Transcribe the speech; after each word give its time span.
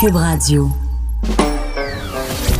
Cube 0.00 0.14
Radio. 0.14 0.68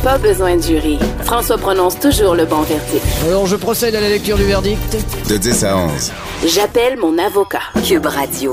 Pas 0.03 0.17
besoin 0.17 0.57
de 0.57 0.61
jury. 0.61 0.99
François 1.23 1.57
prononce 1.57 1.97
toujours 1.97 2.35
le 2.35 2.43
bon 2.43 2.63
verdict. 2.63 3.05
Alors, 3.25 3.45
je 3.45 3.55
procède 3.55 3.95
à 3.95 4.01
la 4.01 4.09
lecture 4.09 4.35
du 4.35 4.43
verdict. 4.43 4.97
De 5.29 5.37
10 5.37 5.63
à 5.63 5.77
11. 5.77 6.11
J'appelle 6.45 6.97
mon 6.97 7.17
avocat. 7.17 7.61
Cube 7.87 8.07
Radio. 8.07 8.51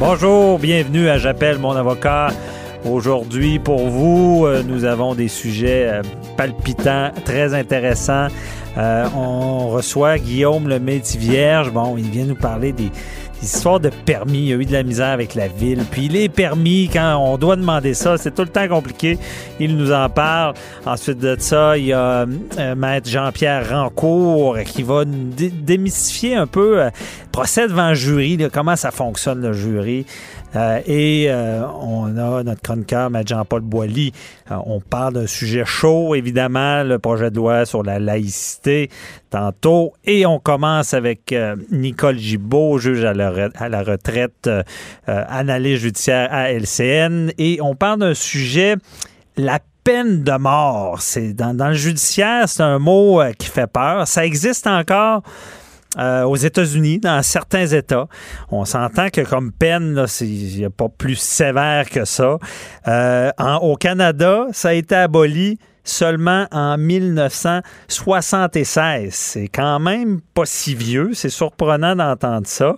Bonjour, 0.00 0.58
bienvenue 0.58 1.10
à 1.10 1.18
J'appelle 1.18 1.58
mon 1.58 1.72
avocat. 1.72 2.28
Aujourd'hui, 2.90 3.58
pour 3.58 3.88
vous, 3.88 4.46
euh, 4.46 4.62
nous 4.62 4.84
avons 4.84 5.14
des 5.14 5.28
sujets 5.28 5.88
euh, 5.90 6.02
palpitants, 6.38 7.10
très 7.26 7.52
intéressants. 7.52 8.28
Euh, 8.76 9.06
on 9.14 9.68
reçoit 9.68 10.18
Guillaume 10.18 10.68
le 10.68 10.78
Vierge. 10.78 11.70
Bon, 11.70 11.96
il 11.96 12.10
vient 12.10 12.24
nous 12.24 12.34
parler 12.34 12.72
des, 12.72 12.90
histoire 13.42 13.80
de 13.80 13.90
permis. 13.90 14.38
Il 14.38 14.48
y 14.48 14.52
a 14.52 14.56
eu 14.56 14.64
de 14.64 14.72
la 14.72 14.82
misère 14.82 15.08
avec 15.08 15.34
la 15.34 15.48
ville. 15.48 15.82
Puis 15.90 16.08
les 16.08 16.28
permis, 16.28 16.88
quand 16.92 17.16
on 17.16 17.36
doit 17.36 17.56
demander 17.56 17.94
ça, 17.94 18.16
c'est 18.16 18.34
tout 18.34 18.42
le 18.42 18.48
temps 18.48 18.68
compliqué. 18.68 19.18
Il 19.60 19.76
nous 19.76 19.92
en 19.92 20.08
parle. 20.08 20.54
Ensuite 20.86 21.18
de 21.18 21.36
ça, 21.38 21.76
il 21.76 21.86
y 21.86 21.92
a 21.92 22.26
euh, 22.58 22.74
Maître 22.74 23.08
Jean-Pierre 23.08 23.70
Rancourt 23.70 24.58
qui 24.64 24.82
va 24.82 25.04
démystifier 25.04 26.36
un 26.36 26.46
peu 26.46 26.82
euh, 26.82 26.90
procès 27.32 27.68
devant 27.68 27.88
le 27.88 27.94
jury, 27.94 28.38
comment 28.52 28.76
ça 28.76 28.90
fonctionne 28.90 29.42
le 29.42 29.52
jury. 29.52 30.06
Euh, 30.56 30.80
et 30.86 31.26
euh, 31.28 31.66
on 31.80 32.16
a 32.16 32.42
notre 32.42 32.62
chroniqueur, 32.62 33.06
M. 33.06 33.22
Jean-Paul 33.26 33.60
Boilly. 33.62 34.12
Euh, 34.50 34.56
on 34.66 34.80
parle 34.80 35.14
d'un 35.14 35.26
sujet 35.26 35.64
chaud, 35.64 36.14
évidemment, 36.14 36.82
le 36.82 36.98
projet 36.98 37.30
de 37.30 37.36
loi 37.36 37.66
sur 37.66 37.82
la 37.82 37.98
laïcité, 37.98 38.90
tantôt. 39.30 39.92
Et 40.04 40.26
on 40.26 40.38
commence 40.38 40.94
avec 40.94 41.34
Nicole 41.70 42.18
Gibault, 42.18 42.78
juge 42.78 43.04
à 43.04 43.14
la, 43.14 43.82
retraite, 43.82 44.48
analyse 45.06 45.80
judiciaire 45.80 46.28
à 46.30 46.52
LCN. 46.52 47.32
Et 47.38 47.58
on 47.60 47.74
parle 47.74 48.00
d'un 48.00 48.14
sujet, 48.14 48.76
la 49.36 49.58
peine 49.82 50.22
de 50.22 50.38
mort. 50.38 51.00
C'est 51.00 51.32
dans 51.32 51.68
le 51.68 51.74
judiciaire, 51.74 52.48
c'est 52.48 52.62
un 52.62 52.78
mot 52.78 53.20
qui 53.38 53.48
fait 53.48 53.66
peur. 53.66 54.06
Ça 54.06 54.24
existe 54.24 54.66
encore 54.66 55.22
euh, 55.98 56.24
aux 56.24 56.36
États-Unis, 56.36 56.98
dans 56.98 57.22
certains 57.22 57.66
États. 57.66 58.08
On 58.50 58.64
s'entend 58.64 59.10
que 59.10 59.20
comme 59.20 59.52
peine, 59.52 60.06
il 60.20 60.58
n'y 60.58 60.64
a 60.64 60.70
pas 60.70 60.88
plus 60.88 61.16
sévère 61.16 61.88
que 61.88 62.04
ça. 62.04 62.38
Euh, 62.88 63.30
au 63.60 63.76
Canada, 63.76 64.46
ça 64.52 64.70
a 64.70 64.72
été 64.72 64.94
aboli 64.94 65.58
seulement 65.84 66.46
en 66.50 66.78
1976. 66.78 69.14
C'est 69.14 69.48
quand 69.48 69.78
même 69.78 70.22
pas 70.34 70.46
si 70.46 70.74
vieux. 70.74 71.10
C'est 71.12 71.28
surprenant 71.28 71.94
d'entendre 71.94 72.46
ça. 72.46 72.76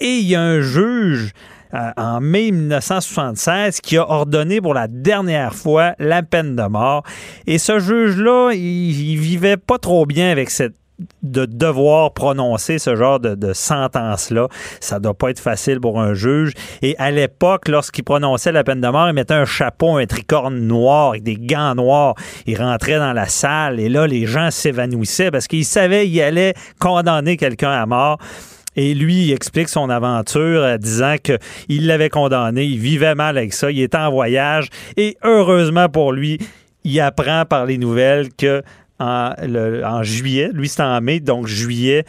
Et 0.00 0.18
il 0.18 0.26
y 0.26 0.34
a 0.34 0.42
un 0.42 0.60
juge 0.60 1.30
euh, 1.72 1.92
en 1.96 2.20
mai 2.20 2.50
1976 2.50 3.80
qui 3.80 3.96
a 3.96 4.10
ordonné 4.10 4.60
pour 4.60 4.74
la 4.74 4.88
dernière 4.88 5.54
fois 5.54 5.94
la 5.98 6.24
peine 6.24 6.56
de 6.56 6.64
mort. 6.64 7.04
Et 7.46 7.58
ce 7.58 7.78
juge-là, 7.78 8.50
il, 8.54 9.12
il 9.12 9.18
vivait 9.18 9.56
pas 9.56 9.78
trop 9.78 10.04
bien 10.04 10.32
avec 10.32 10.50
cette 10.50 10.74
de 11.22 11.44
devoir 11.44 12.12
prononcer 12.12 12.78
ce 12.78 12.96
genre 12.96 13.20
de, 13.20 13.52
sentence-là. 13.52 14.48
Ça 14.80 14.98
doit 14.98 15.14
pas 15.14 15.30
être 15.30 15.40
facile 15.40 15.80
pour 15.80 16.00
un 16.00 16.14
juge. 16.14 16.52
Et 16.82 16.94
à 16.98 17.10
l'époque, 17.10 17.68
lorsqu'il 17.68 18.04
prononçait 18.04 18.52
la 18.52 18.64
peine 18.64 18.80
de 18.80 18.88
mort, 18.88 19.08
il 19.08 19.14
mettait 19.14 19.34
un 19.34 19.44
chapeau, 19.44 19.96
un 19.96 20.06
tricorne 20.06 20.58
noir 20.58 21.10
avec 21.10 21.22
des 21.22 21.36
gants 21.36 21.74
noirs. 21.74 22.14
Il 22.46 22.60
rentrait 22.60 22.98
dans 22.98 23.12
la 23.12 23.26
salle 23.26 23.80
et 23.80 23.88
là, 23.88 24.06
les 24.06 24.26
gens 24.26 24.50
s'évanouissaient 24.50 25.30
parce 25.30 25.46
qu'il 25.46 25.64
savait 25.64 26.06
qu'il 26.06 26.20
allait 26.22 26.54
condamner 26.78 27.36
quelqu'un 27.36 27.72
à 27.72 27.86
mort. 27.86 28.18
Et 28.76 28.94
lui, 28.94 29.24
il 29.24 29.32
explique 29.32 29.68
son 29.68 29.90
aventure 29.90 30.62
en 30.62 30.76
disant 30.76 31.16
qu'il 31.22 31.86
l'avait 31.86 32.08
condamné, 32.08 32.64
il 32.64 32.78
vivait 32.78 33.16
mal 33.16 33.36
avec 33.36 33.52
ça, 33.52 33.70
il 33.70 33.80
était 33.80 33.98
en 33.98 34.10
voyage 34.10 34.68
et 34.96 35.16
heureusement 35.24 35.88
pour 35.88 36.12
lui, 36.12 36.38
il 36.84 37.00
apprend 37.00 37.44
par 37.44 37.66
les 37.66 37.78
nouvelles 37.78 38.28
que 38.32 38.62
en, 39.00 40.02
juillet. 40.02 40.50
Lui, 40.52 40.68
c'était 40.68 40.82
en 40.82 41.00
mai, 41.00 41.20
donc 41.20 41.46
juillet, 41.46 42.04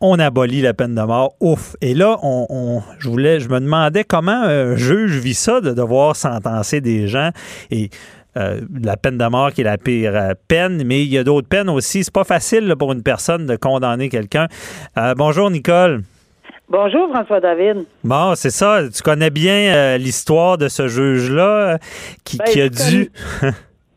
on 0.00 0.18
abolit 0.18 0.60
la 0.60 0.74
peine 0.74 0.94
de 0.94 1.02
mort. 1.02 1.34
Ouf. 1.40 1.74
Et 1.80 1.94
là, 1.94 2.18
on, 2.22 2.82
je 2.98 3.08
voulais, 3.08 3.40
je 3.40 3.48
me 3.48 3.60
demandais 3.60 4.04
comment 4.04 4.42
un 4.42 4.76
juge 4.76 5.18
vit 5.18 5.34
ça 5.34 5.60
de 5.60 5.72
devoir 5.72 6.16
sentencer 6.16 6.80
des 6.80 7.08
gens 7.08 7.30
et 7.70 7.90
euh, 8.36 8.60
la 8.82 8.98
peine 8.98 9.16
de 9.16 9.24
mort 9.26 9.50
qui 9.52 9.62
est 9.62 9.64
la 9.64 9.78
pire 9.78 10.14
euh, 10.14 10.34
peine, 10.46 10.82
mais 10.84 11.02
il 11.02 11.08
y 11.08 11.16
a 11.16 11.24
d'autres 11.24 11.48
peines 11.48 11.70
aussi. 11.70 12.04
C'est 12.04 12.12
pas 12.12 12.24
facile 12.24 12.74
pour 12.78 12.92
une 12.92 13.02
personne 13.02 13.46
de 13.46 13.56
condamner 13.56 14.10
quelqu'un. 14.10 14.46
Euh, 14.98 15.14
bonjour 15.16 15.50
Nicole. 15.50 16.02
Bonjour 16.68 17.08
François 17.10 17.40
David. 17.40 17.86
Bon, 18.04 18.34
c'est 18.34 18.50
ça. 18.50 18.80
Tu 18.92 19.02
connais 19.02 19.30
bien 19.30 19.96
l'histoire 19.96 20.58
de 20.58 20.68
ce 20.68 20.88
juge-là 20.88 21.78
qui, 22.24 22.38
qui, 22.38 22.60
a 22.60 22.68
ben, 22.68 22.90
dû. 22.90 23.10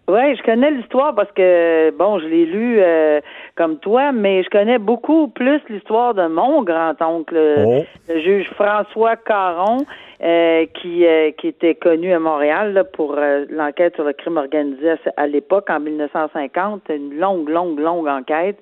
Oui, 0.10 0.36
je 0.36 0.42
connais 0.42 0.72
l'histoire 0.72 1.14
parce 1.14 1.32
que, 1.34 1.92
bon, 1.92 2.18
je 2.18 2.26
l'ai 2.26 2.48
lu 2.48 2.80
euh, 2.80 3.22
comme 3.56 3.78
toi, 3.78 4.12
mais 4.12 4.42
je 4.42 4.50
connais 4.50 4.80
beaucoup 4.80 5.28
plus 5.28 5.62
l'histoire 5.70 6.16
de 6.16 6.26
mon 6.26 6.64
grand-oncle, 6.64 7.38
oh. 7.38 7.84
le 8.08 8.20
juge 8.20 8.50
François 8.56 9.18
Caron, 9.18 9.86
euh, 10.24 10.66
qui, 10.74 11.06
euh, 11.06 11.30
qui 11.38 11.50
était 11.50 11.76
connu 11.76 12.12
à 12.12 12.18
Montréal 12.18 12.86
pour 12.94 13.18
l'enquête 13.52 13.94
sur 13.94 14.04
le 14.04 14.14
crime 14.14 14.38
organisé 14.38 14.96
à, 15.16 15.28
l'époque, 15.28 15.70
en 15.70 15.80
1950. 15.80 16.90
Une 16.90 17.20
longue, 17.20 17.48
longue, 17.48 17.80
longue 17.80 18.08
enquête. 18.08 18.58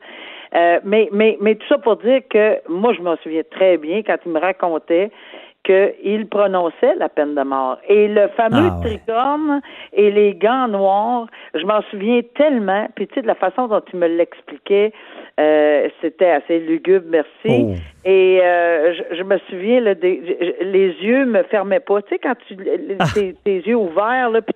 mais, 0.53 1.07
mais, 1.13 1.37
mais 1.39 1.55
tout 1.55 1.67
ça 1.69 1.77
pour 1.77 1.95
dire 1.95 2.23
que 2.29 2.57
moi, 2.67 2.91
je 2.91 3.01
me 3.01 3.15
souviens 3.23 3.43
très 3.49 3.77
bien 3.77 4.03
quand 4.03 4.17
il 4.25 4.33
me 4.33 4.39
racontait 4.39 5.11
qu'il 5.67 6.27
prononçait 6.29 6.95
la 6.97 7.09
peine 7.09 7.35
de 7.35 7.43
mort. 7.43 7.77
Et 7.89 8.07
le 8.07 8.29
fameux 8.29 8.69
ah, 8.71 8.79
tricorne 8.81 9.61
et 9.91 10.09
les 10.11 10.33
gants 10.33 10.69
noirs, 10.69 11.27
je 11.53 11.65
m'en 11.65 11.81
souviens 11.91 12.21
tellement. 12.35 12.87
Puis 12.95 13.07
tu 13.07 13.15
sais, 13.15 13.21
de 13.21 13.27
la 13.27 13.35
façon 13.35 13.67
dont 13.67 13.81
tu 13.81 13.97
me 13.97 14.07
l'expliquais, 14.07 14.93
euh, 15.39 15.89
c'était 16.01 16.31
assez 16.31 16.59
lugubre, 16.59 17.07
merci. 17.09 17.27
Oh. 17.47 17.73
Et 18.05 18.39
euh, 18.41 18.93
je, 19.11 19.23
me 19.23 19.37
souviens, 19.49 19.81
là, 19.81 19.93
les 20.01 20.95
yeux 21.01 21.25
me 21.25 21.43
fermaient 21.43 21.81
pas. 21.81 22.01
Tu 22.03 22.09
sais, 22.09 22.19
quand 22.19 22.35
tu 22.47 22.55
ah. 22.99 23.05
tes, 23.13 23.59
yeux 23.59 23.75
ouverts, 23.75 24.29
là, 24.29 24.41
puis 24.41 24.55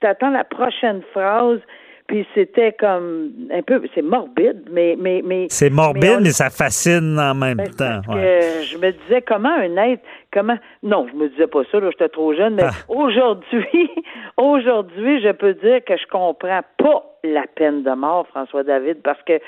t'attends 0.00 0.30
la 0.30 0.44
prochaine 0.44 1.02
phrase. 1.12 1.60
Puis 2.08 2.26
c'était 2.34 2.72
comme 2.72 3.32
un 3.52 3.60
peu, 3.60 3.82
c'est 3.94 4.02
morbide, 4.02 4.62
mais 4.70 4.96
mais 4.98 5.20
mais. 5.22 5.46
C'est 5.50 5.68
morbide, 5.68 6.20
mais, 6.22 6.30
ça 6.30 6.48
fascine 6.48 7.18
en 7.18 7.34
même 7.34 7.58
ben, 7.58 7.70
temps. 7.70 8.00
je 8.12 8.78
me 8.78 8.90
disais 8.92 9.20
comment 9.20 9.52
un 9.52 9.76
être, 9.76 10.02
comment. 10.32 10.56
Non, 10.82 11.06
je 11.12 11.14
me 11.14 11.28
disais 11.28 11.46
pas 11.46 11.60
ça, 11.70 11.78
là, 11.78 11.90
j'étais 11.90 12.08
trop 12.08 12.34
jeune, 12.34 12.54
mais 12.54 12.64
ah. 12.64 12.72
aujourd'hui, 12.88 13.90
aujourd'hui, 14.38 15.20
je 15.20 15.32
peux 15.32 15.52
dire 15.52 15.84
que 15.84 15.98
je 15.98 16.06
comprends 16.10 16.62
pas 16.78 17.04
la 17.24 17.44
peine 17.54 17.82
de 17.82 17.90
mort, 17.90 18.26
François 18.28 18.64
David, 18.64 19.02
parce 19.02 19.22
que 19.24 19.38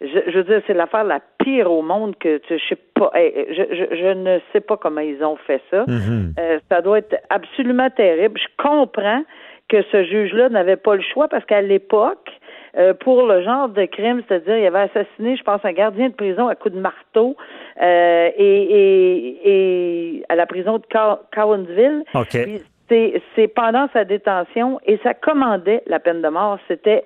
je, 0.00 0.36
veux 0.36 0.44
dire, 0.44 0.60
c'est 0.66 0.74
l'affaire 0.74 1.04
la 1.04 1.20
pire 1.38 1.70
au 1.70 1.82
monde 1.82 2.16
que 2.18 2.38
tu, 2.38 2.58
je 2.58 2.68
sais 2.68 2.78
pas, 2.94 3.12
je, 3.14 3.96
je, 3.96 4.12
ne 4.12 4.38
sais 4.52 4.60
pas 4.60 4.76
comment 4.76 5.00
ils 5.00 5.22
ont 5.24 5.36
fait 5.36 5.60
ça. 5.70 5.84
Mm-hmm. 5.84 6.34
Euh, 6.38 6.58
ça 6.68 6.82
doit 6.82 6.98
être 6.98 7.16
absolument 7.30 7.90
terrible. 7.90 8.40
Je 8.40 8.62
comprends 8.62 9.22
que 9.68 9.82
ce 9.92 10.04
juge-là 10.04 10.48
n'avait 10.48 10.76
pas 10.76 10.96
le 10.96 11.02
choix 11.02 11.28
parce 11.28 11.44
qu'à 11.44 11.60
l'époque, 11.60 12.30
euh, 12.76 12.94
pour 12.94 13.26
le 13.26 13.42
genre 13.42 13.68
de 13.68 13.84
crime, 13.86 14.22
c'est-à-dire 14.28 14.58
il 14.58 14.66
avait 14.66 14.90
assassiné, 14.90 15.36
je 15.36 15.42
pense, 15.42 15.60
un 15.64 15.72
gardien 15.72 16.08
de 16.08 16.14
prison 16.14 16.48
à 16.48 16.54
coups 16.54 16.74
de 16.74 16.80
marteau 16.80 17.36
euh, 17.80 18.30
et, 18.36 19.38
et, 19.44 20.24
à 20.28 20.36
la 20.36 20.46
prison 20.46 20.78
de 20.78 20.84
Cowansville 21.34 22.04
c'est 22.88 23.48
pendant 23.48 23.88
sa 23.92 24.04
détention 24.04 24.80
et 24.86 24.98
ça 25.02 25.14
commandait 25.14 25.82
la 25.86 25.98
peine 25.98 26.22
de 26.22 26.28
mort. 26.28 26.58
C'était 26.68 27.04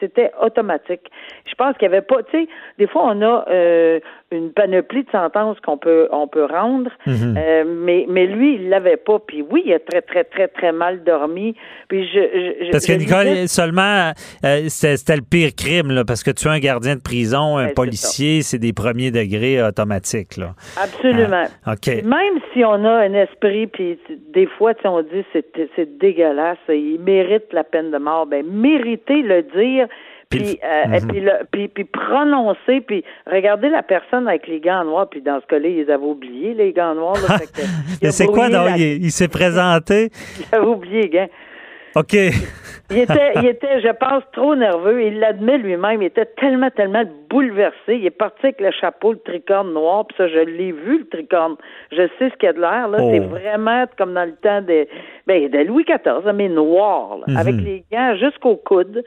c'était 0.00 0.32
automatique. 0.40 1.10
Je 1.46 1.54
pense 1.54 1.76
qu'il 1.76 1.84
y 1.84 1.92
avait 1.92 2.02
pas, 2.02 2.22
tu 2.24 2.32
sais, 2.32 2.48
des 2.78 2.86
fois 2.86 3.02
on 3.06 3.22
a 3.22 3.44
euh, 3.48 4.00
une 4.30 4.52
panoplie 4.52 5.04
de 5.04 5.10
sentences 5.10 5.58
qu'on 5.60 5.78
peut 5.78 6.08
on 6.10 6.26
peut 6.26 6.44
rendre, 6.44 6.90
mhm. 7.06 7.36
euh, 7.36 7.64
mais 7.66 8.06
mais 8.08 8.26
lui 8.26 8.56
il 8.56 8.68
l'avait 8.68 8.96
pas. 8.96 9.18
Puis 9.18 9.44
oui, 9.48 9.62
il 9.66 9.72
a 9.72 9.78
très 9.78 10.02
très 10.02 10.24
très 10.24 10.48
très 10.48 10.72
mal 10.72 11.04
dormi. 11.04 11.54
Puis 11.88 12.08
je, 12.08 12.70
parce 12.70 12.86
que 12.86 12.92
Nicole 12.92 13.48
seulement 13.48 14.12
euh, 14.44 14.68
c'était 14.68 15.16
le 15.16 15.22
pire 15.22 15.50
crime 15.56 15.92
là, 15.92 16.04
parce 16.04 16.22
que 16.22 16.30
tu 16.30 16.48
es 16.48 16.50
un 16.50 16.58
gardien 16.58 16.96
de 16.96 17.02
prison, 17.02 17.56
un 17.56 17.68
policier, 17.68 18.42
c'est 18.42 18.58
des 18.58 18.72
premiers 18.72 19.10
degrés 19.10 19.62
automatiques 19.62 20.36
là. 20.36 20.54
Absolument. 20.82 21.44
Ah, 21.64 21.74
ok. 21.74 22.02
Même 22.04 22.40
si 22.52 22.64
on 22.64 22.84
a 22.84 23.04
un 23.04 23.14
esprit, 23.14 23.66
puis 23.66 23.98
des 24.32 24.46
fois 24.46 24.72
on 24.84 25.03
dit 25.04 25.24
c'est 25.32 25.98
dégueulasse, 25.98 26.58
il 26.68 26.98
mérite 27.00 27.52
la 27.52 27.64
peine 27.64 27.90
de 27.90 27.98
mort. 27.98 28.26
Ben 28.26 28.44
mériter 28.46 29.22
le 29.22 29.42
dire 29.42 29.88
puis, 30.30 30.58
euh, 30.64 30.86
mhm. 30.86 31.46
puis, 31.50 31.68
puis, 31.68 31.84
prononcer, 31.84 32.80
puis 32.80 33.04
regarder 33.30 33.68
la 33.68 33.82
personne 33.82 34.26
avec 34.28 34.46
les 34.46 34.60
gants 34.60 34.84
noirs, 34.84 35.08
puis 35.08 35.20
dans 35.20 35.40
ce 35.40 35.46
cas-là, 35.46 35.68
ils 35.68 35.90
avaient 35.90 36.04
oublié 36.04 36.54
les 36.54 36.72
gants 36.72 36.94
noirs. 36.94 37.16
Mais 38.02 38.10
c'est 38.10 38.26
quoi, 38.26 38.48
donc? 38.48 38.70
Il, 38.78 39.12
s'est 39.12 39.28
présenté? 39.28 40.10
Il 40.38 40.56
avait 40.56 40.66
oublié 40.66 41.02
les 41.02 41.08
gants. 41.08 41.28
OK. 41.96 42.14
Il 42.90 42.98
était, 42.98 43.32
il 43.36 43.46
était, 43.46 43.80
je 43.80 43.88
pense, 43.92 44.22
trop 44.32 44.54
nerveux. 44.54 45.04
Il 45.04 45.18
l'admet 45.18 45.56
lui-même. 45.58 46.02
Il 46.02 46.06
était 46.06 46.26
tellement, 46.26 46.68
tellement 46.70 47.02
bouleversé. 47.30 47.96
Il 47.96 48.04
est 48.06 48.10
parti 48.10 48.40
avec 48.46 48.60
le 48.60 48.70
chapeau, 48.72 49.12
le 49.12 49.18
tricorne 49.20 49.72
noir. 49.72 50.06
Puis 50.06 50.16
ça, 50.18 50.28
je 50.28 50.38
l'ai 50.40 50.72
vu, 50.72 50.98
le 50.98 51.06
tricorne. 51.08 51.56
Je 51.92 52.02
sais 52.18 52.30
ce 52.30 52.34
qu'il 52.36 52.46
y 52.46 52.48
a 52.48 52.52
de 52.52 52.60
l'air. 52.60 52.88
Là, 52.88 52.98
c'est 52.98 53.20
Oh. 53.20 53.28
vraiment 53.28 53.84
comme 53.96 54.12
dans 54.12 54.24
le 54.26 54.34
temps 54.34 54.60
de, 54.60 54.86
ben, 55.26 55.48
de 55.48 55.58
Louis 55.60 55.84
XIV, 55.84 56.30
mais 56.34 56.48
noir, 56.48 57.18
là, 57.18 57.24
Mhm. 57.28 57.36
avec 57.38 57.54
les 57.56 57.84
gants 57.90 58.14
jusqu'au 58.16 58.56
coude. 58.56 59.02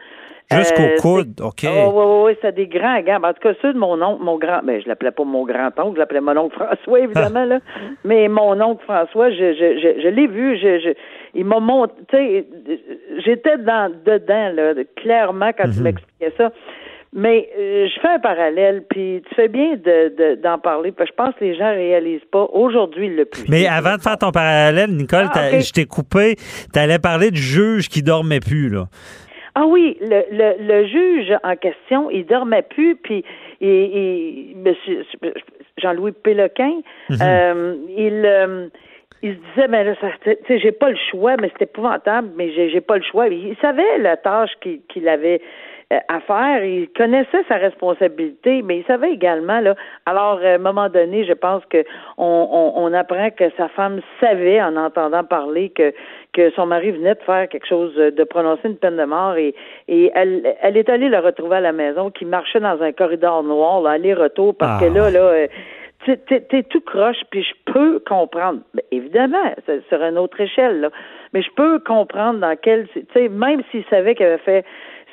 Jusqu'au 0.50 0.82
Euh, 0.84 0.96
coude, 1.02 1.42
OK. 1.42 1.64
Oui, 1.64 1.70
oui, 1.70 2.04
oui, 2.26 2.32
c'était 2.36 2.54
des 2.54 2.68
grands 2.68 3.02
gants. 3.02 3.20
Ben, 3.20 3.30
En 3.30 3.34
tout 3.34 3.42
cas, 3.42 3.54
ceux 3.62 3.74
de 3.74 3.78
mon 3.78 4.02
oncle, 4.02 4.24
mon 4.24 4.38
grand, 4.38 4.62
ben, 4.64 4.82
je 4.82 4.88
l'appelais 4.88 5.12
pas 5.12 5.26
mon 5.26 5.44
grand-oncle, 5.44 5.96
je 5.96 6.00
l'appelais 6.00 6.22
mon 6.22 6.38
oncle 6.38 6.56
François, 6.56 7.00
évidemment, 7.02 7.44
là. 7.44 7.60
Mais 8.06 8.30
mon 8.30 8.60
oncle 8.62 8.82
François, 8.86 9.30
je, 9.30 9.36
je, 9.54 9.78
je, 9.78 10.02
je 10.04 10.08
l'ai 10.08 10.26
vu, 10.28 10.58
je, 10.58 10.80
je, 10.80 10.90
il 11.34 11.46
m'a 11.46 11.60
montré, 11.60 11.96
tu 12.10 12.18
sais, 12.18 12.46
j'étais 13.26 13.58
dans, 13.58 13.92
dedans, 14.06 14.52
là, 14.54 14.74
clairement, 14.96 15.52
quand 15.58 15.70
tu 15.70 15.82
m'expliquais 15.82 16.34
ça. 16.38 16.52
Mais 17.14 17.50
euh, 17.58 17.88
je 17.88 18.00
fais 18.02 18.10
un 18.10 18.20
parallèle, 18.20 18.84
puis 18.90 19.24
tu 19.28 19.34
fais 19.36 19.48
bien 19.48 19.76
de, 19.78 20.14
de- 20.16 20.36
d'en 20.42 20.60
parler, 20.60 20.92
parce 20.92 21.10
que 21.10 21.16
je 21.18 21.24
pense 21.24 21.36
que 21.36 21.46
les 21.46 21.56
gens 21.56 21.70
réalisent 21.72 22.26
pas 22.32 22.48
aujourd'hui 22.52 23.08
le 23.10 23.24
plus. 23.26 23.46
Mais 23.50 23.66
avant 23.66 23.96
de 23.96 24.02
faire 24.02 24.18
ton 24.18 24.30
parallèle, 24.32 24.92
Nicole, 24.92 25.28
Ah, 25.34 25.60
je 25.60 25.72
t'ai 25.72 25.86
coupé. 25.86 26.36
Tu 26.74 26.78
allais 26.80 27.00
parler 27.00 27.32
du 27.32 27.42
juge 27.42 27.88
qui 27.88 28.04
dormait 28.04 28.42
plus, 28.42 28.70
là. 28.70 28.88
Ah 29.56 29.66
oui, 29.66 29.98
le, 30.02 30.24
le, 30.32 30.68
le 30.68 30.86
juge 30.86 31.34
en 31.44 31.56
question, 31.56 32.12
il 32.12 32.26
dormait 32.26 32.62
plus, 32.62 32.96
puis 32.98 33.24
il, 33.62 33.68
il- 33.70 34.58
monsieur 34.58 35.04
Jean-Louis 35.82 36.12
Péloquin, 36.12 36.82
euh, 37.22 37.76
il, 37.98 38.24
euh, 38.26 38.68
il 39.24 39.34
se 39.34 39.40
disait, 39.54 39.68
mais 39.68 39.84
là, 39.84 39.94
ça, 40.00 40.08
tu 40.24 40.36
sais, 40.48 40.60
j'ai 40.60 40.72
pas 40.72 40.90
le 40.90 40.98
choix, 41.12 41.36
mais 41.42 41.50
c'est 41.58 41.64
épouvantable, 41.64 42.30
mais 42.36 42.52
j'ai, 42.52 42.70
j'ai 42.70 42.82
pas 42.82 42.98
le 42.98 43.04
choix. 43.04 43.28
Il 43.28 43.56
savait 43.62 43.98
la 44.00 44.18
tâche 44.18 44.52
qu'il, 44.62 44.82
qu'il 44.88 45.08
avait 45.10 45.42
euh, 45.94 45.98
à 46.10 46.20
faire, 46.20 46.66
il 46.66 46.90
connaissait 46.90 47.44
sa 47.48 47.56
responsabilité, 47.56 48.62
mais 48.62 48.80
il 48.80 48.84
savait 48.86 49.12
également, 49.14 49.62
là, 49.62 49.74
alors, 50.06 50.40
à 50.44 50.56
un 50.56 50.58
moment 50.58 50.90
donné, 50.90 51.24
je 51.26 51.32
pense 51.32 51.64
que 51.68 51.78
on, 52.18 52.50
on, 52.76 52.84
on 52.84 52.94
apprend 52.94 53.30
que 53.32 53.46
sa 53.56 53.70
femme 53.70 54.02
savait, 54.20 54.62
en 54.62 54.76
entendant 54.76 55.24
parler, 55.24 55.70
que, 55.70 55.94
que 56.34 56.52
son 56.52 56.66
mari 56.66 56.92
venait 56.92 57.16
de 57.16 57.22
faire 57.24 57.48
quelque 57.48 57.68
chose, 57.68 57.96
de 57.96 58.24
prononcer 58.26 58.68
une 58.68 58.76
peine 58.76 58.98
de 58.98 59.06
mort, 59.06 59.38
et, 59.38 59.56
et 59.88 60.12
elle, 60.14 60.56
elle 60.62 60.76
est 60.76 60.90
allée 60.90 61.08
le 61.08 61.20
retrouver 61.20 61.56
à 61.56 61.62
la 61.62 61.72
maison, 61.72 62.12
qui 62.12 62.26
marchait 62.26 62.60
dans 62.60 62.82
un 62.82 62.92
corridor 62.92 63.42
noir, 63.44 63.82
là, 63.82 63.92
aller-retour, 63.92 64.56
parce 64.58 64.84
Ah. 64.84 64.86
que 64.86 64.94
là, 64.94 65.10
là, 65.10 65.20
euh, 65.20 65.48
t'es- 66.16 66.64
tout 66.64 66.82
croche, 66.82 67.18
puis 67.30 67.44
je 67.44 67.72
peux 67.72 68.00
comprendre. 68.08 68.60
Ben, 68.74 68.84
évidemment, 68.92 69.54
c'est 69.66 69.86
sur 69.90 70.02
une 70.02 70.18
autre 70.18 70.40
échelle, 70.42 70.80
là. 70.82 70.90
Mais 71.34 71.42
je 71.42 71.50
peux 71.56 71.80
comprendre 71.80 72.40
dans 72.40 72.56
quel, 72.62 72.88
tu 72.90 73.06
sais, 73.14 73.28
même 73.30 73.62
s'il 73.72 73.84
savait 73.90 74.16
qu'il 74.16 74.26
avait 74.26 74.38
fait 74.40 74.66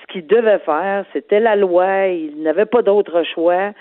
ce 0.03 0.13
qu'il 0.13 0.27
devait 0.27 0.59
faire, 0.61 1.05
c'était 1.13 1.41
la 1.41 1.57
loi, 1.57 2.07
il 2.07 2.43
n'avait 2.43 2.67
pas 2.67 2.83
d'autre 2.83 3.23
choix. 3.35 3.73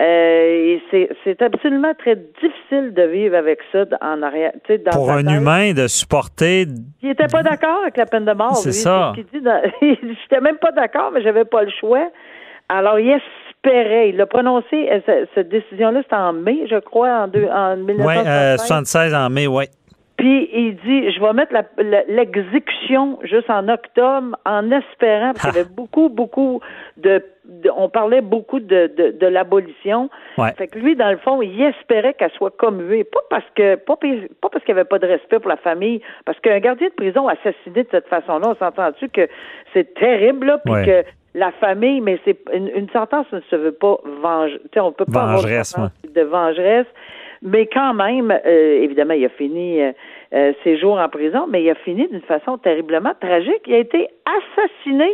Euh, 0.00 0.78
et 0.90 1.08
c'est 1.22 1.42
absolument 1.42 1.92
très 1.94 2.16
difficile 2.16 2.92
de 2.92 3.02
vivre 3.02 3.36
avec 3.36 3.60
ça 3.70 3.84
en 4.00 4.20
arrière. 4.22 4.52
Dans 4.68 4.90
Pour 4.90 5.10
un 5.12 5.22
tête. 5.22 5.30
humain 5.32 5.72
de 5.74 5.86
supporter. 5.86 6.64
Il 7.02 7.10
était 7.10 7.28
pas 7.30 7.42
d'accord 7.42 7.82
avec 7.82 7.96
la 7.96 8.06
peine 8.06 8.24
de 8.24 8.32
mort. 8.32 8.56
C'est 8.56 8.72
ça. 8.72 9.12
ce 9.14 9.20
qu'il 9.20 9.30
dit. 9.32 9.44
dans- 9.44 9.62
J'étais 9.80 10.40
même 10.40 10.56
pas 10.56 10.72
d'accord, 10.72 11.12
mais 11.12 11.22
j'avais 11.22 11.44
pas 11.44 11.62
le 11.62 11.70
choix. 11.78 12.10
Alors, 12.68 12.98
il 12.98 13.10
espérait. 13.64 14.10
Il 14.10 14.20
a 14.20 14.26
prononcé 14.26 14.88
euh, 14.90 15.00
ce- 15.06 15.26
cette 15.34 15.48
décision-là, 15.48 16.02
c'était 16.02 16.14
en 16.16 16.32
mai, 16.32 16.66
je 16.70 16.78
crois, 16.78 17.10
en, 17.24 17.28
deux, 17.28 17.46
en 17.46 17.76
Oui, 17.78 17.94
1965. 17.94 18.26
euh, 18.26 18.56
76 18.58 19.14
en 19.14 19.30
mai, 19.30 19.46
oui. 19.46 19.64
Puis 20.18 20.48
il 20.52 20.76
dit, 20.76 21.10
je 21.10 21.20
vais 21.20 21.32
mettre 21.32 21.52
la- 21.52 21.64
la- 21.82 22.04
l'exécution 22.06 23.18
juste 23.24 23.50
en 23.50 23.66
octobre, 23.68 24.36
en 24.44 24.70
espérant, 24.70 25.32
parce 25.32 25.46
qu'il 25.48 25.56
y 25.56 25.60
avait 25.60 25.68
beaucoup, 25.74 26.10
beaucoup 26.10 26.60
de, 26.96 27.24
de- 27.44 27.70
on 27.76 27.88
parlait 27.88 28.20
beaucoup 28.20 28.60
de, 28.60 28.88
de, 28.96 29.16
de 29.18 29.26
l'abolition. 29.26 30.10
Ouais. 30.38 30.52
Fait 30.56 30.68
que 30.68 30.78
lui, 30.78 30.94
dans 30.94 31.10
le 31.10 31.16
fond, 31.16 31.42
il 31.42 31.60
espérait 31.62 32.14
qu'elle 32.14 32.30
soit 32.32 32.54
commuée, 32.56 33.02
pas 33.04 33.20
parce 33.30 33.44
que, 33.56 33.74
pas, 33.76 33.96
pas 33.96 34.48
parce 34.50 34.64
qu'il 34.64 34.74
n'y 34.74 34.80
avait 34.80 34.88
pas 34.88 34.98
de 35.00 35.06
respect 35.06 35.40
pour 35.40 35.48
la 35.48 35.56
famille, 35.56 36.00
parce 36.24 36.38
qu'un 36.40 36.60
gardien 36.60 36.88
de 36.88 36.92
prison 36.94 37.26
assassiné 37.26 37.82
de 37.82 37.88
cette 37.90 38.06
façon-là, 38.08 38.50
on 38.50 38.54
s'entend-tu 38.56 39.08
que 39.08 39.26
c'est 39.72 39.92
terrible, 39.94 40.46
là, 40.46 40.58
puis 40.64 40.72
Ouais. 40.74 40.84
que 40.86 41.04
la 41.34 41.50
famille, 41.52 42.00
mais 42.00 42.18
c'est 42.24 42.38
une, 42.52 42.68
une 42.68 42.88
sentence 42.90 43.26
ne 43.32 43.40
se 43.50 43.56
veut 43.56 43.72
pas 43.72 43.96
venger. 44.22 44.58
Tu 44.64 44.68
sais, 44.74 44.80
on 44.80 44.92
peut 44.92 45.04
pas 45.04 45.22
avoir 45.22 45.38
une 45.38 45.42
Vengeresse, 45.42 45.76
de 46.14 46.20
vengeresse. 46.22 46.86
Mais 47.42 47.66
quand 47.66 47.94
même, 47.94 48.30
euh, 48.30 48.82
évidemment, 48.82 49.14
il 49.14 49.24
a 49.24 49.28
fini 49.30 49.82
euh, 49.82 49.92
euh, 50.32 50.52
ses 50.62 50.78
jours 50.78 50.98
en 50.98 51.08
prison, 51.08 51.46
mais 51.48 51.62
il 51.64 51.70
a 51.70 51.74
fini 51.74 52.06
d'une 52.08 52.20
façon 52.20 52.56
terriblement 52.58 53.12
tragique. 53.20 53.62
Il 53.66 53.74
a 53.74 53.78
été 53.78 54.08
assassiné 54.24 55.10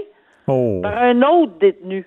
Oh. 0.50 0.80
par 0.82 0.96
un 0.96 1.20
autre 1.22 1.52
détenu 1.60 2.06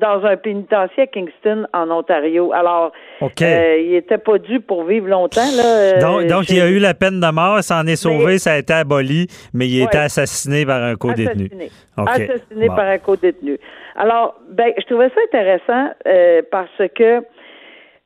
dans 0.00 0.24
un 0.24 0.36
pénitencier 0.36 1.04
à 1.04 1.06
Kingston, 1.06 1.66
en 1.72 1.90
Ontario. 1.90 2.52
Alors, 2.52 2.92
euh, 3.22 3.76
il 3.80 3.94
était 3.94 4.18
pas 4.18 4.38
dû 4.38 4.60
pour 4.60 4.84
vivre 4.84 5.08
longtemps. 5.08 5.40
Là, 5.56 5.64
euh, 5.66 6.00
donc, 6.00 6.26
donc 6.26 6.50
il 6.50 6.60
a 6.60 6.68
eu 6.68 6.78
la 6.78 6.94
peine 6.94 7.20
de 7.20 7.30
mort, 7.32 7.62
s'en 7.62 7.86
est 7.86 7.96
sauvé, 7.96 8.24
Mais- 8.32 8.38
ça 8.38 8.52
a 8.52 8.58
été 8.58 8.72
aboli, 8.72 9.26
mais 9.54 9.66
il 9.66 9.78
a 9.80 9.82
Ouais. 9.84 9.86
été 9.88 9.98
assassiné 9.98 10.64
par 10.66 10.82
un 10.82 10.94
co-détenu. 10.96 11.46
Assassiné. 11.46 11.70
OK. 11.98 12.08
Assassiné 12.08 12.68
Bon. 12.68 12.74
par 12.76 12.84
un 12.86 12.98
co-détenu. 12.98 13.58
Alors, 13.96 14.34
ben, 14.50 14.72
je 14.78 14.84
trouvais 14.86 15.08
ça 15.08 15.20
intéressant 15.24 15.90
euh, 16.06 16.42
parce 16.50 16.82
que, 16.94 17.22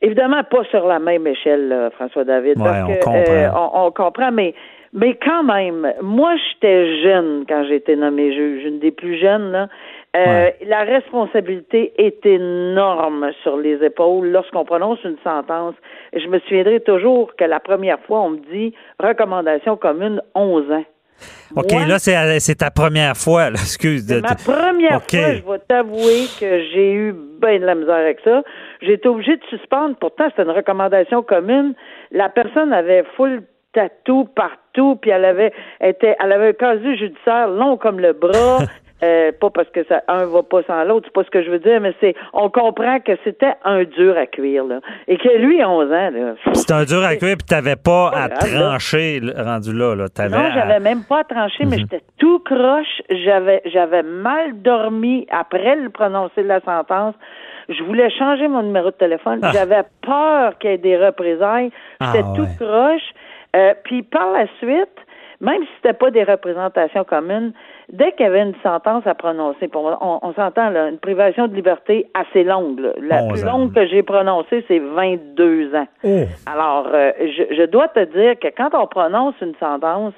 évidemment, 0.03 0.43
pas 0.45 0.65
sur 0.71 0.87
la 0.87 0.99
même 0.99 1.27
échelle, 1.27 1.69
là, 1.69 1.91
François 1.91 2.25
David. 2.25 2.59
Ouais, 2.59 2.65
parce 2.65 2.83
on 2.89 2.95
que, 2.95 3.05
comprend. 3.05 3.71
on, 3.75 3.87
on 3.87 3.91
comprend, 3.91 4.31
mais, 4.33 4.55
mais 4.93 5.17
quand 5.25 5.43
même, 5.45 5.93
moi, 6.03 6.35
j'étais 6.37 7.03
jeune 7.03 7.45
quand 7.49 7.65
j'ai 7.69 7.77
été 7.77 7.97
nommé 7.97 8.33
juge, 8.35 8.65
une 8.65 8.79
des 8.79 8.91
plus 8.93 9.19
jeunes, 9.21 9.51
là. 9.53 9.69
Euh, 10.17 10.21
Ouais. 10.27 10.57
La 10.67 10.81
responsabilité 10.83 11.93
est 11.99 12.27
énorme 12.27 13.31
sur 13.45 13.57
les 13.57 13.83
épaules 13.85 14.29
lorsqu'on 14.31 14.65
prononce 14.65 14.99
une 15.05 15.19
sentence. 15.23 15.75
Je 16.13 16.27
me 16.27 16.41
souviendrai 16.41 16.81
toujours 16.81 17.37
que 17.37 17.45
la 17.45 17.61
première 17.61 18.01
fois, 18.01 18.21
on 18.23 18.31
me 18.31 18.39
dit 18.53 18.75
recommandation 18.99 19.77
commune 19.77 20.21
11 20.35 20.71
ans. 20.73 20.85
OK, 21.55 21.71
Moi, 21.73 21.87
là, 21.87 21.99
c'est 21.99 22.41
c'est 22.41 22.57
ta 22.57 22.71
première 22.71 23.17
fois, 23.17 23.51
là, 23.51 23.55
excuse. 23.61 24.07
de- 24.07 24.21
ma 24.21 24.35
première 24.35 25.03
fois, 25.03 25.33
je 25.35 25.43
vais 25.53 25.59
t'avouer 25.69 26.25
que 26.41 26.61
j'ai 26.73 26.93
eu 26.93 27.13
bien 27.41 27.59
de 27.61 27.67
la 27.67 27.75
misère 27.77 27.95
avec 27.97 28.19
ça. 28.25 28.43
J'ai 28.83 28.95
été 28.95 29.07
obligée 29.09 29.37
de 29.37 29.45
suspendre. 29.49 29.95
Pourtant, 30.01 30.25
c'était 30.31 30.43
une 30.43 30.51
recommandation 30.51 31.23
commune. 31.23 31.75
La 32.11 32.31
personne 32.31 32.73
avait 32.73 33.05
full 33.17 33.43
tatou 33.75 34.25
partout, 34.35 34.97
puis 34.97 35.11
elle 35.13 35.25
avait 35.25 35.53
était, 35.81 36.17
elle 36.19 36.33
avait 36.33 36.49
un 36.49 36.53
casier 36.55 36.97
judiciaire 36.97 37.49
long 37.49 37.77
comme 37.77 38.01
le 38.01 38.13
bras. 38.13 38.59
Euh, 39.03 39.33
pas 39.41 39.49
parce 39.51 39.69
que 39.71 39.83
ça 39.85 40.03
un 40.09 40.27
va 40.27 40.43
pas 40.43 40.63
sans 40.65 40.85
l'autre, 40.85 41.07
c'est 41.07 41.15
pas 41.15 41.25
ce 41.25 41.31
que 41.31 41.43
je 41.43 41.51
veux 41.51 41.59
dire, 41.59 41.81
mais 41.81 41.95
c'est 42.01 42.15
on 42.35 42.51
comprend 42.51 43.01
que 43.01 43.13
c'était 43.25 43.55
un 43.65 43.85
dur 43.85 44.17
à 44.19 44.27
cuire 44.27 44.65
là, 44.65 44.81
et 45.09 45.17
que 45.17 45.29
lui, 45.39 45.65
11 45.65 45.91
ans 45.91 46.11
là. 46.11 46.35
C'est 46.53 46.71
un 46.73 46.85
dur 46.85 47.03
à 47.03 47.17
cuire, 47.17 47.37
puis 47.39 47.47
t'avais 47.49 47.77
pas 47.77 48.11
à 48.15 48.29
trancher 48.29 49.21
rendu 49.37 49.73
là. 49.73 49.95
là. 49.95 50.05
Non, 50.29 50.37
à- 50.39 50.51
j'avais 50.53 50.81
même 50.81 51.03
pas 51.09 51.25
tranché, 51.25 51.65
mais 51.65 51.79
j'étais 51.79 52.03
tout 52.19 52.41
croche. 52.41 53.01
J'avais, 53.11 53.63
j'avais 53.67 54.03
mal 54.03 54.61
dormi 54.61 55.27
après 55.31 55.77
le 55.77 55.89
prononcer 55.91 56.43
de 56.43 56.49
la 56.49 56.61
sentence. 56.61 57.15
Je 57.69 57.83
voulais 57.85 58.11
changer 58.11 58.49
mon 58.49 58.63
numéro 58.63 58.87
de 58.91 58.97
téléphone. 58.97 59.39
Ah. 59.43 59.53
J'avais 59.55 59.83
peur 60.03 60.59
qu'il 60.59 60.71
y 60.71 60.75
ait 60.75 60.79
des 60.79 60.97
représailles. 60.99 61.71
J'étais 62.01 62.25
Ah, 62.25 62.33
tout 62.35 62.43
ouais. 62.43 62.57
croche. 62.59 63.09
Euh, 63.57 63.75
puis 63.85 64.03
par 64.03 64.31
la 64.33 64.47
suite, 64.59 64.89
même 65.41 65.63
si 65.63 65.69
c'était 65.77 65.95
pas 65.97 66.11
des 66.11 66.25
représentations 66.25 67.05
communes, 67.05 67.53
dès 67.93 68.13
qu'il 68.13 68.25
y 68.25 68.29
avait 68.29 68.43
une 68.43 68.55
sentence 68.63 69.07
à 69.07 69.15
prononcer, 69.15 69.69
pour 69.69 69.83
moi, 69.83 69.99
on, 70.01 70.19
on 70.23 70.33
s'entend 70.35 70.71
là, 70.71 70.89
une 70.89 70.99
privation 70.99 71.49
de 71.49 71.55
liberté 71.55 72.11
assez 72.15 72.45
longue. 72.45 72.81
là. 72.81 72.93
La 73.01 73.23
11 73.25 73.33
plus 73.33 73.45
ans. 73.45 73.53
longue 73.53 73.75
que 73.75 73.87
j'ai 73.87 74.03
prononcée, 74.03 74.65
c'est 74.69 74.79
22 74.79 75.75
ans. 75.75 75.87
Oh. 76.05 76.25
Alors, 76.47 76.89
euh, 76.93 77.13
je, 77.21 77.55
je 77.55 77.67
dois 77.67 77.89
te 77.89 78.05
dire 78.05 78.39
que 78.39 78.49
quand 78.57 78.71
on 78.75 78.87
prononce 78.87 79.35
une 79.41 79.55
sentence 79.57 80.15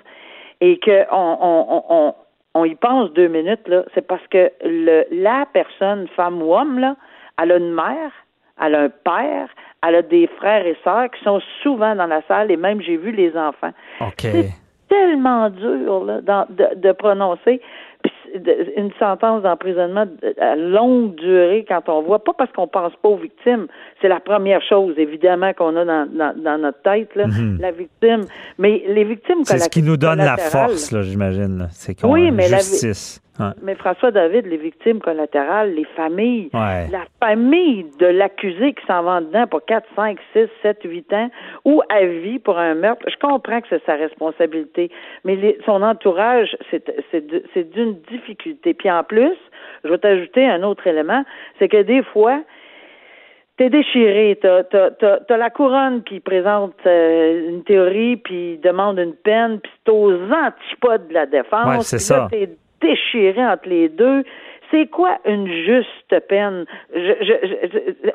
et 0.60 0.78
qu'on 0.80 1.06
on, 1.10 1.66
on, 1.68 1.84
on, 1.88 2.14
on 2.54 2.64
y 2.64 2.74
pense 2.74 3.12
deux 3.12 3.28
minutes, 3.28 3.66
là, 3.66 3.84
c'est 3.94 4.06
parce 4.06 4.26
que 4.28 4.50
le, 4.64 5.04
la 5.10 5.46
personne, 5.52 6.08
femme 6.16 6.42
ou 6.42 6.54
homme, 6.54 6.78
là, 6.78 6.96
elle 7.42 7.52
a 7.52 7.56
une 7.56 7.72
mère, 7.72 8.10
elle 8.62 8.74
a 8.74 8.80
un 8.82 8.88
père, 8.90 9.48
elle 9.86 9.94
a 9.96 10.02
des 10.02 10.26
frères 10.38 10.66
et 10.66 10.76
sœurs 10.84 11.10
qui 11.10 11.22
sont 11.24 11.40
souvent 11.62 11.94
dans 11.94 12.06
la 12.06 12.22
salle 12.28 12.50
et 12.50 12.56
même 12.56 12.80
j'ai 12.80 12.96
vu 12.96 13.10
les 13.10 13.36
enfants. 13.36 13.72
OK. 14.00 14.20
C'est 14.20 14.50
tellement 14.92 15.48
dur 15.50 16.04
là, 16.04 16.20
dans- 16.20 16.46
de, 16.50 16.66
de 16.80 16.92
prononcer 16.92 17.60
une 18.76 18.90
sentence 18.98 19.42
d'emprisonnement 19.42 20.06
de- 20.06 20.34
à 20.40 20.56
longue 20.56 21.14
durée 21.16 21.64
quand 21.68 21.82
on 21.88 22.00
voit, 22.02 22.18
pas 22.24 22.32
parce 22.32 22.50
qu'on 22.52 22.66
pense 22.66 22.92
pas 23.02 23.08
aux 23.10 23.16
victimes, 23.16 23.66
c'est 24.00 24.08
la 24.08 24.20
première 24.20 24.62
chose 24.62 24.94
évidemment 24.96 25.52
qu'on 25.52 25.76
a 25.76 25.84
dans, 25.84 26.06
dans, 26.10 26.34
dans 26.42 26.58
notre 26.58 26.80
tête, 26.82 27.14
là, 27.14 27.26
la 27.60 27.70
victime, 27.72 28.22
mais 28.58 28.82
les 28.88 29.04
victimes 29.04 29.40
Mhm. 29.40 29.44
C'est 29.44 29.58
ce 29.58 29.68
qui 29.68 29.82
nous 29.82 29.96
donne 29.98 30.18
la 30.18 30.36
force, 30.38 30.94
j'imagine. 31.02 31.68
C'est 31.72 31.94
qu'on 32.00 32.12
Oui, 32.12 32.28
a 32.28 32.30
mais 32.30 32.48
la 32.48 32.58
Mais 33.62 33.74
François 33.74 34.10
David, 34.10 34.46
les 34.46 34.58
victimes 34.58 35.00
collatérales, 35.00 35.74
les 35.74 35.86
familles, 35.96 36.50
la 36.52 37.04
famille 37.20 37.86
de 37.98 38.06
l'accusé 38.06 38.74
qui 38.74 38.84
s'en 38.86 39.02
va 39.02 39.20
dedans 39.20 39.46
pour 39.46 39.64
4, 39.64 39.86
5, 39.96 40.18
6, 40.34 40.48
7, 40.62 40.78
8 40.84 41.12
ans 41.14 41.30
ou 41.64 41.82
à 41.88 42.04
vie 42.04 42.38
pour 42.38 42.58
un 42.58 42.74
meurtre, 42.74 43.04
je 43.08 43.16
comprends 43.16 43.60
que 43.60 43.68
c'est 43.70 43.84
sa 43.84 43.94
responsabilité, 43.94 44.90
mais 45.24 45.56
son 45.64 45.82
entourage, 45.82 46.56
c'est 46.70 47.70
d'une 47.70 47.96
difficulté. 48.10 48.74
Puis 48.74 48.90
en 48.90 49.02
plus, 49.02 49.36
je 49.84 49.88
vais 49.88 49.98
t'ajouter 49.98 50.46
un 50.46 50.62
autre 50.62 50.86
élément, 50.86 51.24
c'est 51.58 51.68
que 51.68 51.82
des 51.82 52.02
fois, 52.02 52.42
t'es 53.56 53.70
déchiré, 53.70 54.38
t'as 54.40 54.62
as, 54.70 55.36
la 55.36 55.50
couronne 55.50 56.02
qui 56.04 56.20
présente 56.20 56.74
euh, 56.86 57.48
une 57.48 57.64
théorie 57.64 58.16
puis 58.16 58.58
demande 58.58 58.98
une 58.98 59.14
peine, 59.14 59.60
puis 59.60 59.72
c'est 59.84 59.92
aux 59.92 60.12
antipodes 60.12 61.08
de 61.08 61.14
la 61.14 61.26
défense. 61.26 61.66
Ouais, 61.66 61.80
c'est 61.80 61.98
ça 61.98 62.28
déchiré 62.82 63.44
entre 63.44 63.68
les 63.68 63.88
deux. 63.88 64.24
C'est 64.70 64.86
quoi 64.86 65.18
une 65.26 65.48
juste 65.48 66.18
peine? 66.28 66.64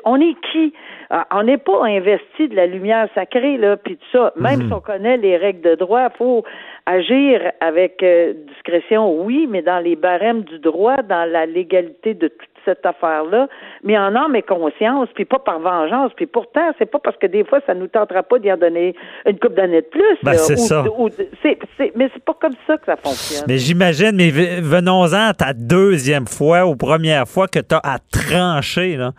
on 0.04 0.20
est 0.20 0.34
qui? 0.50 0.72
Ah, 1.08 1.26
on 1.30 1.44
n'est 1.44 1.56
pas 1.56 1.84
investi 1.86 2.48
de 2.48 2.56
la 2.56 2.66
lumière 2.66 3.08
sacrée, 3.14 3.56
là, 3.56 3.76
puis 3.76 3.96
tout 3.96 4.18
ça. 4.18 4.32
Même 4.36 4.62
mhm. 4.62 4.66
si 4.66 4.72
on 4.72 4.80
connaît 4.80 5.16
les 5.16 5.36
règles 5.36 5.60
de 5.60 5.74
droit, 5.76 6.08
il 6.12 6.16
faut 6.16 6.44
agir 6.86 7.52
avec 7.60 8.02
euh, 8.02 8.34
discrétion, 8.48 9.22
oui, 9.22 9.46
mais 9.48 9.62
dans 9.62 9.78
les 9.78 9.94
barèmes 9.94 10.42
du 10.42 10.58
droit, 10.58 10.96
dans 11.02 11.30
la 11.30 11.46
légalité 11.46 12.14
de 12.14 12.26
toute 12.26 12.57
cette 12.68 12.84
affaire-là, 12.84 13.48
mais 13.82 13.98
en 13.98 14.14
âme 14.14 14.36
et 14.36 14.42
conscience, 14.42 15.08
puis 15.14 15.24
pas 15.24 15.38
par 15.38 15.58
vengeance. 15.58 16.12
Puis 16.14 16.26
pourtant, 16.26 16.72
c'est 16.78 16.90
pas 16.90 16.98
parce 16.98 17.16
que 17.16 17.26
des 17.26 17.44
fois, 17.44 17.60
ça 17.66 17.74
nous 17.74 17.88
tentera 17.88 18.22
pas 18.22 18.38
d'y 18.38 18.52
en 18.52 18.58
donner 18.58 18.94
une 19.26 19.38
coupe 19.38 19.54
d'années 19.54 19.82
de 19.82 19.86
plus. 19.86 20.18
Ben, 20.22 20.34
c'est 20.34 20.56
ça. 20.56 20.84
mais 21.94 22.10
c'est 22.12 22.24
pas 22.24 22.34
comme 22.34 22.54
ça 22.66 22.76
que 22.76 22.84
ça 22.84 22.96
fonctionne. 22.96 23.46
Mais 23.48 23.58
j'imagine, 23.58 24.12
mais 24.14 24.30
venons-en 24.30 25.28
à 25.30 25.34
ta 25.34 25.52
deuxième 25.54 26.26
fois 26.26 26.66
ou 26.66 26.76
première 26.76 27.26
fois 27.26 27.48
que 27.48 27.60
tu 27.60 27.74
as 27.74 27.80
à 27.82 27.98
trancher, 27.98 28.96
là. 28.96 29.12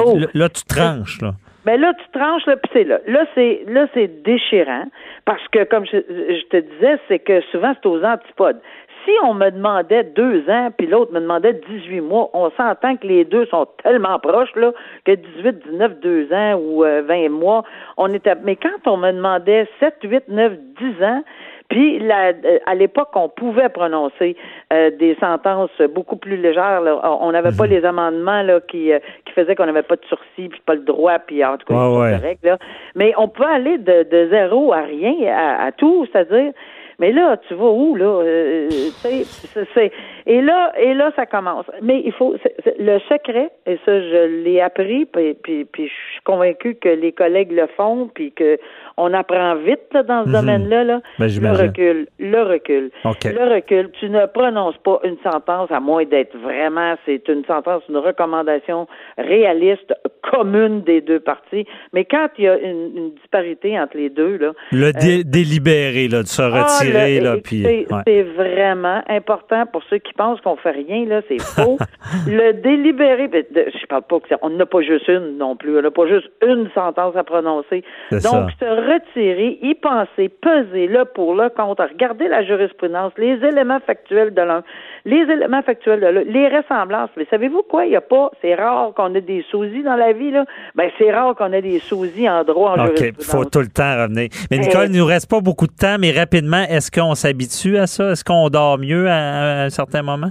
Oh. 0.00 0.18
là, 0.34 0.48
tu 0.48 0.64
tranches, 0.64 1.20
là. 1.22 1.34
Ben 1.64 1.80
là, 1.80 1.92
tu 1.94 2.18
tranches, 2.18 2.46
là, 2.46 2.56
puis 2.56 2.70
c'est 2.72 2.84
là. 2.84 2.98
Là, 3.08 3.26
c'est 3.34 3.64
là, 3.66 3.86
c'est 3.92 4.22
déchirant 4.22 4.84
parce 5.24 5.42
que, 5.48 5.64
comme 5.64 5.84
je, 5.84 5.96
je 5.98 6.46
te 6.48 6.56
disais, 6.58 6.98
c'est 7.08 7.18
que 7.18 7.40
souvent 7.50 7.74
c'est 7.74 7.88
aux 7.88 8.04
antipodes 8.04 8.60
si 9.06 9.12
on 9.22 9.34
me 9.34 9.50
demandait 9.50 10.04
deux 10.04 10.48
ans, 10.50 10.70
puis 10.76 10.86
l'autre 10.86 11.12
me 11.12 11.20
demandait 11.20 11.54
18 11.54 12.00
mois, 12.00 12.28
on 12.32 12.50
s'entend 12.50 12.96
que 12.96 13.06
les 13.06 13.24
deux 13.24 13.46
sont 13.46 13.66
tellement 13.82 14.18
proches, 14.18 14.54
là, 14.56 14.72
que 15.04 15.12
18, 15.12 15.70
19, 15.70 16.00
deux 16.00 16.32
ans 16.32 16.54
ou 16.60 16.82
20 16.82 17.10
euh, 17.10 17.28
mois, 17.28 17.62
on 17.96 18.12
était, 18.12 18.34
mais 18.42 18.56
quand 18.56 18.90
on 18.90 18.96
me 18.96 19.12
demandait 19.12 19.68
7, 19.80 19.94
8, 20.02 20.24
9, 20.28 20.52
10 20.80 21.04
ans, 21.04 21.22
puis 21.68 22.00
euh, 22.00 22.58
à 22.66 22.74
l'époque, 22.74 23.10
on 23.14 23.28
pouvait 23.28 23.68
prononcer 23.68 24.36
euh, 24.72 24.90
des 24.98 25.16
sentences 25.20 25.70
beaucoup 25.94 26.16
plus 26.16 26.36
légères. 26.36 26.80
On 27.02 27.32
n'avait 27.32 27.56
pas 27.56 27.64
mhm. 27.64 27.70
les 27.70 27.84
amendements 27.84 28.42
là, 28.42 28.60
qui, 28.60 28.90
qui 29.24 29.32
faisaient 29.32 29.56
qu'on 29.56 29.66
n'avait 29.66 29.82
pas 29.82 29.96
de 29.96 30.04
sursis, 30.06 30.48
puis 30.48 30.60
pas 30.64 30.74
le 30.74 30.82
droit, 30.82 31.18
puis 31.18 31.44
en 31.44 31.56
tout 31.56 31.66
cas, 31.66 31.88
ouais, 31.88 32.38
là. 32.42 32.58
Mais 32.94 33.12
on 33.16 33.28
pouvait 33.28 33.48
aller 33.48 33.78
de, 33.78 34.04
de 34.04 34.28
zéro 34.30 34.72
à 34.72 34.82
rien, 34.82 35.14
à 35.28 35.72
tout, 35.72 36.06
c'est-à-dire 36.12 36.52
mais 36.98 37.12
là, 37.12 37.36
tu 37.48 37.54
vas 37.54 37.70
où, 37.70 37.94
là? 37.94 38.22
Euh, 38.24 38.68
c'est, 39.02 39.92
et 40.26 40.40
là, 40.40 40.72
et 40.78 40.94
là, 40.94 41.12
ça 41.14 41.26
commence. 41.26 41.66
Mais 41.82 42.02
il 42.04 42.12
faut 42.12 42.34
le 42.78 42.98
secret, 43.00 43.50
et 43.66 43.78
ça, 43.84 44.00
je 44.00 44.42
l'ai 44.44 44.60
appris, 44.60 45.04
puis, 45.04 45.34
puis, 45.34 45.64
puis 45.64 45.88
je 45.88 46.12
suis 46.12 46.22
convaincue 46.24 46.74
que 46.74 46.88
les 46.88 47.12
collègues 47.12 47.52
le 47.52 47.66
font, 47.76 48.10
puis 48.14 48.32
que 48.32 48.58
on 48.96 49.12
apprend 49.12 49.56
vite 49.56 49.92
là, 49.92 50.02
dans 50.02 50.24
ce 50.24 50.28
mhm. 50.28 50.34
domaine-là. 50.34 50.84
Là. 50.84 51.00
Ben, 51.18 51.28
le 51.28 51.50
recul, 51.50 52.08
le 52.18 52.42
recul, 52.42 52.90
le 53.04 53.54
recul. 53.54 53.90
Tu 54.00 54.08
ne 54.08 54.26
prononces 54.26 54.78
pas 54.78 55.00
une 55.04 55.18
sentence 55.22 55.70
à 55.70 55.80
moins 55.80 56.04
d'être 56.04 56.36
vraiment, 56.38 56.94
c'est 57.04 57.28
une 57.28 57.44
sentence, 57.44 57.82
une 57.88 57.98
recommandation 57.98 58.86
réaliste, 59.18 59.92
commune 60.30 60.82
des 60.82 61.00
deux 61.00 61.20
parties. 61.20 61.66
Mais 61.92 62.04
quand 62.04 62.28
il 62.38 62.44
y 62.44 62.48
a 62.48 62.58
une, 62.58 63.12
disparité 63.16 63.78
entre 63.78 63.96
les 63.96 64.10
deux, 64.10 64.36
là, 64.36 64.52
le 64.72 64.86
euh, 64.86 65.22
délibéré, 65.24 66.08
là, 66.08 66.22
de 66.22 66.28
se 66.28 66.42
ah, 66.42 66.64
retirer, 66.64 67.20
là, 67.20 67.36
puis 67.42 67.64
c'est 68.06 68.22
vraiment 68.22 69.02
important 69.08 69.66
pour 69.66 69.82
ceux 69.90 69.98
qui 69.98 70.12
pensent 70.12 70.40
qu'on 70.40 70.56
fait 70.56 70.70
rien, 70.70 71.04
là, 71.06 71.22
c'est 71.28 71.40
faux. 71.40 71.78
le 72.26 72.52
délibéré, 72.52 73.28
ben, 73.28 73.44
je 73.54 73.86
parle 73.86 74.02
pas 74.02 74.20
que 74.20 74.34
on 74.42 74.50
n'a 74.50 74.66
pas 74.66 74.82
juste 74.82 75.08
une 75.08 75.38
non 75.38 75.56
plus, 75.56 75.78
on 75.78 75.82
n'a 75.82 75.90
pas 75.90 76.06
juste 76.06 76.28
une 76.44 76.68
sentence 76.74 77.16
à 77.16 77.24
prononcer. 77.24 77.82
Donc, 78.10 78.50
retirer, 78.60 79.58
y 79.62 79.74
penser, 79.74 80.28
peser 80.28 80.86
le 80.86 81.04
pour, 81.04 81.34
le 81.34 81.48
contre, 81.48 81.84
regarder 81.84 82.28
la 82.28 82.44
jurisprudence, 82.44 83.12
les 83.16 83.38
éléments 83.44 83.80
factuels 83.80 84.34
de 84.34 84.42
l'un, 84.42 84.62
les 85.04 85.22
éléments 85.22 85.62
factuels 85.62 86.00
de 86.00 86.06
l'autre, 86.06 86.30
les 86.30 86.48
ressemblances. 86.48 87.10
Mais 87.16 87.26
savez-vous 87.30 87.62
quoi? 87.62 87.86
Il 87.86 87.90
n'y 87.90 87.96
a 87.96 88.00
pas, 88.00 88.30
c'est 88.42 88.54
rare 88.54 88.92
qu'on 88.94 89.14
ait 89.14 89.20
des 89.20 89.44
sosies 89.50 89.82
dans 89.82 89.96
la 89.96 90.12
vie, 90.12 90.15
là. 90.30 90.44
Ben, 90.74 90.90
c'est 90.98 91.12
rare 91.12 91.34
qu'on 91.34 91.52
ait 91.52 91.62
des 91.62 91.78
sosies 91.78 92.28
en 92.28 92.44
droit, 92.44 92.76
en 92.76 92.86
OK, 92.86 93.00
il 93.00 93.24
faut 93.24 93.44
tout 93.44 93.60
le 93.60 93.68
temps 93.68 94.02
revenir. 94.02 94.28
Mais 94.50 94.58
Nicole, 94.58 94.86
il 94.86 94.92
ne 94.92 94.98
nous 94.98 95.06
reste 95.06 95.30
pas 95.30 95.40
beaucoup 95.40 95.66
de 95.66 95.74
temps, 95.74 95.96
mais 95.98 96.10
rapidement, 96.10 96.64
est-ce 96.68 96.90
qu'on 96.90 97.14
s'habitue 97.14 97.78
à 97.78 97.86
ça? 97.86 98.12
Est-ce 98.12 98.24
qu'on 98.24 98.48
dort 98.48 98.78
mieux 98.78 99.08
à 99.08 99.64
un 99.64 99.70
certain 99.70 100.02
moment? 100.02 100.30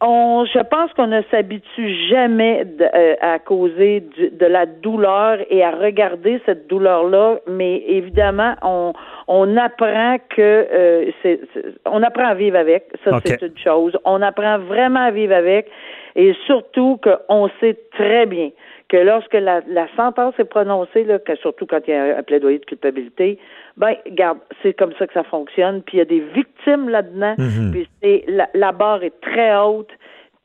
on, 0.00 0.46
je 0.46 0.60
pense 0.60 0.92
qu'on 0.94 1.08
ne 1.08 1.20
s'habitue 1.30 1.94
jamais 2.08 2.66
euh, 2.80 3.14
à 3.20 3.38
causer 3.38 4.00
de 4.00 4.46
la 4.46 4.64
douleur 4.64 5.38
et 5.50 5.62
à 5.62 5.72
regarder 5.72 6.40
cette 6.46 6.66
douleur-là, 6.68 7.40
mais 7.46 7.82
évidemment, 7.86 8.54
on, 8.62 8.94
on 9.28 9.56
apprend 9.58 10.16
que 10.30 10.40
euh, 10.72 11.10
c'est, 11.22 11.40
on 11.84 12.02
apprend 12.02 12.28
à 12.28 12.34
vivre 12.34 12.56
avec. 12.56 12.84
Ça, 13.04 13.20
c'est 13.24 13.42
une 13.42 13.58
chose. 13.58 13.96
On 14.04 14.22
apprend 14.22 14.58
vraiment 14.58 15.00
à 15.00 15.10
vivre 15.10 15.34
avec, 15.34 15.68
et 16.16 16.34
surtout 16.46 16.98
qu'on 17.28 17.50
sait 17.60 17.78
très 17.92 18.24
bien 18.24 18.50
que 18.90 18.96
lorsque 18.96 19.34
la, 19.34 19.60
la 19.68 19.86
sentence 19.96 20.34
est 20.38 20.44
prononcée, 20.44 21.04
là, 21.04 21.20
que 21.20 21.36
surtout 21.36 21.64
quand 21.64 21.80
il 21.86 21.90
y 21.90 21.96
a 21.96 22.18
un 22.18 22.22
plaidoyer 22.24 22.58
de 22.58 22.64
culpabilité, 22.64 23.38
ben, 23.76 23.94
garde, 24.08 24.38
c'est 24.62 24.74
comme 24.74 24.92
ça 24.98 25.06
que 25.06 25.12
ça 25.14 25.22
fonctionne. 25.22 25.82
Puis 25.82 25.96
il 25.96 25.98
y 25.98 26.02
a 26.02 26.04
des 26.04 26.20
victimes 26.20 26.88
là-dedans. 26.88 27.36
Mhm. 27.38 27.70
Puis 27.70 27.88
c'est 28.02 28.24
la, 28.26 28.48
la 28.52 28.72
barre 28.72 29.04
est 29.04 29.18
très 29.20 29.56
haute. 29.56 29.90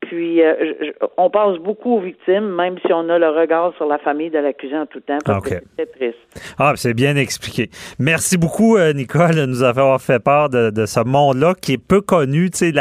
Puis, 0.07 0.41
euh, 0.41 0.91
on 1.17 1.29
pense 1.29 1.57
beaucoup 1.59 1.97
aux 1.97 2.01
victimes, 2.01 2.55
même 2.55 2.75
si 2.85 2.93
on 2.93 3.09
a 3.09 3.17
le 3.17 3.29
regard 3.29 3.73
sur 3.77 3.85
la 3.85 3.97
famille 3.97 4.29
de 4.29 4.39
l'accusé 4.39 4.75
en 4.77 4.85
tout 4.85 4.99
temps, 4.99 5.17
parce 5.25 5.49
c'est 5.49 5.91
triste. 5.91 6.17
Ah, 6.59 6.73
c'est 6.75 6.93
bien 6.93 7.15
expliqué. 7.15 7.69
Merci 7.99 8.37
beaucoup, 8.37 8.77
euh, 8.77 8.93
Nicole, 8.93 9.35
de 9.35 9.45
nous 9.45 9.63
avoir 9.63 10.01
fait 10.01 10.19
part 10.19 10.49
de, 10.49 10.85
ce 10.85 10.99
monde-là 11.03 11.53
qui 11.59 11.73
est 11.73 11.77
peu 11.77 12.01
connu, 12.01 12.49
tu 12.51 12.57
sais, 12.57 12.71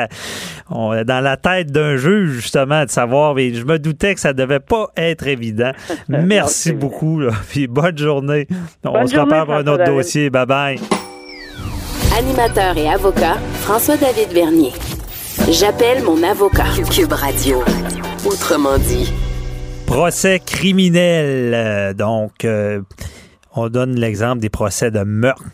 dans 0.71 1.25
la 1.25 1.37
tête 1.37 1.71
d'un 1.71 1.97
juge, 1.97 2.31
justement, 2.33 2.85
de 2.85 2.91
savoir, 2.91 3.35
mais 3.35 3.55
je 3.55 3.65
me 3.65 3.79
doutais 3.79 4.15
que 4.15 4.21
ça 4.21 4.33
devait 4.33 4.61
pas 4.61 4.89
être 4.97 5.27
évident. 5.27 5.73
Merci 6.09 6.73
beaucoup, 6.73 7.21
puis 7.49 7.67
bonne 7.67 7.97
journée. 7.97 8.47
on 8.85 9.07
se 9.07 9.19
reparle 9.19 9.47
pour 9.47 9.55
un 9.55 9.67
autre 9.67 9.85
dossier. 9.85 10.31
Bye-bye. 10.31 10.81
Animateur 12.17 12.77
et 12.77 12.89
avocat, 12.89 13.39
François-David 13.63 14.33
Vernier. 14.33 14.94
J'appelle 15.51 16.03
mon 16.03 16.23
avocat. 16.23 16.65
Cube 16.91 17.13
Radio. 17.13 17.63
Autrement 18.25 18.79
dit. 18.79 19.13
Procès 19.87 20.41
criminel. 20.41 21.53
Euh, 21.55 21.93
donc, 21.93 22.45
euh, 22.45 22.81
on 23.55 23.69
donne 23.69 23.99
l'exemple 23.99 24.41
des 24.41 24.49
procès 24.49 24.91
de 24.91 25.01
meurtre. 25.05 25.45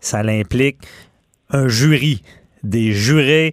Ça 0.00 0.18
implique 0.18 0.78
un 1.50 1.68
jury, 1.68 2.22
des 2.62 2.92
jurés. 2.92 3.52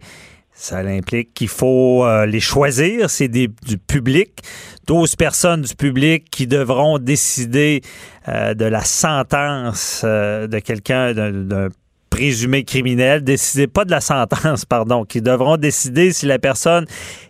Ça 0.53 0.77
implique 0.77 1.33
qu'il 1.33 1.49
faut 1.49 2.05
euh, 2.05 2.25
les 2.25 2.39
choisir. 2.39 3.09
C'est 3.09 3.27
du 3.27 3.49
public. 3.87 4.41
12 4.87 5.15
personnes 5.15 5.61
du 5.63 5.75
public 5.75 6.29
qui 6.31 6.47
devront 6.47 6.99
décider 6.99 7.81
de 8.27 8.65
la 8.65 8.81
sentence 8.81 10.03
de 10.03 10.59
quelqu'un, 10.59 11.13
d'un 11.13 11.69
présumé 12.11 12.63
criminel, 12.63 13.23
décider 13.23 13.65
pas 13.65 13.85
de 13.85 13.89
la 13.89 14.01
sentence, 14.01 14.65
pardon, 14.65 15.05
qui 15.05 15.23
devront 15.23 15.57
décider 15.57 16.13
si 16.13 16.27
la 16.27 16.37
personne 16.37 16.85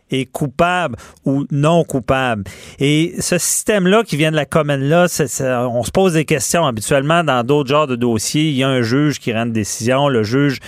est 0.09 0.25
coupable 0.25 0.97
ou 1.23 1.45
non 1.51 1.85
coupable. 1.85 2.43
Et 2.79 3.13
ce 3.19 3.37
système-là 3.37 4.03
qui 4.03 4.17
vient 4.17 4.31
de 4.31 4.35
la 4.35 4.45
commune 4.45 4.81
là, 4.81 5.05
on 5.69 5.83
se 5.83 5.91
pose 5.91 6.13
des 6.13 6.25
questions 6.25 6.65
habituellement 6.65 7.23
dans 7.23 7.45
d'autres 7.45 7.69
genres 7.69 7.87
de 7.87 7.95
dossiers. 7.95 8.49
Il 8.49 8.55
y 8.55 8.63
a 8.63 8.67
un 8.67 8.81
juge 8.81 9.19
qui 9.19 9.31
rend 9.31 9.43
une 9.43 9.53
décision, 9.53 10.09
le 10.09 10.23
juge 10.23 10.59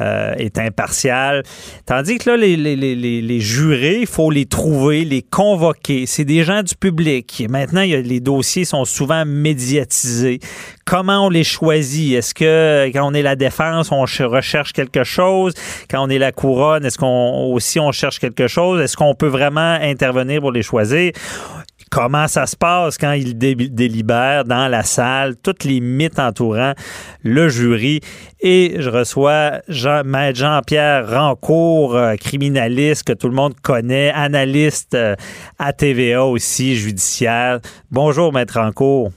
euh, 0.00 0.32
est 0.38 0.58
impartial. 0.58 1.42
Tandis 1.86 2.18
que 2.18 2.30
là, 2.30 2.36
les, 2.36 2.56
les, 2.56 2.76
les, 2.76 2.94
les 2.94 3.40
jurés, 3.40 3.98
il 4.00 4.06
faut 4.06 4.30
les 4.30 4.46
trouver, 4.46 5.04
les 5.04 5.22
convoquer. 5.22 6.06
C'est 6.06 6.24
des 6.24 6.42
gens 6.44 6.62
du 6.62 6.74
public. 6.74 7.44
Maintenant, 7.48 7.82
les 7.82 8.20
dossiers 8.20 8.64
sont 8.64 8.84
souvent 8.84 9.24
médiatisés. 9.24 10.40
Comment 10.84 11.26
on 11.26 11.28
les 11.28 11.44
choisit? 11.44 12.14
Est-ce 12.14 12.34
que 12.34 12.90
quand 12.92 13.06
on 13.08 13.14
est 13.14 13.22
la 13.22 13.36
défense, 13.36 13.92
on 13.92 14.00
recherche 14.00 14.72
quelque 14.72 15.04
chose? 15.04 15.54
Quand 15.88 16.04
on 16.04 16.08
est 16.08 16.18
la 16.18 16.32
couronne, 16.32 16.84
est-ce 16.84 16.98
qu'on 16.98 17.52
aussi 17.52 17.78
on 17.78 17.92
cherche 17.92 18.18
quelque 18.18 18.48
chose? 18.48 18.80
Est-ce 18.80 18.96
qu'on 18.96 19.14
peut 19.14 19.28
vraiment 19.28 19.78
intervenir 19.80 20.40
pour 20.40 20.52
les 20.52 20.62
choisir? 20.62 21.12
Comment 21.90 22.28
ça 22.28 22.46
se 22.46 22.56
passe 22.56 22.96
quand 22.96 23.12
il 23.12 23.36
délibère 23.36 24.44
dans 24.44 24.68
la 24.68 24.82
salle, 24.82 25.36
toutes 25.36 25.64
les 25.64 25.80
mythes 25.80 26.18
entourant 26.18 26.72
le 27.22 27.48
jury. 27.48 28.00
Et 28.40 28.76
je 28.78 28.88
reçois 28.88 29.60
Jean, 29.68 30.04
Maître 30.04 30.38
Jean-Pierre 30.38 31.10
Rancourt, 31.10 31.96
euh, 31.96 32.14
criminaliste 32.16 33.06
que 33.06 33.12
tout 33.12 33.28
le 33.28 33.34
monde 33.34 33.54
connaît, 33.60 34.10
analyste 34.10 34.94
euh, 34.94 35.16
à 35.58 35.72
TVA 35.72 36.24
aussi, 36.24 36.76
judiciaire. 36.76 37.60
Bonjour, 37.90 38.32
Maître 38.32 38.58
Rancourt. 38.58 39.10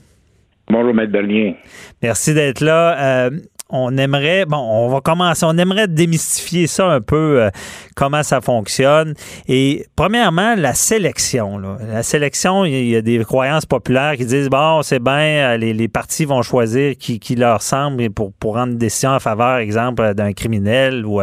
Bonjour, 0.68 0.94
Maître 0.94 1.12
Bernier. 1.12 1.56
Merci 2.02 2.34
d'être 2.34 2.60
là. 2.60 3.26
Euh, 3.26 3.30
on 3.70 3.96
aimerait, 3.96 4.44
bon, 4.46 4.58
on 4.58 4.88
va 4.88 5.00
commencer, 5.00 5.44
on 5.46 5.56
aimerait 5.56 5.88
démystifier 5.88 6.66
ça 6.66 6.86
un 6.86 7.00
peu, 7.00 7.42
euh, 7.42 7.50
comment 7.96 8.22
ça 8.22 8.40
fonctionne. 8.40 9.14
Et 9.48 9.86
premièrement, 9.96 10.54
la 10.54 10.74
sélection. 10.74 11.58
La 11.58 12.02
sélection, 12.02 12.64
il 12.64 12.88
y 12.88 12.96
a 12.96 13.02
des 13.02 13.24
croyances 13.24 13.66
populaires 13.66 14.16
qui 14.16 14.26
disent, 14.26 14.50
bon, 14.50 14.82
c'est 14.82 15.02
bien, 15.02 15.54
euh, 15.54 15.56
les, 15.56 15.88
partis 15.88 16.24
vont 16.24 16.42
choisir 16.42 16.94
qui, 16.96 17.36
leur 17.36 17.62
semble 17.62 18.10
pour, 18.10 18.32
pour 18.32 18.54
rendre 18.54 18.72
une 18.72 18.78
décision 18.78 19.10
en 19.10 19.20
faveur, 19.20 19.58
exemple, 19.58 20.14
d'un 20.14 20.32
criminel. 20.32 21.04
ou 21.06 21.20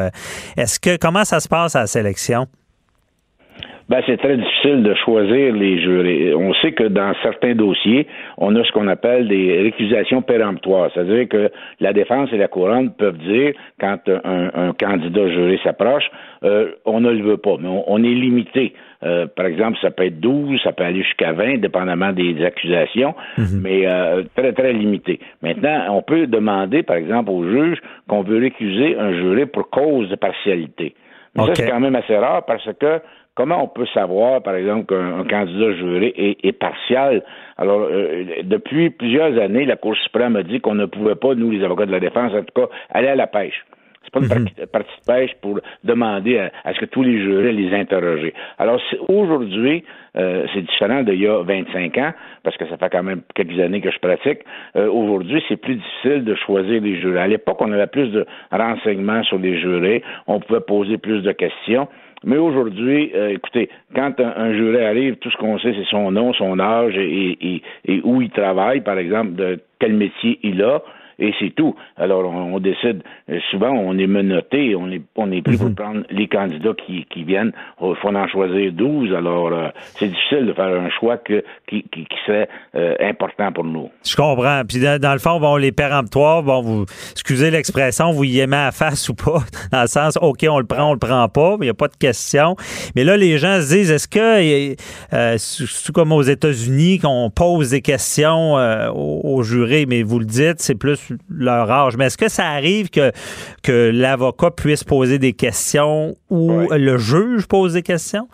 Est-ce 0.58 0.80
que, 0.80 0.98
comment 0.98 1.26
ça 1.26 1.40
se 1.40 1.48
passe 1.48 1.76
à 1.76 1.82
la 1.82 1.88
sélection? 1.88 2.48
Ben, 3.90 4.02
c'est 4.06 4.18
très 4.18 4.38
difficile 4.38 4.84
de 4.84 4.94
choisir 4.94 5.54
les 5.54 5.82
jurés. 5.82 6.34
On 6.34 6.54
sait 6.56 6.72
que 6.72 6.84
dans 6.84 7.14
certains 7.24 7.56
dossiers, 7.56 8.08
on 8.38 8.56
a 8.56 8.64
ce 8.64 8.72
qu'on 8.72 8.88
appelle 8.88 9.28
des 9.28 9.62
récusations 9.62 10.22
péremptoires. 10.22 10.90
C'est-à-dire 10.94 11.28
que 11.28 11.52
la 11.80 11.94
défense 11.94 12.30
et 12.32 12.38
la 12.38 12.48
couronne 12.48 12.92
peuvent 12.92 13.18
dire, 13.18 13.54
quand 13.80 14.00
un, 14.08 14.74
candidat 14.80 15.30
juré 15.30 15.60
s'approche, 15.64 16.10
euh, 16.44 16.72
on 16.86 17.02
ne 17.02 17.12
le 17.12 17.24
veut 17.24 17.38
pas, 17.38 17.58
mais 17.60 17.70
on, 17.88 17.98
est 18.04 18.14
limité. 18.14 18.74
Euh, 19.04 19.28
par 19.28 19.46
exemple, 19.46 19.78
ça 19.82 19.92
peut 19.92 20.06
être 20.06 20.20
12, 20.20 20.60
ça 20.64 20.72
peut 20.72 20.84
aller 20.84 21.04
jusqu'à 21.04 21.34
20, 21.34 21.58
dépendamment 21.58 22.14
des 22.14 22.44
accusations, 22.46 23.14
mhm. 23.38 23.62
mais 23.62 23.88
euh, 23.88 24.24
très, 24.36 24.54
très 24.54 24.74
limité. 24.74 25.20
Maintenant, 25.42 25.86
on 25.90 26.02
peut 26.02 26.28
demander, 26.28 26.84
par 26.84 26.96
exemple, 26.96 27.30
au 27.32 27.44
juge 27.44 27.80
qu'on 28.08 28.22
veut 28.22 28.40
récuser 28.40 28.98
un 28.98 29.14
juré 29.14 29.46
pour 29.46 29.70
cause 29.70 30.10
de 30.10 30.16
partialité. 30.16 30.96
Mais 31.36 31.46
ça, 31.46 31.56
c'est 31.56 31.70
quand 31.70 31.80
même 31.80 31.96
assez 31.96 32.16
rare 32.16 32.46
parce 32.46 32.68
que 32.80 33.00
Comment 33.42 33.64
on 33.64 33.68
peut 33.68 33.88
savoir, 33.92 34.44
par 34.44 34.54
exemple, 34.54 34.86
qu'un 34.86 35.24
candidat 35.24 35.74
juré 35.74 36.14
est, 36.44 36.52
partial? 36.52 37.24
Alors, 37.58 37.88
euh, 37.90 38.44
depuis 38.44 38.92
plusieurs 38.92 39.36
années, 39.42 39.66
la 39.66 39.78
Cour 39.78 39.96
suprême 39.98 40.36
a 40.36 40.44
dit 40.44 40.62
qu'on 40.62 40.76
ne 40.76 40.86
pouvait 40.86 41.16
pas, 41.16 41.34
nous, 41.34 41.50
les 41.50 41.64
avocats 41.64 41.88
de 41.88 41.92
la 41.92 42.00
défense, 42.00 42.32
en 42.36 42.44
tout 42.44 42.54
cas, 42.54 42.68
aller 42.92 43.08
à 43.08 43.16
la 43.16 43.26
pêche. 43.26 43.66
C'est 44.04 44.14
pas 44.14 44.20
une 44.20 44.44
mhm. 44.44 44.68
partie 44.72 44.92
de 45.02 45.06
pêche 45.08 45.32
pour 45.42 45.60
demander 45.84 46.38
à, 46.38 46.74
ce 46.76 46.82
que 46.82 46.86
tous 46.86 47.02
les 47.02 47.20
jurés 47.20 47.52
les 47.52 47.76
interroger. 47.76 48.32
Alors, 48.60 48.80
aujourd'hui, 49.08 49.84
euh, 50.18 50.46
c'est 50.54 50.62
différent 50.62 51.02
d'il 51.02 51.22
y 51.22 51.28
a 51.28 51.42
25 51.42 51.98
ans, 51.98 52.14
parce 52.44 52.56
que 52.58 52.68
ça 52.68 52.78
fait 52.78 52.90
quand 52.92 53.02
même 53.02 53.24
quelques 53.34 53.60
années 53.60 53.82
que 53.82 53.90
je 53.90 53.98
pratique. 53.98 54.42
Euh, 54.76 54.88
aujourd'hui, 54.88 55.44
c'est 55.50 55.58
plus 55.58 55.78
difficile 55.78 56.26
de 56.26 56.36
choisir 56.36 56.80
les 56.80 57.02
jurés. 57.02 57.22
À 57.22 57.28
l'époque, 57.28 57.58
on 57.60 57.72
avait 57.72 57.88
plus 57.88 58.10
de 58.10 58.24
renseignements 58.52 59.24
sur 59.24 59.40
les 59.40 59.60
jurés, 59.60 60.04
on 60.28 60.40
pouvait 60.40 60.60
poser 60.60 61.00
plus 61.00 61.24
de 61.24 61.32
questions. 61.32 61.88
Mais 62.24 62.38
aujourd'hui, 62.38 63.12
euh, 63.16 63.30
écoutez, 63.30 63.70
quand 63.96 64.20
un, 64.20 64.54
juré 64.54 64.86
arrive, 64.86 65.16
tout 65.16 65.32
ce 65.32 65.38
qu'on 65.38 65.58
sait, 65.58 65.74
c'est 65.76 65.90
son 65.90 66.12
nom, 66.12 66.34
son 66.34 66.60
âge 66.60 66.96
et, 66.98 67.62
où 68.04 68.22
il 68.22 68.30
travaille, 68.30 68.82
par 68.82 68.98
exemple, 69.00 69.34
de 69.34 69.60
quel 69.80 69.94
métier 69.94 70.40
il 70.44 70.62
a 70.62 70.82
et 71.20 71.34
c'est 71.40 71.54
tout. 71.56 71.76
Alors, 71.98 72.26
on, 72.26 72.60
décide, 72.60 73.04
euh, 73.30 73.40
souvent, 73.52 73.70
on 73.70 73.98
est 73.98 74.08
menotté, 74.08 74.76
on 74.76 74.90
est, 74.92 75.02
on 75.16 75.32
est 75.32 75.42
pris 75.42 75.58
pour 75.58 75.68
mhm. 75.68 75.76
prendre 75.76 76.02
les 76.10 76.28
candidats 76.28 76.74
qui, 76.86 77.06
qui 77.12 77.24
viennent. 77.24 77.52
Il 77.82 77.96
faut 78.02 78.10
en 78.10 78.28
choisir 78.28 78.72
12. 78.72 79.14
Alors, 79.14 79.52
euh, 79.52 79.68
c'est 79.96 80.08
difficile 80.08 80.46
de 80.48 80.54
faire 80.54 80.66
un 80.66 80.90
choix 80.90 81.18
que, 81.18 81.44
qui, 81.68 81.84
qui, 81.92 82.06
serait 82.26 82.48
euh, 82.76 82.96
important 83.00 83.52
pour 83.52 83.64
nous. 83.64 83.90
Je 84.06 84.16
comprends. 84.16 84.62
Puis, 84.68 84.80
dans, 84.80 85.14
le 85.14 85.20
fond, 85.20 85.40
bon, 85.40 85.58
les 85.58 85.72
péremptoires, 85.72 86.44
bon, 86.44 86.62
vous, 86.62 86.86
excusez 87.12 87.52
l'expression, 87.52 88.12
vous 88.12 88.24
y 88.24 88.40
aimez 88.40 88.58
à 88.58 88.72
face 88.72 89.10
ou 89.10 89.16
pas, 89.16 89.40
dans 89.72 89.82
le 89.82 89.88
sens, 89.88 90.18
OK, 90.22 90.46
on 90.50 90.60
le 90.60 90.66
prend, 90.66 90.90
on 90.90 90.94
le 90.94 91.00
prend 91.00 91.28
pas, 91.30 91.58
mais 91.58 91.66
il 91.66 91.70
n'y 91.70 91.70
a 91.70 91.76
pas 91.76 91.88
de 91.88 91.98
question. 91.98 92.56
Mais 92.96 93.04
là, 93.04 93.18
les 93.18 93.38
gens 93.38 93.62
se 93.62 93.74
disent, 93.74 93.92
est-ce 93.92 94.08
que, 94.08 94.76
c'est 95.38 95.92
comme 95.94 96.12
aux 96.12 96.22
États-Unis, 96.22 97.00
qu'on 97.00 97.30
pose 97.30 97.72
des 97.72 97.82
questions 97.82 98.54
aux, 98.54 99.22
aux 99.24 99.44
jurés, 99.44 99.86
mais 99.88 100.04
vous 100.04 100.20
le 100.20 100.26
dites, 100.26 100.60
c'est 100.60 100.76
plus 100.76 101.01
leur 101.30 101.70
âge. 101.70 101.98
Mais 101.98 102.06
est-ce 102.06 102.18
que 102.18 102.30
ça 102.30 102.48
arrive 102.48 102.90
que, 102.90 103.12
que 103.64 103.92
l'avocat 103.94 104.52
puisse 104.52 104.84
poser 104.84 105.20
des 105.20 105.34
questions 105.34 106.16
ou 106.30 106.68
le 106.72 106.98
juge 106.98 107.48
pose 107.48 107.74
des 107.74 107.84
questions? 107.84 108.28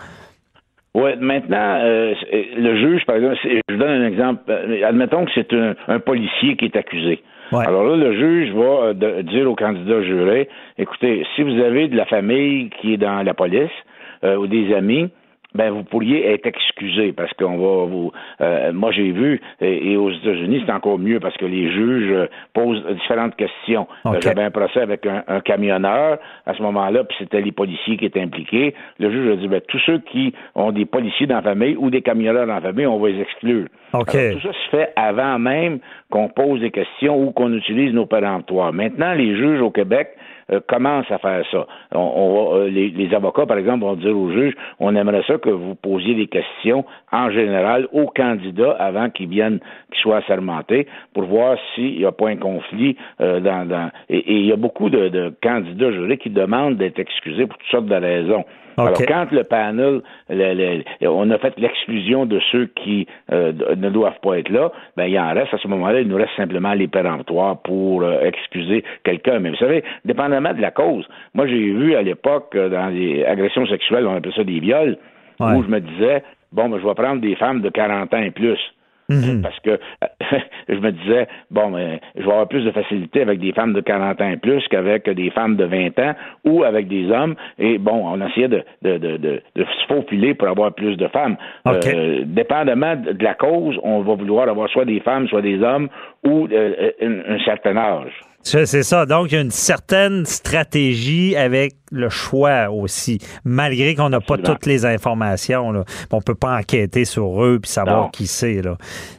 Oui, 0.98 1.12
maintenant, 1.20 1.78
euh, 1.80 2.16
le 2.58 2.76
juge, 2.76 3.06
par 3.06 3.18
exemple, 3.18 3.38
je 3.70 3.76
donne 3.76 4.02
un 4.02 4.08
exemple. 4.08 4.42
Euh, 4.50 4.82
admettons 4.84 5.26
que 5.26 5.32
c'est 5.36 5.54
un, 5.54 6.00
policier 6.00 6.56
qui 6.56 6.66
est 6.66 6.76
accusé. 6.76 7.22
Alors 7.52 7.84
là, 7.84 7.96
le 7.96 8.14
juge 8.16 8.52
va 8.56 8.96
euh, 9.04 9.22
dire 9.22 9.48
au 9.48 9.54
candidat 9.54 10.02
juré, 10.02 10.50
écoutez, 10.80 11.24
si 11.36 11.44
vous 11.44 11.62
avez 11.62 11.88
de 11.88 11.96
la 11.96 12.06
famille 12.06 12.72
qui 12.82 12.94
est 12.94 12.98
dans 12.98 13.22
la 13.22 13.36
police 13.36 13.70
ou 14.24 14.48
des 14.48 14.74
amis, 14.74 15.12
ben 15.56 15.72
vous 15.72 15.84
pourriez 15.84 16.28
être 16.34 16.46
excusé 16.46 17.14
parce 17.14 17.32
qu'on 17.34 17.58
va 17.58 17.86
vous. 17.86 18.12
Euh, 18.42 18.74
moi 18.74 18.92
j'ai 18.92 19.12
vu 19.12 19.42
et, 19.62 19.96
aux 19.98 20.12
États-Unis 20.12 20.64
c'est 20.66 20.72
encore 20.72 21.00
mieux 21.00 21.20
parce 21.20 21.36
que 21.38 21.46
les 21.46 21.72
juges 21.72 22.12
euh, 22.12 22.28
posent 22.54 22.84
différentes 22.86 23.36
questions. 23.36 23.88
Euh, 24.06 24.20
j'avais 24.22 24.44
un 24.44 24.52
procès 24.52 24.82
avec 24.82 25.06
un, 25.06 25.40
camionneur 25.42 26.18
à 26.46 26.54
ce 26.54 26.62
moment-là, 26.62 27.04
puis 27.04 27.18
c'était 27.20 27.42
les 27.42 27.52
policiers 27.52 27.98
qui 27.98 28.06
étaient 28.06 28.22
impliqués. 28.22 28.76
Le 29.00 29.10
juge 29.10 29.32
a 29.32 29.36
dit 29.36 29.48
ben 29.48 29.62
tous 29.68 29.80
ceux 29.86 30.00
qui 30.00 30.34
ont 30.56 30.72
des 30.72 30.86
policiers 30.86 31.28
dans 31.28 31.36
la 31.36 31.42
famille 31.42 31.76
ou 31.78 31.90
des 31.90 32.02
camionneurs 32.02 32.48
dans 32.48 32.56
la 32.56 32.62
famille, 32.62 32.86
on 32.86 33.00
va 33.00 33.10
les 33.10 33.22
exclure. 33.22 33.68
tout 33.92 34.42
ça 34.42 34.54
se 34.54 34.70
fait 34.70 34.92
avant 34.96 35.40
même 35.40 35.80
qu'on 36.10 36.28
pose 36.28 36.60
des 36.60 36.72
questions 36.72 37.18
ou 37.22 37.32
qu'on 37.32 37.54
utilise 37.54 37.94
nos 37.94 38.06
péremptoires. 38.06 38.74
Maintenant, 38.74 39.14
les 39.14 39.36
juges 39.36 39.62
au 39.62 39.72
Québec 39.72 40.10
euh, 40.52 40.60
commence 40.68 41.10
à 41.12 41.18
faire 41.18 41.44
ça. 41.52 41.66
On, 41.94 42.50
euh, 42.54 42.70
les, 42.70 43.14
avocats, 43.14 43.46
par 43.46 43.58
exemple, 43.58 43.84
vont 43.84 43.96
dire 43.96 44.18
au 44.18 44.32
juge, 44.32 44.54
on 44.80 44.96
aimerait 44.96 45.24
ça 45.28 45.38
que 45.38 45.50
vous 45.50 45.76
posiez 45.76 46.16
des 46.16 46.28
questions 46.28 46.86
en 47.12 47.30
général 47.32 47.88
aux 47.92 48.08
candidats 48.08 48.72
avant 48.80 49.10
qu'ils 49.10 49.30
viennent, 49.30 49.60
qu'ils 49.92 50.02
soient 50.02 50.18
assermentés, 50.18 50.88
pour 51.14 51.24
voir 51.24 51.58
s'il 51.74 51.98
n'y 51.98 52.06
a 52.06 52.12
pas 52.12 52.30
un 52.30 52.38
conflit 52.38 52.96
euh, 53.22 53.40
dans, 53.40 53.68
dans 53.68 53.92
et, 54.10 54.24
il 54.28 54.46
y 54.46 54.52
a 54.52 54.58
beaucoup 54.58 54.90
de, 54.90 55.10
de 55.10 55.34
candidats 55.42 55.92
jurés 55.92 56.18
qui 56.18 56.30
demandent 56.30 56.78
d'être 56.78 57.00
excusés 57.00 57.46
pour 57.46 57.58
toutes 57.58 57.70
sortes 57.70 57.86
de 57.86 57.96
raisons. 57.96 58.46
Alors, 58.78 58.94
quand 59.08 59.32
le 59.32 59.44
panel, 59.44 60.02
on 61.02 61.32
a 61.32 61.38
fait 61.40 61.58
l'exclusion 61.58 62.26
de 62.28 62.40
ceux 62.52 62.68
qui 62.68 63.08
euh, 63.32 63.52
ne 63.76 63.90
doivent 63.90 64.20
pas 64.22 64.38
être 64.38 64.50
là, 64.50 64.72
ben 64.96 65.06
il 65.06 65.20
en 65.20 65.34
reste 65.34 65.54
à 65.54 65.58
ce 65.58 65.68
moment-là, 65.68 66.02
il 66.02 66.08
nous 66.08 66.16
reste 66.16 66.36
simplement 66.38 66.74
les 66.74 66.88
péremptoires 66.88 67.58
pour 67.62 68.04
euh, 68.04 68.22
excuser 68.22 68.84
quelqu'un. 69.04 69.40
Mais 69.40 69.50
vous 69.50 69.58
savez, 69.58 69.84
dépendamment 70.06 70.54
de 70.54 70.62
la 70.62 70.72
cause, 70.72 71.08
moi 71.34 71.48
j'ai 71.48 71.72
vu 71.72 71.96
à 71.96 72.04
l'époque 72.04 72.54
euh, 72.56 72.70
dans 72.70 72.88
les 72.88 73.26
agressions 73.26 73.66
sexuelles, 73.66 74.06
on 74.06 74.16
appelait 74.16 74.36
ça 74.36 74.44
des 74.44 74.60
viols, 74.60 74.98
où 75.40 75.64
je 75.64 75.68
me 75.68 75.80
disais, 75.80 76.24
bon, 76.52 76.70
ben, 76.70 76.80
je 76.80 76.88
vais 76.88 76.96
prendre 76.96 77.22
des 77.22 77.36
femmes 77.36 77.62
de 77.62 77.70
40 77.70 78.14
ans 78.14 78.22
et 78.22 78.32
plus. 78.32 78.60
Mhm. 79.10 79.42
Parce 79.42 79.60
que 79.62 79.80
je 80.70 80.76
me 80.76 80.92
disais, 80.92 81.28
bon, 81.50 81.70
mais 81.70 82.02
je 82.16 82.24
vais 82.24 82.32
avoir 82.32 82.48
plus 82.48 82.64
de 82.64 82.72
facilité 82.72 83.22
avec 83.22 83.40
des 83.40 83.54
femmes 83.54 83.74
de 83.74 83.82
40 83.82 84.22
ans 84.22 84.30
et 84.30 84.38
plus 84.38 84.66
qu'avec 84.70 85.10
des 85.10 85.30
femmes 85.32 85.56
de 85.56 85.64
20 85.64 86.00
ans 86.00 86.14
ou 86.46 86.64
avec 86.64 86.88
des 86.88 87.10
hommes. 87.10 87.36
Et 87.58 87.78
bon, 87.78 88.04
on 88.06 88.26
essayait 88.28 88.50
de, 88.50 88.64
de, 88.82 88.98
de, 88.98 89.18
de, 89.18 89.42
se 89.56 89.88
faufiler 89.88 90.34
pour 90.34 90.48
avoir 90.48 90.74
plus 90.74 90.98
de 90.98 91.08
femmes. 91.08 91.38
Euh, 91.68 92.24
dépendamment 92.26 92.96
de 92.96 93.24
la 93.24 93.34
cause, 93.34 93.80
on 93.84 94.02
va 94.02 94.16
vouloir 94.16 94.50
avoir 94.50 94.70
soit 94.70 94.86
des 94.86 95.00
femmes, 95.00 95.28
soit 95.28 95.42
des 95.42 95.62
hommes 95.62 95.90
ou 96.26 96.48
euh, 96.52 96.92
un 97.02 97.40
certain 97.46 97.78
âge. 97.78 98.14
C'est 98.48 98.84
ça. 98.84 99.06
Donc, 99.06 99.32
il 99.32 99.36
y 99.36 99.38
a 99.38 99.42
une 99.42 99.52
certaine 99.52 100.26
stratégie 100.26 101.36
avec 101.36 101.76
le 101.92 102.10
choix 102.10 102.70
aussi, 102.70 103.20
malgré 103.44 103.96
qu'on 103.96 104.10
n'a 104.10 104.22
pas 104.22 104.38
toutes 104.38 104.66
les 104.66 104.86
informations. 104.86 105.72
Là. 105.72 105.84
On 106.12 106.22
peut 106.22 106.36
pas 106.36 106.58
enquêter 106.58 107.04
sur 107.04 107.44
eux 107.44 107.60
puis 107.62 107.70
savoir 107.70 108.12
qui 108.12 108.28
c'est. 108.28 108.62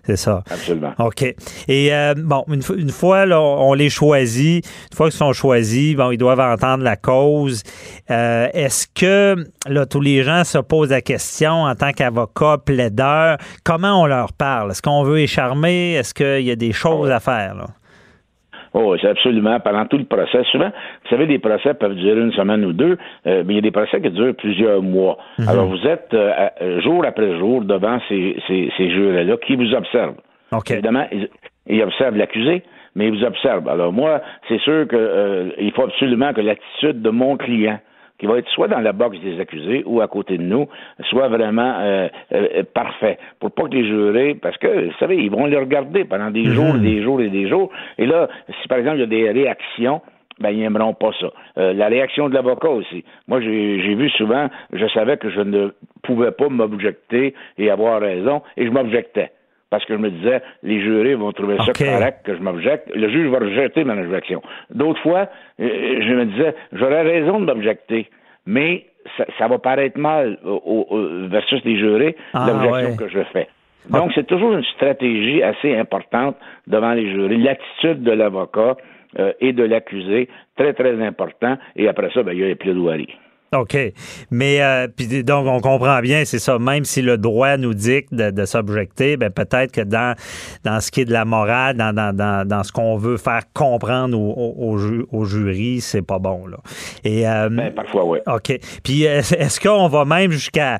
C'est 0.05 0.17
ça. 0.17 0.43
Absolument. 0.51 0.95
OK. 0.99 1.23
Et 1.69 1.95
euh, 1.95 2.14
bon, 2.17 2.45
une, 2.49 2.91
fois 2.91 3.27
là, 3.27 3.41
on 3.41 3.75
les 3.75 3.91
choisit, 3.91 4.67
une 4.91 4.97
fois 4.97 5.09
qu'ils 5.09 5.19
sont 5.19 5.33
choisis, 5.33 5.95
bon, 5.95 6.11
ils 6.11 6.19
doivent 6.19 6.41
entendre 6.41 6.83
la 6.83 6.97
cause. 6.97 7.62
Euh, 8.11 8.49
est-ce 8.53 8.87
que 8.95 9.37
là, 9.67 9.87
tous 9.87 10.01
les 10.01 10.23
gens 10.23 10.45
se 10.45 10.59
posent 10.59 10.91
la 10.91 11.03
question 11.03 11.64
en 11.64 11.75
tant 11.75 11.93
qu'avocat, 11.93 12.59
plaideur, 12.64 13.37
comment 13.64 14.03
on 14.03 14.07
leur 14.07 14.33
parle? 14.33 14.71
Est-ce 14.71 14.83
qu'on 14.83 15.05
veut 15.05 15.21
écharmer? 15.21 15.95
Est-ce 15.95 16.14
qu'il 16.14 16.47
y 16.47 16.51
a 16.51 16.57
des 16.57 16.73
choses 16.73 17.11
à 17.11 17.21
faire? 17.21 17.55
Là? 17.55 17.67
Oh, 18.74 18.96
c'est 19.00 19.09
absolument. 19.09 19.59
Pendant 19.61 19.87
tout 19.87 19.98
le 19.98 20.04
procès, 20.04 20.42
souvent, 20.50 20.68
vous 20.68 21.09
savez, 21.09 21.26
des 21.26 21.38
procès 21.38 21.74
peuvent 21.74 21.94
durer 21.94 22.20
une 22.20 22.33
semaine 22.33 22.64
ou 22.64 22.72
deux, 22.72 22.98
euh, 23.26 23.42
mais 23.46 23.54
il 23.54 23.57
y 23.57 23.59
a 23.59 23.62
des 23.62 23.70
procès 23.70 24.00
qui 24.00 24.11
durent 24.11 24.35
plusieurs 24.35 24.83
mois. 24.83 25.18
Mhm. 25.38 25.48
Alors, 25.48 25.66
vous 25.66 25.87
êtes 25.87 26.12
euh, 26.14 26.81
jour 26.81 27.04
après 27.07 27.38
jour 27.38 27.62
devant 27.62 27.98
ces, 28.09 28.37
ces, 28.46 28.70
ces 28.76 28.90
jurés-là 28.90 29.37
qui 29.46 29.57
vous 29.57 29.74
observent. 29.74 30.16
Évidemment, 30.70 31.07
ils, 31.66 31.83
observent 31.83 32.16
l'accusé, 32.16 32.62
mais 32.94 33.09
ils 33.09 33.18
vous 33.18 33.24
observent. 33.24 33.68
Alors, 33.68 33.92
moi, 33.92 34.22
c'est 34.48 34.61
sûr 34.61 34.88
qu'il 34.88 34.98
euh, 34.98 35.70
faut 35.74 35.85
absolument 35.85 36.33
que 36.33 36.40
l'attitude 36.40 37.02
de 37.02 37.11
mon 37.11 37.37
client 37.37 37.78
qui 38.18 38.26
va 38.26 38.38
être 38.38 38.48
soit 38.48 38.68
dans 38.68 38.81
la 38.81 38.92
box 38.92 39.18
des 39.20 39.40
accusés 39.40 39.83
ou 39.87 40.00
à 40.00 40.09
côté 40.09 40.38
de 40.38 40.42
nous, 40.42 40.68
soit 41.09 41.28
vraiment 41.28 41.76
euh, 41.78 42.09
euh, 42.33 42.62
parfait. 42.74 43.18
Pour 43.40 43.52
pas 43.52 43.64
que 43.64 43.74
les 43.74 43.87
jurés, 43.87 44.35
parce 44.35 44.57
que, 44.59 44.87
vous 44.87 44.98
savez, 44.98 45.16
ils 45.16 45.31
vont 45.31 45.46
les 45.46 45.57
regarder 45.57 46.04
pendant 46.04 46.31
des 46.31 46.44
jours 46.46 46.74
et 46.74 46.78
mhm. 46.78 46.83
des 46.83 47.02
jours 47.02 47.20
et 47.20 47.28
des 47.28 47.48
jours. 47.48 47.70
Et 47.96 48.07
là, 48.07 48.28
si 48.61 48.68
par 48.68 48.78
exemple 48.78 48.96
il 48.96 49.00
y 49.00 49.04
a 49.04 49.07
des 49.07 49.31
réactions, 49.31 50.00
ben 50.40 50.50
ils 50.50 50.61
n'aimeront 50.61 50.94
pas 50.94 51.11
ça. 51.20 51.28
Euh, 51.59 51.72
la 51.72 51.88
réaction 51.88 52.28
de 52.28 52.35
l'avocat 52.35 52.70
aussi. 52.70 53.04
Moi, 53.26 53.40
j'ai 53.40 53.94
vu 53.94 54.09
souvent, 54.11 54.48
je 54.72 54.87
savais 54.88 55.16
que 55.16 55.31
je 55.31 55.40
ne 55.40 55.70
pouvais 56.02 56.31
pas 56.31 56.48
m'objecter 56.48 57.35
et 57.59 57.70
avoir 57.70 58.00
raison, 58.00 58.42
et 58.57 58.66
je 58.66 58.70
m'objectais 58.70 59.33
parce 59.70 59.85
que 59.85 59.94
je 59.94 59.98
me 59.98 60.11
disais, 60.11 60.42
les 60.62 60.81
jurés 60.81 61.14
vont 61.14 61.33
trouver 61.33 61.57
ça 61.59 61.72
correct 61.72 62.24
que 62.24 62.35
je 62.35 62.40
m'objecte. 62.40 62.88
Le 62.94 63.09
juge 63.11 63.28
va 63.28 63.38
rejeter 63.38 63.85
mon 63.85 63.98
objection. 63.98 64.42
D'autres 64.70 65.00
fois, 65.02 65.28
euh, 65.61 66.00
je 66.00 66.14
me 66.14 66.26
disais, 66.26 66.54
j'aurais 66.72 67.02
raison 67.02 67.40
de 67.40 67.46
m'objecter, 67.46 68.09
mais 68.46 68.87
ça, 69.38 69.48
va 69.48 69.59
paraître 69.59 69.98
mal 69.98 70.38
versus 71.31 71.64
les 71.64 71.78
jurés, 71.78 72.16
ah, 72.35 72.46
l'objection 72.50 72.96
que 72.96 73.09
je 73.09 73.22
fais. 73.33 73.48
Donc, 73.90 74.12
c'est 74.14 74.26
toujours 74.26 74.52
une 74.52 74.64
stratégie 74.64 75.42
assez 75.42 75.74
importante 75.76 76.37
devant 76.66 76.92
les 76.92 77.11
jurés. 77.11 77.38
L'attitude 77.38 78.02
de 78.02 78.12
l'avocat 78.12 78.76
euh, 79.18 79.33
et 79.40 79.52
de 79.52 79.64
l'accusé, 79.64 80.28
très, 80.57 80.74
très 80.74 81.02
important. 81.02 81.57
Et 81.76 81.88
après 81.88 82.11
ça, 82.12 82.22
ben, 82.22 82.33
il 82.33 82.40
y 82.40 82.44
a 82.44 82.48
les 82.48 82.54
plaidoiries. 82.54 83.14
OK. 83.55 83.77
Mais 84.31 84.63
euh, 84.63 84.89
puis 84.95 85.25
donc 85.25 85.47
on 85.47 85.61
comprend 85.61 86.01
bien, 86.01 86.25
c'est 86.25 86.39
ça. 86.39 86.59
Même 86.59 86.85
si 86.85 87.01
le 87.01 87.17
droit 87.17 87.57
nous 87.57 87.73
dicte 87.73 88.13
de, 88.13 88.45
s'objecter, 88.45 89.17
ben 89.17 89.31
peut-être 89.31 89.73
que 89.73 89.81
dans 89.81 90.15
dans 90.65 90.81
ce 90.81 90.91
qui 90.91 91.03
est 91.03 91.05
de 91.07 91.13
la 91.13 91.25
morale, 91.25 91.77
dans, 91.77 91.95
dans, 91.95 92.47
dans, 92.47 92.63
ce 92.63 92.73
qu'on 92.73 92.97
veut 92.97 93.17
faire 93.17 93.43
comprendre 93.55 94.19
au, 94.19 95.07
au, 95.11 95.25
jury, 95.25 95.81
c'est 95.81 96.03
pas 96.03 96.19
bon 96.19 96.47
là. 96.47 96.59
Et 97.05 97.27
euh, 97.27 97.49
ben, 97.49 97.73
parfois 97.73 98.05
oui. 98.05 98.19
OK. 98.27 98.59
Puis 98.83 99.03
est-ce 99.05 99.61
qu'on 99.61 99.89
va 99.89 100.05
même 100.05 100.31
jusqu'à 100.31 100.79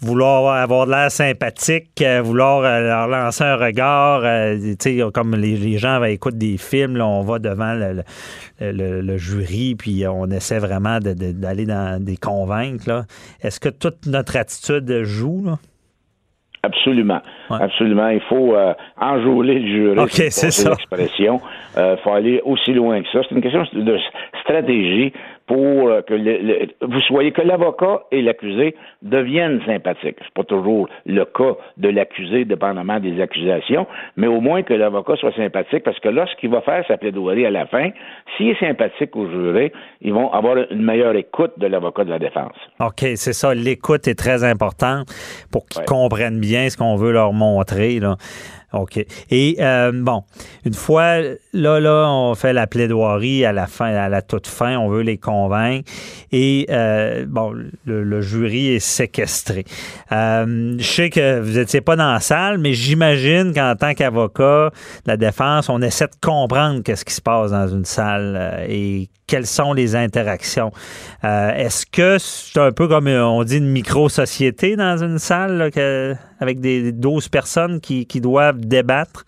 vouloir 0.00 0.54
avoir 0.54 0.86
de 0.86 0.92
l'air 0.92 1.10
sympathique, 1.10 1.90
euh, 2.02 2.22
vouloir 2.22 2.64
euh, 2.64 2.80
leur 2.80 3.06
lancer 3.08 3.44
un 3.44 3.56
regard, 3.56 4.22
euh, 4.24 5.10
comme 5.12 5.34
les, 5.34 5.78
gens 5.78 6.02
écoutent 6.04 6.38
des 6.38 6.56
films, 6.56 7.00
on 7.00 7.22
va 7.22 7.38
devant 7.38 7.74
le, 8.60 9.16
jury, 9.16 9.74
puis 9.74 10.04
on 10.06 10.26
essaie 10.26 10.58
vraiment 10.58 10.98
d'aller 11.00 11.66
dans 11.66 12.02
des 12.02 12.16
convaincre. 12.16 13.04
Est-ce 13.42 13.60
que 13.60 13.68
toute 13.68 14.06
notre 14.06 14.36
attitude 14.36 15.02
joue? 15.02 15.44
Là? 15.44 15.58
Absolument. 16.62 17.20
Absolument. 17.48 18.08
Il 18.08 18.20
faut 18.28 18.54
enjouler 19.00 19.60
le 19.60 19.66
jury. 19.66 19.98
OK, 19.98 20.10
c'est 20.10 20.50
ça. 20.50 20.70
l'expression. 20.70 21.40
Il 21.76 21.96
faut 22.04 22.12
aller 22.12 22.42
aussi 22.44 22.74
loin 22.74 23.00
que 23.02 23.08
ça. 23.10 23.20
C'est 23.26 23.34
une 23.34 23.40
question 23.40 23.64
de 23.72 23.98
stratégie 24.42 25.12
pour 25.50 25.88
euh, 25.88 26.00
que 26.02 26.14
vous 26.86 27.00
soyez 27.00 27.32
que 27.32 27.42
l'avocat 27.42 28.02
et 28.12 28.22
l'accusé 28.22 28.76
deviennent 29.02 29.60
sympathiques. 29.66 30.18
C'est 30.20 30.32
pas 30.32 30.44
toujours 30.44 30.88
le 31.06 31.24
cas 31.24 31.56
de 31.76 31.88
l'accusé, 31.88 32.44
dépendamment 32.44 33.00
des 33.00 33.20
accusations, 33.20 33.88
mais 34.16 34.28
au 34.28 34.40
moins 34.40 34.62
que 34.62 34.74
l'avocat 34.74 35.16
soit 35.16 35.34
sympathique, 35.34 35.82
parce 35.82 35.98
que 35.98 36.08
lorsqu'il 36.08 36.50
va 36.50 36.60
faire 36.60 36.84
sa 36.86 36.98
plaidoirie 36.98 37.46
à 37.46 37.50
la 37.50 37.66
fin, 37.66 37.90
s'il 38.36 38.50
est 38.50 38.60
sympathique 38.60 39.16
au 39.16 39.28
juré, 39.28 39.72
ils 40.02 40.12
vont 40.12 40.32
avoir 40.32 40.56
une 40.70 40.84
meilleure 40.84 41.16
écoute 41.16 41.54
de 41.56 41.66
l'avocat 41.66 42.04
de 42.04 42.10
la 42.10 42.20
défense. 42.20 42.54
OK, 42.78 43.00
c'est 43.16 43.32
ça. 43.32 43.52
L'écoute 43.52 44.06
est 44.06 44.14
très 44.14 44.44
importante 44.44 45.08
pour 45.50 45.66
qu'ils 45.66 45.84
comprennent 45.84 46.38
bien 46.38 46.70
ce 46.70 46.76
qu'on 46.76 46.94
veut 46.94 47.10
leur 47.10 47.32
montrer. 47.32 47.98
Là. 47.98 48.14
OK. 48.72 49.04
Et 49.30 49.56
euh, 49.58 49.90
bon, 49.92 50.22
une 50.64 50.74
fois, 50.74 51.18
là, 51.52 51.80
là, 51.80 52.06
on 52.08 52.34
fait 52.36 52.52
la 52.52 52.68
plaidoirie 52.68 53.44
à 53.44 53.52
la 53.52 53.66
fin, 53.66 53.86
à 53.86 54.08
la 54.08 54.22
toute 54.22 54.46
fin, 54.46 54.76
on 54.78 54.88
veut 54.88 55.02
les 55.02 55.18
convaincre. 55.18 55.90
Et 56.30 56.66
euh, 56.70 57.26
bon, 57.26 57.52
le, 57.84 58.20
jury 58.20 58.68
est 58.74 58.78
séquestré. 58.78 59.64
Euh, 60.12 60.76
je 60.78 60.84
sais 60.84 61.10
que 61.10 61.40
vous 61.40 61.58
n'étiez 61.58 61.80
pas 61.80 61.96
dans 61.96 62.12
la 62.12 62.20
salle, 62.20 62.58
mais 62.58 62.72
j'imagine 62.72 63.52
qu'en 63.52 63.74
tant 63.74 63.94
qu'avocat 63.94 64.70
de 65.04 65.10
la 65.10 65.16
défense, 65.16 65.68
on 65.68 65.82
essaie 65.82 66.06
de 66.06 66.16
comprendre 66.20 66.82
qu'est-ce 66.82 67.04
qui 67.04 67.14
se 67.14 67.22
passe 67.22 67.50
dans 67.50 67.66
une 67.66 67.84
salle 67.84 68.66
et 68.68 69.08
quelles 69.26 69.46
sont 69.46 69.72
les 69.72 69.96
interactions. 69.96 70.70
Est-ce 71.22 71.86
que 71.86 72.18
c'est 72.18 72.58
un 72.60 72.72
peu 72.72 72.88
comme 72.88 73.08
on 73.08 73.42
dit 73.44 73.58
une 73.58 73.70
micro-société 73.70 74.76
dans 74.76 75.02
une 75.02 75.18
salle 75.18 75.70
avec 76.40 76.60
des 76.60 76.92
12 76.92 77.28
personnes 77.28 77.80
qui, 77.80 78.06
qui 78.06 78.20
doivent 78.20 78.60
débattre? 78.60 79.24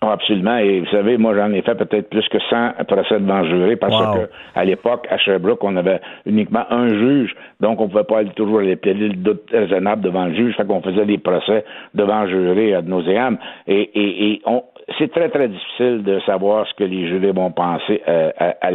Oh, 0.00 0.06
absolument. 0.06 0.58
Et 0.58 0.78
vous 0.80 0.90
savez, 0.92 1.18
moi, 1.18 1.34
j'en 1.34 1.52
ai 1.52 1.60
fait 1.62 1.74
peut-être 1.74 2.08
plus 2.08 2.26
que 2.28 2.38
100 2.38 2.84
procès 2.86 3.18
devant 3.18 3.42
jury 3.44 3.74
parce 3.74 4.16
que 4.16 4.30
à 4.54 4.64
l'époque, 4.64 5.08
à 5.10 5.18
Sherbrooke, 5.18 5.64
on 5.64 5.76
avait 5.76 6.00
uniquement 6.24 6.64
un 6.70 6.88
juge. 6.88 7.34
Donc, 7.58 7.80
on 7.80 7.88
pouvait 7.88 8.04
pas 8.04 8.18
aller 8.18 8.30
toujours 8.30 8.60
aller 8.60 8.76
plaider 8.76 9.08
le 9.08 9.16
doute 9.16 9.50
raisonnable 9.50 10.02
devant 10.02 10.26
le 10.26 10.34
juge. 10.34 10.54
Fait 10.56 10.64
qu'on 10.64 10.82
faisait 10.82 11.04
des 11.04 11.18
procès 11.18 11.64
devant 11.94 12.28
jury 12.28 12.80
nauseam. 12.84 13.38
Et, 13.66 13.80
et, 13.80 14.30
et 14.30 14.42
on, 14.46 14.62
c'est 14.96 15.10
très, 15.10 15.28
très 15.28 15.48
difficile 15.48 16.02
de 16.02 16.18
savoir 16.20 16.66
ce 16.66 16.74
que 16.74 16.84
les 16.84 17.08
jurés 17.08 17.32
vont 17.32 17.50
penser 17.50 18.02
euh, 18.08 18.30
à, 18.38 18.70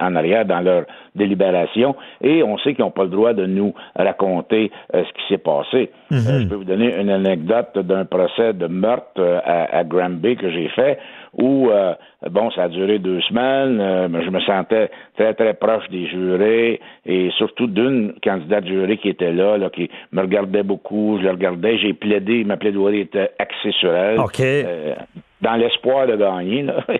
en 0.00 0.16
arrière 0.16 0.44
dans 0.44 0.60
leur 0.60 0.84
délibération. 1.14 1.94
Et 2.20 2.42
on 2.42 2.58
sait 2.58 2.74
qu'ils 2.74 2.84
n'ont 2.84 2.90
pas 2.90 3.04
le 3.04 3.10
droit 3.10 3.32
de 3.32 3.46
nous 3.46 3.74
raconter 3.94 4.70
euh, 4.94 5.04
ce 5.04 5.12
qui 5.12 5.28
s'est 5.28 5.38
passé. 5.38 5.90
Euh, 6.10 6.16
mhm. 6.16 6.42
je 6.42 6.48
peux 6.48 6.54
vous 6.56 6.64
donner 6.64 6.94
une 6.98 7.10
anecdote 7.10 7.78
d'un 7.78 8.04
procès 8.04 8.52
de 8.54 8.66
meurtre 8.66 9.22
à, 9.44 9.78
à 9.78 9.84
Granby 9.84 10.36
que 10.36 10.50
j'ai 10.50 10.68
fait 10.68 10.98
où, 11.34 11.70
bon, 12.30 12.50
ça 12.50 12.64
a 12.64 12.68
duré 12.68 12.98
deux 12.98 13.20
semaines. 13.22 13.78
je 14.22 14.30
me 14.30 14.40
sentais 14.40 14.90
très, 15.16 15.34
très 15.34 15.54
proche 15.54 15.88
des 15.88 16.06
jurés 16.06 16.80
et 17.06 17.30
surtout 17.38 17.66
d'une 17.66 18.14
candidate 18.22 18.66
jurée 18.66 18.98
qui 18.98 19.08
était 19.08 19.32
là, 19.32 19.56
là, 19.56 19.70
qui 19.70 19.90
me 20.12 20.20
regardait 20.20 20.62
beaucoup. 20.62 21.18
Je 21.18 21.24
le 21.24 21.30
regardais. 21.30 21.78
J'ai 21.78 21.94
plaidé. 21.94 22.44
Ma 22.44 22.56
plaidoirie 22.56 23.00
était 23.00 23.30
axée 23.38 23.72
sur 23.80 23.94
elle 23.94 24.20
dans 25.42 25.56
l'espoir 25.56 26.06
de 26.06 26.16
gagner. 26.16 26.62
Là. 26.62 26.84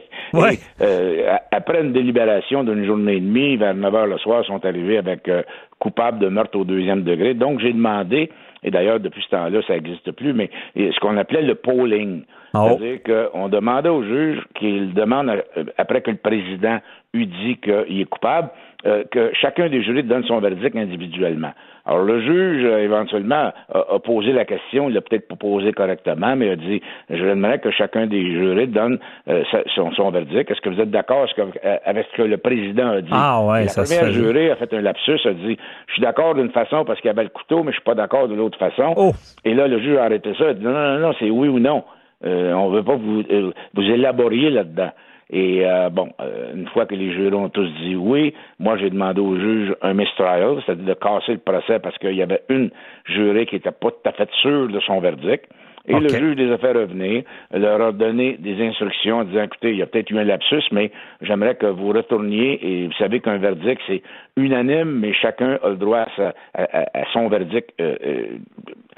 Euh, 0.81 1.37
après 1.51 1.83
une 1.83 1.93
délibération 1.93 2.65
d'une 2.65 2.87
journée 2.87 3.17
et 3.17 3.21
demie, 3.21 3.57
vers 3.57 3.75
9 3.75 3.95
heures 3.95 4.07
le 4.07 4.17
soir, 4.17 4.43
ils 4.43 4.47
sont 4.47 4.65
arrivés 4.65 4.97
avec 4.97 5.29
euh, 5.29 5.43
coupable 5.79 6.21
de 6.21 6.29
meurtre 6.29 6.59
au 6.59 6.65
deuxième 6.65 7.03
degré. 7.03 7.35
Donc, 7.35 7.61
j'ai 7.61 7.75
demandé, 7.75 8.31
et 8.63 8.71
d'ailleurs, 8.71 9.01
depuis 9.01 9.23
ce 9.23 9.31
temps-là, 9.31 9.61
ça 9.67 9.75
n'existe 9.75 10.13
plus, 10.13 10.33
mais 10.33 10.51
ce 10.77 10.99
qu'on 11.01 11.17
appelait 11.17 11.43
le 11.43 11.55
polling. 11.55 12.23
Oh. 12.55 12.67
C'est-à-dire 12.69 13.31
qu'on 13.31 13.49
demandait 13.49 13.89
au 13.89 14.03
juge 14.03 14.41
qu'il 14.55 14.93
demande, 14.95 15.31
euh, 15.31 15.65
après 15.79 16.03
que 16.03 16.11
le 16.11 16.19
président 16.19 16.79
eut 17.15 17.27
dit 17.27 17.57
qu'il 17.57 18.01
est 18.01 18.09
coupable, 18.09 18.51
que 18.83 19.31
chacun 19.41 19.69
des 19.69 19.83
jurés 19.83 20.03
donne 20.03 20.25
son 20.25 20.41
verdict 20.41 20.77
individuellement. 20.77 21.53
Alors, 21.85 22.05
le 22.05 22.21
juge, 22.21 22.65
euh, 22.65 22.85
éventuellement, 22.85 23.53
a, 23.75 23.99
posé 23.99 24.33
la 24.33 24.45
question, 24.45 24.89
il 24.89 24.95
l'a 24.95 25.01
peut-être 25.01 25.27
pas 25.27 25.35
posé 25.35 25.73
correctement, 25.73 26.37
mais 26.37 26.47
il 26.47 26.53
a 26.53 26.57
dit, 26.57 26.83
je 27.11 27.25
voudrais 27.25 27.59
que 27.59 27.73
chacun 27.73 28.07
des 28.07 28.23
jurés 28.23 28.69
donne 28.69 28.99
euh, 29.29 29.43
son, 29.75 30.11
verdict. 30.11 30.51
Est-ce 30.51 30.61
que 30.61 30.69
vous 30.69 30.81
êtes 30.81 30.91
d'accord? 30.91 31.27
Euh, 31.39 31.77
avec 31.85 32.07
ce 32.13 32.17
que 32.19 32.23
le 32.23 32.37
président 32.37 32.91
a 32.91 33.01
dit? 33.01 33.11
Ah 33.11 33.45
ouais, 33.45 33.65
la 33.65 33.83
première 33.83 34.13
jurée 34.13 34.53
a 34.53 34.57
fait 34.57 34.73
un 34.75 34.81
lapsus, 34.81 35.19
a 35.25 35.33
dit, 35.33 35.59
je 35.89 35.93
suis 35.93 36.03
d'accord 36.03 36.37
d'une 36.37 36.51
façon 36.51 36.85
parce 36.85 37.01
qu'il 37.01 37.09
y 37.09 37.11
avait 37.11 37.25
le 37.25 37.31
couteau, 37.31 37.65
mais 37.65 37.73
je 37.73 37.77
suis 37.77 37.85
pas 37.85 37.97
d'accord 37.97 38.29
de 38.29 38.35
l'autre 38.35 38.59
façon. 38.59 38.95
Oh. 38.97 39.13
Et 39.45 39.55
là, 39.55 39.67
le 39.67 39.81
juge 39.81 39.97
a 39.97 40.05
arrêté 40.05 40.35
ça, 40.39 40.45
il 40.45 40.51
a 40.51 40.55
dit, 40.55 40.65
non, 40.65 40.73
non, 40.73 40.99
non, 40.99 41.13
c'est 41.19 41.31
oui 41.31 41.49
ou 41.49 41.59
non. 41.59 41.83
on 42.25 42.71
veut 42.71 42.85
pas 42.85 42.95
que 42.95 43.01
vous, 43.01 43.23
vous 43.75 43.83
élaboriez 43.83 44.51
là-dedans. 44.51 44.91
Et 45.33 45.65
euh, 45.65 45.89
bon, 45.89 46.11
euh, 46.21 46.53
une 46.55 46.69
fois 46.69 46.85
que 46.85 46.95
les 46.95 47.11
jurés 47.13 47.35
ont 47.35 47.49
tous 47.49 47.69
dit 47.81 47.97
oui, 47.97 48.35
moi 48.59 48.77
j'ai 48.77 48.91
demandé 48.91 49.21
au 49.23 49.35
juge 49.35 49.75
un 49.81 49.95
mistrial, 49.95 50.63
c'est-à-dire 50.65 50.85
de 50.85 50.95
casser 50.95 51.33
le 51.33 51.39
procès 51.39 51.79
parce 51.79 51.97
qu'il 51.99 52.15
y 52.15 52.23
avait 52.23 52.43
une 52.51 52.71
jurée 53.07 53.47
qui 53.47 53.55
n'était 53.55 53.71
pas 53.71 53.91
tout 53.91 54.09
à 54.09 54.13
fait 54.13 54.29
sûre 54.43 54.69
de 54.69 54.79
son 54.81 55.01
verdict. 55.01 55.47
Et 55.89 55.99
le 55.99 56.09
juge 56.09 56.37
les 56.37 56.53
a 56.53 56.59
fait 56.59 56.73
revenir, 56.73 57.25
leur 57.53 57.81
a 57.81 57.91
donné 57.91 58.37
des 58.39 58.63
instructions 58.63 59.19
en 59.19 59.25
disant 59.25 59.43
écoutez, 59.45 59.71
il 59.71 59.79
y 59.79 59.83
a 59.83 59.87
peut-être 59.87 60.11
eu 60.11 60.19
un 60.19 60.25
lapsus, 60.25 60.63
mais 60.71 60.93
j'aimerais 61.23 61.57
que 61.57 61.67
vous 61.67 61.89
retourniez 61.89 62.61
et 62.65 62.87
vous 62.87 62.93
savez 62.93 63.19
qu'un 63.19 63.39
verdict, 63.39 63.81
c'est 63.89 64.03
unanime, 64.37 65.01
mais 65.01 65.13
chacun 65.13 65.59
a 65.61 65.71
le 65.71 65.77
droit 65.77 66.07
à, 66.55 67.05
son 67.13 67.27
verdict, 67.29 67.71
euh, 67.81 68.27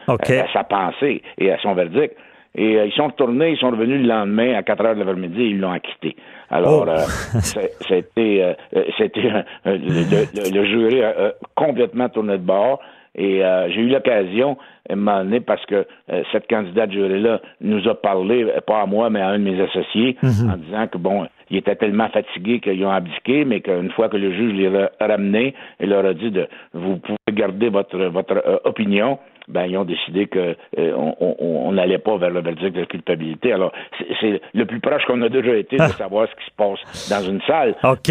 à 0.09 0.53
sa 0.53 0.65
pensée 0.65 1.23
et 1.39 1.51
à 1.51 1.59
son 1.59 1.73
verdict. 1.75 2.15
Et 2.57 2.77
euh, 2.77 2.87
ils 2.87 2.93
sont 2.93 3.07
retournés, 3.07 3.51
ils 3.51 3.59
sont 3.59 3.71
revenus 3.71 4.01
le 4.01 4.09
lendemain 4.09 4.55
à 4.55 4.63
4 4.63 4.85
heures 4.85 4.95
de 4.95 5.01
l'après-midi 5.01 5.43
et 5.43 5.47
ils 5.47 5.61
l'ont 5.61 5.73
acquitté. 5.73 6.17
Alors, 6.51 6.87
oh. 6.87 6.89
euh, 6.89 6.99
c'était, 7.89 8.55
euh, 8.75 8.83
c'était 8.97 9.23
le, 9.65 10.53
le, 10.53 10.65
jury 10.65 11.03
a 11.03 11.33
complètement 11.57 12.09
tourné 12.09 12.39
de 12.39 12.43
bord. 12.43 12.81
Et 13.17 13.43
j'ai 13.69 13.81
eu 13.81 13.91
l'occasion, 13.91 14.59
à 14.89 14.95
un 14.95 14.97
moment 14.97 15.19
donné, 15.23 15.39
parce 15.39 15.65
que 15.67 15.87
cette 16.33 16.49
candidate 16.49 16.91
jury-là 16.91 17.41
nous 17.61 17.89
a 17.89 17.95
parlé, 17.95 18.45
pas 18.67 18.81
à 18.81 18.87
moi, 18.87 19.09
mais 19.09 19.21
à 19.21 19.29
un 19.29 19.39
de 19.39 19.45
mes 19.45 19.61
associés, 19.63 20.17
mhm. 20.21 20.51
en 20.51 20.57
disant 20.57 20.89
que, 20.89 20.99
bon, 20.99 21.29
ils 21.49 21.59
étaient 21.59 21.77
tellement 21.77 22.09
fatigués 22.09 22.59
qu'ils 22.59 22.85
ont 22.85 22.91
abdiqué, 22.91 23.45
mais 23.45 23.61
qu'une 23.61 23.93
fois 23.93 24.09
que 24.09 24.17
le 24.17 24.33
juge 24.33 24.55
les 24.55 24.77
a 24.77 24.91
ramenés, 24.99 25.55
il 25.79 25.91
leur 25.91 26.05
a 26.05 26.13
dit 26.13 26.33
de, 26.33 26.49
vous 26.73 26.97
pouvez 26.97 27.17
garder 27.31 27.69
votre, 27.69 27.97
votre 28.07 28.61
opinion, 28.65 29.21
ben 29.49 29.67
ils 29.67 29.77
ont 29.77 29.85
décidé 29.85 30.27
que 30.27 30.57
euh, 30.79 30.93
on 30.97 31.73
n'allait 31.73 31.99
pas 31.99 32.17
vers 32.17 32.31
le 32.31 32.41
verdict 32.41 32.75
de 32.77 32.85
culpabilité. 32.85 33.53
Alors 33.53 33.73
c'est 34.21 34.41
le 34.55 34.65
plus 34.67 34.81
proche 34.81 35.03
qu'on 35.07 35.21
a 35.23 35.29
déjà 35.29 35.55
été 35.57 35.77
de 35.77 35.83
savoir 35.99 36.29
ce 36.29 36.35
qui 36.35 36.51
se 36.51 36.57
passe 36.57 37.11
dans 37.11 37.23
une 37.23 37.41
salle. 37.43 37.75
OK. 37.85 38.11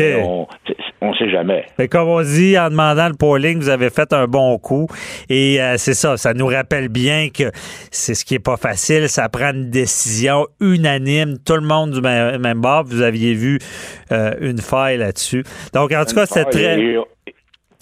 on 1.01 1.09
ne 1.09 1.15
sait 1.15 1.29
jamais. 1.29 1.65
Mais 1.77 1.87
comme 1.87 2.07
on 2.07 2.21
dit, 2.21 2.57
en 2.57 2.69
demandant 2.69 3.07
le 3.07 3.15
polling, 3.15 3.57
vous 3.59 3.69
avez 3.69 3.89
fait 3.89 4.13
un 4.13 4.27
bon 4.27 4.57
coup. 4.57 4.87
Et 5.29 5.61
euh, 5.61 5.75
c'est 5.77 5.93
ça, 5.93 6.17
ça 6.17 6.33
nous 6.33 6.47
rappelle 6.47 6.89
bien 6.89 7.29
que 7.29 7.51
c'est 7.91 8.13
ce 8.13 8.25
qui 8.25 8.35
est 8.35 8.43
pas 8.43 8.57
facile. 8.57 9.09
Ça 9.09 9.29
prend 9.29 9.53
une 9.53 9.69
décision 9.69 10.45
unanime, 10.59 11.37
tout 11.45 11.55
le 11.55 11.67
monde 11.67 11.91
du 11.91 12.01
même, 12.01 12.61
bord. 12.61 12.83
Vous 12.85 13.01
aviez 13.01 13.33
vu 13.33 13.59
euh, 14.11 14.33
une 14.41 14.59
faille 14.59 14.97
là-dessus. 14.97 15.43
Donc, 15.73 15.91
en 15.91 16.05
tout 16.05 16.15
cas, 16.15 16.25
c'est 16.25 16.45
très... 16.45 16.79
Et, 16.79 16.97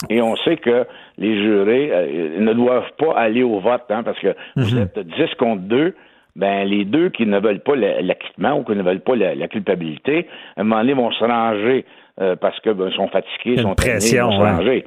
on 0.10 0.36
sait 0.38 0.58
que 0.58 0.86
les 1.18 1.36
jurés 1.42 1.90
euh, 1.92 2.40
ne 2.40 2.54
doivent 2.54 2.92
pas 2.98 3.14
aller 3.16 3.44
au 3.44 3.60
vote, 3.60 3.84
hein, 3.90 4.04
parce 4.04 4.20
que 4.20 4.36
vous 4.56 4.76
mhm. 4.76 4.84
êtes 4.84 5.00
10 5.00 5.36
contre 5.38 5.62
2 5.64 5.96
ben 6.36 6.66
les 6.66 6.86
deux 6.86 7.10
qui 7.10 7.26
ne 7.26 7.40
veulent 7.40 7.60
pas 7.60 7.76
l'acquittement 7.76 8.60
ou 8.60 8.64
qui 8.64 8.72
ne 8.72 8.84
veulent 8.84 9.02
pas 9.02 9.16
la, 9.16 9.48
culpabilité, 9.50 10.28
à 10.56 10.62
un 10.62 10.64
moment 10.64 10.82
donné, 10.82 10.94
vont 10.94 11.12
se 11.12 11.26
ranger 11.26 11.86
euh, 12.22 12.38
parce 12.38 12.58
qu'ils 12.62 12.74
ben, 12.74 12.90
sont 12.92 13.10
fatigués, 13.10 13.62
sont 13.62 13.76
pression, 13.76 14.30
vont 14.30 14.38
se 14.38 14.40
ranger. 14.40 14.86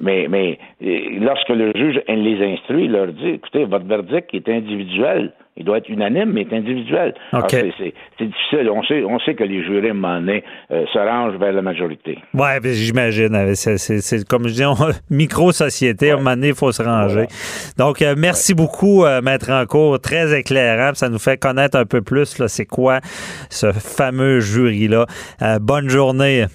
Mais, 0.00 0.26
mais 0.28 0.58
lorsque 1.20 1.48
le 1.48 1.72
juge 1.74 2.00
les 2.08 2.52
instruit, 2.52 2.84
il 2.84 2.92
leur 2.92 3.06
dit, 3.06 3.28
écoutez, 3.28 3.64
votre 3.64 3.86
verdict 3.86 4.34
est 4.34 4.48
individuel. 4.48 5.32
Il 5.56 5.66
doit 5.66 5.78
être 5.78 5.88
unanime, 5.90 6.32
mais 6.32 6.46
individuel. 6.50 7.14
C'est 7.50 8.26
difficile. 8.26 8.70
On 8.70 8.82
sait, 8.84 9.04
on 9.04 9.18
sait 9.18 9.34
que 9.34 9.44
les 9.44 9.62
jurés, 9.62 9.88
à 9.88 9.90
un 9.90 9.94
moment 9.94 10.18
donné, 10.18 10.42
euh, 10.70 10.86
se 10.92 10.98
rangent 10.98 11.36
vers 11.36 11.52
la 11.52 11.60
majorité. 11.60 12.18
Oui, 12.32 12.48
j'imagine. 12.62 13.54
C'est 13.54 14.26
comme 14.26 14.48
je 14.48 14.54
dis, 14.54 14.62
micro-société. 15.10 16.10
À 16.10 16.14
un 16.14 16.16
moment 16.18 16.30
donné, 16.30 16.48
il 16.48 16.54
faut 16.54 16.72
se 16.72 16.82
ranger. 16.82 17.26
Donc, 17.76 18.00
euh, 18.00 18.14
merci 18.16 18.54
beaucoup, 18.54 19.04
euh, 19.04 19.20
Maître 19.20 19.50
Encourt. 19.50 20.00
Très 20.00 20.38
éclairant. 20.38 20.94
Ça 20.94 21.10
nous 21.10 21.18
fait 21.18 21.36
connaître 21.36 21.76
un 21.76 21.84
peu 21.84 22.00
plus 22.00 22.42
c'est 22.46 22.66
quoi 22.66 23.00
ce 23.50 23.72
fameux 23.72 24.40
jury-là. 24.40 25.06
bonne 25.60 25.88
journée. 25.90 26.46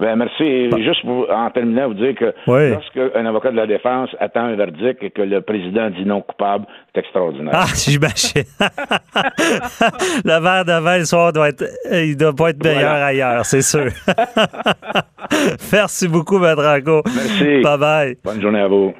Ben, 0.00 0.16
merci. 0.16 0.70
Juste 0.82 1.02
pour, 1.02 1.30
en 1.30 1.50
terminant, 1.50 1.88
vous 1.88 1.94
dire 1.94 2.14
que 2.16 2.34
lorsqu'un 2.46 3.26
avocat 3.26 3.52
de 3.52 3.56
la 3.56 3.66
défense 3.66 4.10
attend 4.18 4.46
un 4.46 4.56
verdict 4.56 5.02
et 5.02 5.10
que 5.10 5.22
le 5.22 5.40
président 5.40 5.88
dit 5.90 6.04
non 6.04 6.20
coupable, 6.20 6.66
c'est 6.92 7.00
extraordinaire. 7.00 7.52
Ah, 7.54 7.66
j'imagine. 7.74 8.42
le 10.24 10.40
verre 10.40 10.64
de 10.64 10.82
vin 10.82 10.98
le 10.98 11.04
soir 11.04 11.32
doit 11.32 11.48
être, 11.48 11.64
il 11.92 12.16
doit 12.16 12.34
pas 12.34 12.50
être 12.50 12.64
meilleur 12.64 12.94
ailleurs, 12.94 13.44
c'est 13.46 13.62
sûr. 13.62 13.86
merci 15.72 16.08
beaucoup, 16.08 16.38
Maître 16.38 16.62
Merci. 16.84 17.60
Bye 17.62 17.78
bye. 17.78 18.16
Bonne 18.24 18.40
journée 18.40 18.60
à 18.60 18.68
vous. 18.68 18.94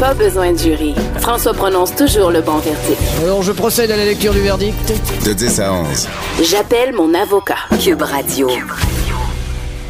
Pas 0.00 0.14
besoin 0.14 0.52
de 0.52 0.56
jury. 0.56 0.94
François 1.18 1.52
prononce 1.52 1.94
toujours 1.94 2.30
le 2.30 2.40
bon 2.40 2.56
verdict. 2.56 2.98
Alors, 3.22 3.42
je 3.42 3.52
procède 3.52 3.90
à 3.90 3.98
la 3.98 4.06
lecture 4.06 4.32
du 4.32 4.40
verdict. 4.40 4.74
De 5.26 5.34
10 5.34 5.60
à 5.60 5.74
11. 5.74 6.08
J'appelle 6.42 6.94
mon 6.94 7.12
avocat. 7.12 7.58
Cube 7.78 8.00
Radio. 8.00 8.48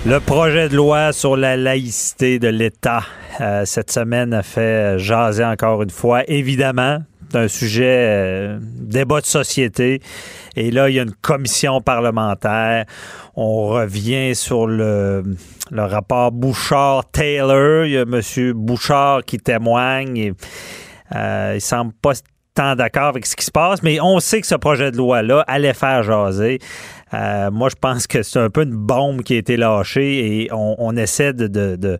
Le 0.05 0.19
projet 0.19 0.69
de 0.69 0.75
loi 0.75 1.13
sur 1.13 1.37
la 1.37 1.57
laïcité 1.57 2.41
de 2.41 2.49
l'État, 2.49 3.05
euh, 3.41 3.63
cette 3.65 3.93
semaine, 3.93 4.35
a 4.35 4.43
fait 4.43 4.99
jaser 4.99 5.45
encore 5.45 5.81
une 5.81 5.91
fois. 5.91 6.23
Évidemment, 6.27 6.99
un 7.37 7.49
sujet 7.49 8.07
euh, 8.09 8.59
débat 8.61 9.21
de 9.21 9.27
société. 9.27 10.01
Et 10.57 10.71
là, 10.71 10.89
il 10.89 10.97
y 10.97 10.99
a 10.99 11.03
une 11.03 11.15
commission 11.15 11.81
parlementaire. 11.81 12.87
On 13.37 13.69
revient 13.69 14.35
sur 14.35 14.67
le, 14.67 15.23
rapport 15.73 16.33
Bouchard-Taylor. 16.33 17.87
Il 17.87 17.93
y 17.93 17.99
a 17.99 18.03
M. 18.03 18.53
Bouchard 18.55 19.25
qui 19.25 19.39
témoigne. 19.39 20.17
Et, 20.17 20.33
euh, 21.15 21.53
il 21.57 21.61
semble 21.61 21.93
pas 22.01 22.13
tant 22.55 22.75
d'accord 22.75 23.07
avec 23.07 23.27
ce 23.27 23.37
qui 23.37 23.45
se 23.45 23.51
passe, 23.51 23.83
mais 23.83 24.01
on 24.01 24.19
sait 24.19 24.41
que 24.41 24.47
ce 24.47 24.57
projet 24.57 24.91
de 24.91 24.97
loi-là 24.97 25.45
allait 25.47 25.75
faire 25.75 26.03
jaser. 26.03 26.59
Euh, 27.15 27.51
moi, 27.51 27.69
je 27.69 27.77
pense 27.77 28.07
que 28.07 28.23
c'est 28.23 28.39
un 28.39 28.51
peu 28.51 28.63
une 28.63 28.77
bombe 28.77 29.23
qui 29.23 29.35
a 29.35 29.39
été 29.39 29.57
lâchée 29.57 30.43
et 30.43 30.51
on, 30.53 30.97
essaie 30.97 31.33
de 31.33 31.99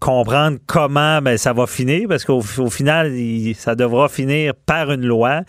comprendre 0.00 0.58
comment 0.66 1.20
ben, 1.22 1.36
ça 1.38 1.52
va 1.52 1.66
finir, 1.66 2.08
parce 2.08 2.24
qu'au 2.24 2.40
final, 2.40 3.12
ça 3.54 3.74
devra 3.74 4.08
finir 4.08 4.54
par 4.66 4.90
une 4.90 5.06
loi. 5.06 5.42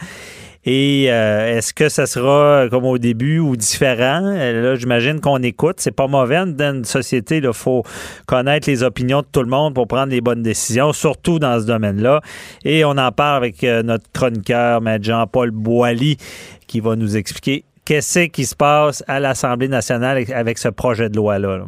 Et 0.65 1.11
euh, 1.11 1.57
est-ce 1.57 1.73
que 1.75 1.89
ça 1.89 2.07
sera 2.07 2.67
comme 2.69 2.85
au 2.85 2.97
début 2.97 3.37
ou 3.37 3.55
différent? 3.55 4.23
Euh, 4.25 4.63
là, 4.63 4.75
j'imagine 4.75 5.21
qu'on 5.21 5.37
écoute. 5.43 5.75
C'est 5.77 5.91
pas 5.91 6.07
mauvais 6.07 6.43
dans 6.47 6.75
une 6.75 6.85
société. 6.85 7.37
Il 7.37 7.53
faut 7.53 7.83
connaître 8.25 8.67
les 8.67 8.81
opinions 8.81 9.21
de 9.21 9.27
tout 9.31 9.41
le 9.41 9.49
monde 9.49 9.75
pour 9.75 9.87
prendre 9.87 10.11
les 10.11 10.21
bonnes 10.21 10.41
décisions, 10.41 10.91
surtout 10.91 11.37
dans 11.37 11.59
ce 11.59 11.67
domaine-là. 11.67 12.21
Et 12.63 12.83
on 12.83 12.97
en 12.97 13.11
parle 13.11 13.37
avec 13.37 13.63
euh, 13.63 13.83
notre 13.83 14.11
chroniqueur. 14.11 14.81
Jean-Paul 15.01 15.51
Boilly, 15.51 16.17
qui 16.65 16.79
va 16.79 16.95
nous 16.95 17.15
expliquer 17.15 17.63
qu'est-ce 17.85 18.27
qui 18.27 18.45
se 18.45 18.55
passe 18.55 19.03
à 19.07 19.19
l'Assemblée 19.19 19.67
nationale 19.67 20.23
avec 20.33 20.57
ce 20.57 20.69
projet 20.69 21.09
de 21.09 21.15
loi-là. 21.15 21.57
là 21.57 21.65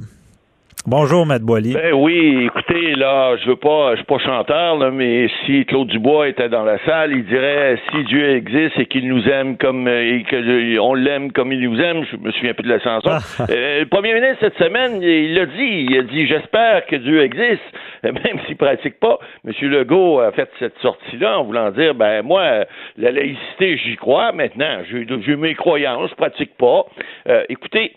Bonjour, 0.89 1.26
Matt 1.26 1.41
Boily. 1.41 1.73
Ben 1.73 1.93
oui, 1.93 2.45
écoutez, 2.45 2.95
là, 2.95 3.36
je 3.36 3.50
veux 3.50 3.58
pas, 3.58 3.91
je 3.91 3.95
suis 3.97 4.06
pas 4.06 4.19
chanteur, 4.19 4.78
là, 4.78 4.89
mais 4.89 5.28
si 5.45 5.65
Claude 5.65 5.89
Dubois 5.89 6.30
était 6.30 6.47
dans 6.47 6.63
la 6.63 6.80
salle, 6.86 7.12
il 7.12 7.26
dirait 7.26 7.78
si 7.91 8.06
Dieu 8.06 8.38
existe 8.38 8.80
et 8.80 8.86
qu'il 8.86 9.06
nous 9.10 9.28
aime 9.28 9.58
comme 9.58 9.86
euh, 9.86 10.15
et 10.15 10.23
que 10.23 10.80
on 10.80 10.93
l'aime 10.93 11.34
comme 11.34 11.52
il 11.52 11.60
nous 11.60 11.78
aime, 11.82 12.06
je 12.10 12.15
me 12.15 12.32
souviens 12.32 12.54
plus 12.54 12.63
de 12.63 12.69
la 12.69 12.80
chanson. 12.80 13.10
Ah. 13.12 13.45
Euh, 13.50 13.82
le 13.82 13.86
premier 13.88 14.13
ministre 14.13 14.38
cette 14.39 14.58
semaine, 14.58 15.02
il 15.02 15.34
l'a 15.36 15.45
dit, 15.47 15.88
il 15.89 15.97
a 15.97 16.04
dit 16.04 16.26
j'espère 16.26 16.86
que 16.86 16.95
Dieu 16.95 17.21
existe, 17.21 17.62
même 18.04 18.39
s'il 18.45 18.56
pratique 18.56 18.97
pas. 19.02 19.19
Monsieur 19.43 19.67
Legault 19.67 20.21
a 20.21 20.32
fait 20.32 20.50
cette 20.58 20.78
sortie-là 20.82 21.39
en 21.39 21.43
voulant 21.43 21.69
dire 21.71 21.95
ben 21.95 22.21
moi, 22.21 22.63
la 22.95 23.12
laïcité, 23.12 23.76
j'y 23.76 23.97
crois. 23.97 24.32
Maintenant, 24.32 24.84
j'ai 24.89 25.36
mes 25.36 25.54
croyances, 25.54 26.12
je 26.12 26.15
pratique 26.15 26.56
pas. 26.58 26.86
Euh, 27.28 27.43
écoutez 27.50 27.91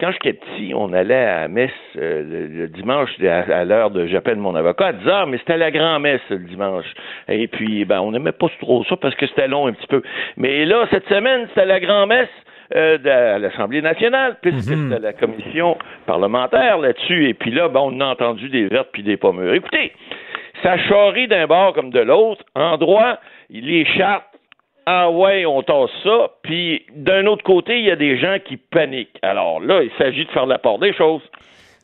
quand 0.00 0.10
j'étais 0.12 0.34
petit, 0.34 0.72
on 0.74 0.92
allait 0.92 1.14
à 1.14 1.48
messe 1.48 1.70
euh, 1.96 2.48
le, 2.50 2.68
dimanche 2.68 3.10
à, 3.22 3.64
l'heure 3.64 3.90
de 3.90 4.06
j'appelle 4.06 4.36
mon 4.36 4.54
avocat 4.54 4.86
à 4.88 4.92
10 4.92 5.08
heures, 5.08 5.26
mais 5.26 5.38
c'était 5.38 5.56
la 5.56 5.70
grand-messe 5.70 6.20
le 6.30 6.38
dimanche. 6.38 6.86
Et 7.28 7.46
puis, 7.48 7.84
ben, 7.84 8.00
on 8.00 8.12
n'aimait 8.12 8.32
pas 8.32 8.48
trop 8.60 8.84
ça 8.84 8.96
parce 8.96 9.14
que 9.14 9.26
c'était 9.26 9.48
long 9.48 9.66
un 9.66 9.72
petit 9.72 9.86
peu. 9.86 10.02
Mais 10.36 10.64
là, 10.64 10.86
cette 10.90 11.08
semaine, 11.08 11.46
c'était 11.48 11.66
la 11.66 11.80
grand-messe. 11.80 12.28
Euh, 12.74 12.96
de 12.96 13.42
l'Assemblée 13.42 13.82
nationale, 13.82 14.38
puisque 14.40 14.70
mhm. 14.70 14.88
c'était 14.88 15.02
la 15.02 15.12
commission 15.12 15.76
parlementaire 16.06 16.78
là-dessus. 16.78 17.28
Et 17.28 17.34
puis 17.34 17.50
là, 17.50 17.68
ben, 17.68 17.80
on 17.80 18.00
a 18.00 18.06
entendu 18.06 18.48
des 18.48 18.68
vertes 18.68 18.88
puis 18.90 19.02
des 19.02 19.18
pommures. 19.18 19.52
Écoutez, 19.52 19.92
ça 20.62 20.78
charrie 20.78 21.28
d'un 21.28 21.46
bord 21.46 21.74
comme 21.74 21.90
de 21.90 22.00
l'autre. 22.00 22.42
En 22.54 22.78
droit, 22.78 23.18
les 23.50 23.84
chartes 23.84 24.33
ah 24.86 25.10
ouais, 25.10 25.46
on 25.46 25.62
tasse 25.62 25.90
ça. 26.02 26.30
Puis 26.42 26.84
d'un 26.94 27.26
autre 27.26 27.42
côté, 27.42 27.78
il 27.78 27.84
y 27.86 27.90
a 27.90 27.96
des 27.96 28.18
gens 28.18 28.36
qui 28.46 28.56
paniquent. 28.56 29.18
Alors 29.22 29.60
là, 29.60 29.82
il 29.82 29.90
s'agit 29.98 30.24
de 30.24 30.30
faire 30.30 30.46
la 30.46 30.58
part 30.58 30.78
des 30.78 30.92
choses. 30.94 31.22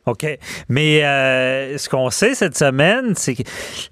OK. 0.05 0.25
Mais 0.69 1.03
euh, 1.03 1.77
ce 1.77 1.87
qu'on 1.89 2.09
sait 2.09 2.33
cette 2.33 2.55
semaine, 2.55 3.13
c'est 3.15 3.35
qu'il 3.35 3.45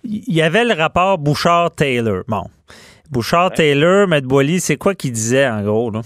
y 0.03 0.41
avait 0.41 0.65
le 0.65 0.73
rapport 0.73 1.17
Bouchard-Taylor. 1.17 2.23
Bon. 2.27 2.43
Bouchard-Taylor, 3.11 4.03
M. 4.11 4.21
Boily, 4.21 4.59
c'est 4.59 4.77
quoi 4.77 4.95
qu'il 4.95 5.11
disait 5.11 5.47
en 5.47 5.61
gros? 5.61 5.91
Là? 5.91 6.01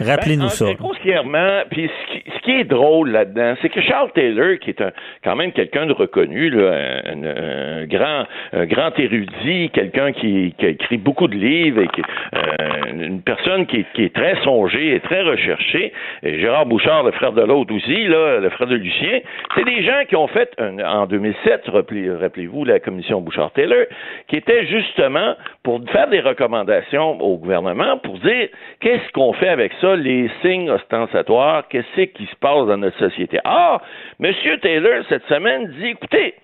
Rappelez-nous 0.00 0.44
ben, 0.44 0.50
ça. 0.50 0.74
Grossièrement, 0.74 1.62
puis 1.70 1.88
ce 1.88 2.40
qui, 2.40 2.43
est 2.52 2.64
drôle 2.64 3.10
là-dedans, 3.10 3.54
c'est 3.62 3.68
que 3.68 3.80
Charles 3.80 4.10
Taylor, 4.12 4.58
qui 4.60 4.70
est 4.70 4.80
un, 4.80 4.92
quand 5.22 5.36
même 5.36 5.52
quelqu'un 5.52 5.86
de 5.86 5.92
reconnu, 5.92 6.52
un, 6.54 7.86
grand, 7.86 8.24
un 8.52 8.66
grand 8.66 8.98
érudit, 8.98 9.70
quelqu'un 9.70 10.12
qui, 10.12 10.54
qui, 10.58 10.66
a 10.66 10.68
écrit 10.68 10.98
beaucoup 10.98 11.28
de 11.28 11.34
livres 11.34 11.82
et 11.82 11.88
qui, 11.88 12.02
euh, 12.34 13.06
une 13.06 13.22
personne 13.22 13.66
qui, 13.66 13.84
qui, 13.94 14.04
est 14.04 14.14
très 14.14 14.36
songée 14.42 14.94
et 14.94 15.00
très 15.00 15.22
recherchée. 15.22 15.92
Et 16.22 16.38
Gérard 16.40 16.66
Bouchard, 16.66 17.02
le 17.04 17.12
frère 17.12 17.32
de 17.32 17.42
l'autre 17.42 17.74
aussi, 17.74 18.04
le 18.04 18.48
frère 18.50 18.68
de 18.68 18.76
Lucien, 18.76 19.20
c'est 19.54 19.64
des 19.64 19.82
gens 19.82 20.02
qui 20.08 20.16
ont 20.16 20.28
fait 20.28 20.50
en 20.60 21.06
2007, 21.06 21.62
rappelez-vous, 21.68 22.64
la 22.64 22.80
commission 22.80 23.20
Bouchard-Taylor, 23.20 23.86
qui 24.28 24.36
était 24.36 24.66
justement 24.66 25.34
pour 25.62 25.80
faire 25.90 26.08
des 26.08 26.20
recommandations 26.20 27.20
au 27.20 27.36
gouvernement 27.38 27.98
pour 27.98 28.18
dire 28.18 28.48
qu'est-ce 28.80 29.12
qu'on 29.12 29.32
fait 29.32 29.48
avec 29.48 29.72
ça 29.80 29.96
les 29.96 30.30
signes 30.42 30.70
ostentatoires, 30.70 31.64
qu'est-ce 31.68 32.02
qui 32.02 32.28
se 32.34 32.38
passe 32.38 32.66
dans 32.66 32.76
notre 32.76 32.98
société. 32.98 33.38
Or, 33.44 33.80
M. 34.20 34.32
Taylor, 34.60 35.04
cette 35.08 35.26
semaine, 35.26 35.68
dit, 35.78 35.88
écoutez, 35.88 36.34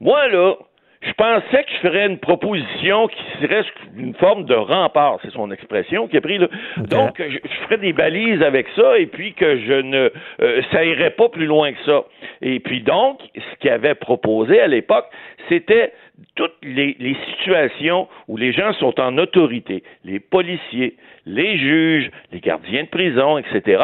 moi, 0.00 0.28
là, 0.28 0.54
je 1.00 1.12
pensais 1.12 1.62
que 1.62 1.70
je 1.70 1.88
ferais 1.88 2.06
une 2.06 2.18
proposition 2.18 3.06
qui 3.06 3.22
serait 3.40 3.62
une 3.96 4.14
forme 4.14 4.44
de 4.44 4.54
rempart, 4.54 5.18
c'est 5.22 5.30
son 5.30 5.50
expression 5.52 6.08
qui 6.08 6.16
a 6.16 6.20
pris. 6.20 6.38
Là. 6.38 6.48
Donc, 6.76 7.22
je, 7.22 7.38
ferais 7.64 7.78
des 7.78 7.92
balises 7.92 8.42
avec 8.42 8.66
ça 8.74 8.98
et 8.98 9.06
puis 9.06 9.32
que 9.34 9.58
je 9.58 9.74
ne, 9.74 10.10
euh, 10.40 10.62
ça 10.72 10.84
irait 10.84 11.10
pas 11.10 11.28
plus 11.28 11.46
loin 11.46 11.72
que 11.72 11.82
ça. 11.84 12.04
Et 12.42 12.58
puis 12.58 12.80
donc, 12.82 13.20
ce 13.36 13.58
qu'il 13.60 13.70
avait 13.70 13.94
proposé 13.94 14.60
à 14.60 14.66
l'époque, 14.66 15.06
c'était 15.48 15.92
toutes 16.34 16.56
les, 16.62 16.96
situations 17.30 18.08
où 18.26 18.36
les 18.36 18.52
gens 18.52 18.72
sont 18.74 18.98
en 19.00 19.18
autorité, 19.18 19.84
les 20.04 20.18
policiers, 20.18 20.96
les 21.28 21.58
juges, 21.58 22.10
les 22.32 22.40
gardiens 22.40 22.82
de 22.82 22.88
prison, 22.88 23.38
etc. 23.38 23.82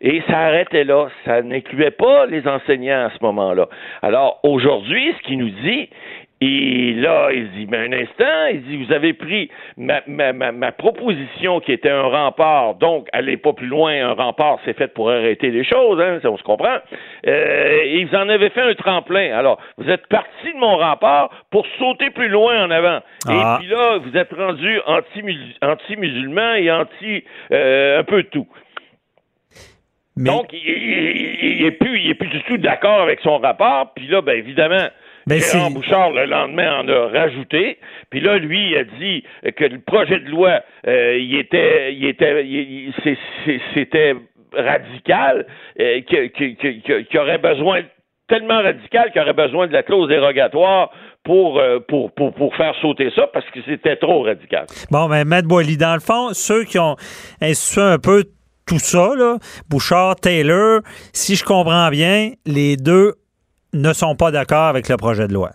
Et 0.00 0.22
ça 0.28 0.38
arrêtait 0.38 0.84
là. 0.84 1.08
Ça 1.24 1.42
n'incluait 1.42 1.90
pas 1.90 2.26
les 2.26 2.46
enseignants 2.46 3.06
à 3.06 3.10
ce 3.10 3.24
moment-là. 3.24 3.68
Alors 4.02 4.38
aujourd'hui, 4.42 5.14
ce 5.18 5.26
qu'il 5.26 5.38
nous 5.38 5.50
dit, 5.50 5.88
Et 6.44 6.94
là, 6.94 7.28
il 7.32 7.52
dit, 7.52 7.68
mais 7.70 7.86
un 7.86 7.92
instant, 7.92 8.46
il 8.52 8.62
dit, 8.62 8.84
vous 8.84 8.92
avez 8.92 9.12
pris 9.12 9.48
ma, 9.76 10.02
ma, 10.08 10.32
ma, 10.32 10.72
proposition 10.72 11.60
qui 11.60 11.70
était 11.70 11.88
un 11.88 12.02
rempart, 12.02 12.74
donc 12.74 13.06
allez 13.12 13.36
pas 13.36 13.52
plus 13.52 13.68
loin, 13.68 13.92
un 13.92 14.14
rempart, 14.14 14.58
c'est 14.64 14.76
fait 14.76 14.88
pour 14.88 15.08
arrêter 15.08 15.52
les 15.52 15.62
choses, 15.62 16.00
hein, 16.00 16.18
on 16.24 16.36
se 16.36 16.42
comprend. 16.42 16.78
Euh, 17.28 17.82
et 17.84 18.04
vous 18.04 18.16
en 18.16 18.28
avez 18.28 18.50
fait 18.50 18.62
un 18.62 18.74
tremplin. 18.74 19.32
Alors, 19.38 19.60
vous 19.78 19.88
êtes 19.88 20.08
parti 20.08 20.52
de 20.52 20.58
mon 20.58 20.78
rempart 20.78 21.30
pour 21.52 21.64
sauter 21.78 22.10
plus 22.10 22.28
loin 22.28 22.64
en 22.64 22.72
avant. 22.72 22.98
Et 23.28 23.38
ah. 23.38 23.58
puis 23.60 23.68
là, 23.68 23.98
vous 23.98 24.16
êtes 24.16 24.32
rendu 24.32 24.80
anti-musulman 24.84 26.54
et 26.54 26.72
anti 26.72 27.22
euh, 27.52 28.00
un 28.00 28.02
peu 28.02 28.24
de 28.24 28.28
tout. 28.28 28.48
Donc, 30.16 30.52
il 30.52 31.62
n'est 31.62 31.70
plus, 31.70 32.00
il 32.00 32.10
est 32.10 32.14
plus 32.14 32.28
du 32.28 32.42
tout 32.42 32.58
d'accord 32.58 33.00
avec 33.00 33.20
son 33.20 33.38
rapport. 33.38 33.92
Puis 33.94 34.08
là, 34.08 34.20
ben 34.22 34.36
évidemment, 34.36 34.88
mais 35.26 35.40
Gérard 35.40 35.70
Bouchard, 35.70 36.10
le 36.10 36.26
lendemain, 36.26 36.80
en 36.80 36.88
a 36.88 37.08
rajouté. 37.08 37.78
Puis 38.10 38.20
là, 38.20 38.38
lui, 38.38 38.70
il 38.70 38.76
a 38.76 38.84
dit 38.84 39.24
que 39.56 39.64
le 39.64 39.80
projet 39.80 40.20
de 40.20 40.28
loi, 40.28 40.60
euh, 40.86 41.18
il 41.18 41.36
était, 41.38 41.94
il 41.94 42.06
était, 42.06 42.44
c'était 43.74 44.14
radical, 44.54 45.46
euh, 45.80 46.00
qu'il 46.02 47.18
aurait 47.18 47.38
besoin 47.38 47.82
tellement 48.28 48.62
radical 48.62 49.10
qu'il 49.12 49.20
aurait 49.20 49.34
besoin 49.34 49.66
de 49.66 49.72
la 49.72 49.82
clause 49.82 50.08
dérogatoire 50.08 50.90
pour, 51.22 51.58
euh, 51.58 51.80
pour, 51.86 52.12
pour, 52.12 52.32
pour, 52.32 52.54
faire 52.56 52.74
sauter 52.80 53.10
ça 53.14 53.26
parce 53.32 53.44
que 53.50 53.60
c'était 53.66 53.96
trop 53.96 54.22
radical. 54.22 54.66
Bon, 54.90 55.08
mais 55.08 55.24
Matt 55.24 55.44
Boily, 55.44 55.76
dans 55.76 55.94
le 55.94 56.00
fond, 56.00 56.32
ceux 56.32 56.64
qui 56.64 56.78
ont 56.78 56.96
institué 57.40 57.82
un 57.82 57.98
peu 57.98 58.24
tout 58.66 58.78
ça, 58.78 59.10
là, 59.16 59.36
Bouchard, 59.68 60.16
Taylor, 60.16 60.80
si 61.12 61.36
je 61.36 61.44
comprends 61.44 61.90
bien, 61.90 62.30
les 62.46 62.76
deux 62.76 63.14
ne 63.72 63.92
sont 63.92 64.16
pas 64.16 64.30
d'accord 64.30 64.64
avec 64.64 64.88
le 64.88 64.96
projet 64.96 65.28
de 65.28 65.34
loi 65.34 65.52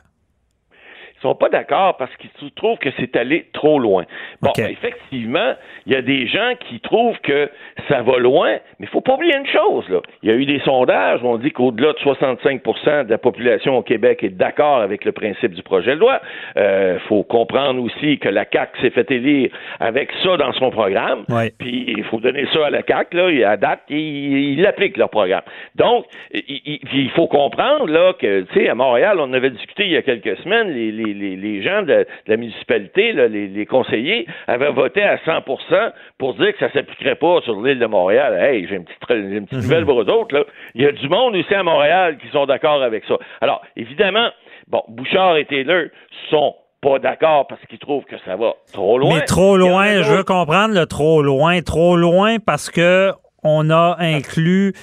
sont 1.28 1.36
pas 1.36 1.50
d'accord 1.50 1.98
parce 1.98 2.12
qu'ils 2.18 2.52
trouvent 2.52 2.78
que 2.78 2.90
c'est 3.00 3.16
allé 3.16 3.48
trop 3.54 3.80
loin. 3.80 4.06
Bon, 4.42 4.52
effectivement, 4.58 5.54
il 5.86 5.94
y 5.94 5.96
a 5.96 6.02
des 6.02 6.28
gens 6.28 6.54
qui 6.68 6.80
trouvent 6.80 7.20
que 7.22 7.50
ça 7.90 8.02
va 8.02 8.18
loin, 8.18 8.58
mais 8.80 8.86
il 8.86 8.88
faut 8.88 9.02
pas 9.02 9.14
oublier 9.14 9.36
une 9.36 9.48
chose. 9.48 9.86
Il 10.24 10.30
y 10.30 10.32
a 10.32 10.36
eu 10.36 10.46
des 10.46 10.60
sondages 10.60 11.22
où 11.24 11.28
on 11.28 11.38
dit 11.38 11.52
qu'au-delà 11.52 11.94
de 11.94 11.98
65% 12.00 13.06
de 13.06 13.10
la 13.10 13.18
population 13.18 13.78
au 13.78 13.82
Québec 13.82 14.24
est 14.24 14.30
d'accord 14.30 14.78
avec 14.80 15.06
le 15.06 15.12
principe 15.12 15.54
du 15.54 15.64
projet 15.64 15.96
de 15.96 16.00
loi. 16.00 16.22
Il 16.56 16.62
euh, 16.62 17.00
faut 17.08 17.24
comprendre 17.24 17.82
aussi 17.82 18.20
que 18.20 18.30
la 18.30 18.46
CAQ 18.52 18.82
s'est 18.82 18.90
fait 18.90 19.10
élire 19.12 19.50
avec 19.80 20.12
ça 20.24 20.38
dans 20.38 20.54
son 20.54 20.70
programme. 20.70 21.26
Puis 21.58 21.94
il 21.98 22.04
faut 22.06 22.20
donner 22.20 22.46
ça 22.54 22.68
à 22.68 22.70
la 22.70 22.82
CAQ. 22.88 23.18
Là, 23.18 23.30
et 23.30 23.44
à 23.44 23.58
date, 23.58 23.82
ils 23.90 24.66
appliquent 24.66 24.98
leur 24.98 25.10
programme. 25.10 25.44
Donc, 25.76 26.06
il, 26.34 27.10
faut 27.16 27.28
comprendre 27.28 27.88
là 27.88 28.14
que, 28.14 28.42
tu 28.42 28.54
sais, 28.54 28.70
à 28.70 28.76
Montréal, 28.76 29.18
on 29.20 29.32
avait 29.34 29.50
discuté 29.50 29.86
il 29.86 29.92
y 29.92 29.98
a 29.98 30.02
quelques 30.02 30.38
semaines, 30.40 30.70
les, 30.70 30.92
les, 30.92 31.14
les 31.18 31.62
gens 31.62 31.84
de, 31.84 32.06
la 32.28 32.38
municipalité, 32.38 33.14
là, 33.14 33.28
les, 33.28 33.48
les 33.48 33.66
conseillers, 33.66 34.28
avaient 34.48 34.72
voté 34.72 35.02
à 35.02 35.18
100% 35.18 35.92
pour 36.18 36.36
dire 36.36 36.54
que 36.54 36.60
ça 36.60 36.72
s'appliquerait 36.72 37.16
pas 37.16 37.42
sur 37.42 37.62
l'île 37.62 37.80
de 37.80 37.86
Montréal. 37.86 38.38
Hey, 38.40 38.68
j'ai 38.68 38.76
une 38.76 38.86
petite, 38.86 39.10
une 39.10 39.46
petite 39.46 39.64
nouvelle 39.64 39.86
pour 39.86 40.02
eux 40.02 40.10
autres. 40.10 40.36
Là. 40.36 40.44
Il 40.76 40.82
y 40.82 40.86
a 40.86 40.92
du 40.92 41.10
monde 41.10 41.36
aussi 41.36 41.54
à 41.54 41.64
Montréal 41.64 42.18
qui 42.18 42.28
sont 42.30 42.46
d'accord 42.46 42.82
avec 42.82 43.04
ça. 43.06 43.16
Alors, 43.42 43.62
évidemment, 43.76 44.30
bon, 44.68 44.84
Bouchard 44.88 45.38
et 45.38 45.46
Taylor 45.46 45.86
sont 46.30 46.56
pas 46.82 47.00
d'accord 47.00 47.48
parce 47.48 47.62
qu'ils 47.68 47.80
trouvent 47.80 48.06
que 48.06 48.18
ça 48.26 48.36
va 48.36 48.54
trop 48.74 48.98
loin. 48.98 49.16
Mais 49.16 49.22
trop 49.22 49.58
loin, 49.58 50.04
je 50.04 50.14
veux 50.14 50.24
comprendre 50.24 50.74
le 50.74 50.86
trop 50.86 51.22
loin. 51.22 51.62
Trop 51.62 51.96
loin 51.96 52.38
parce 52.40 52.70
que 52.70 53.12
on 53.44 53.70
a 53.70 53.96
inclus 54.00 54.74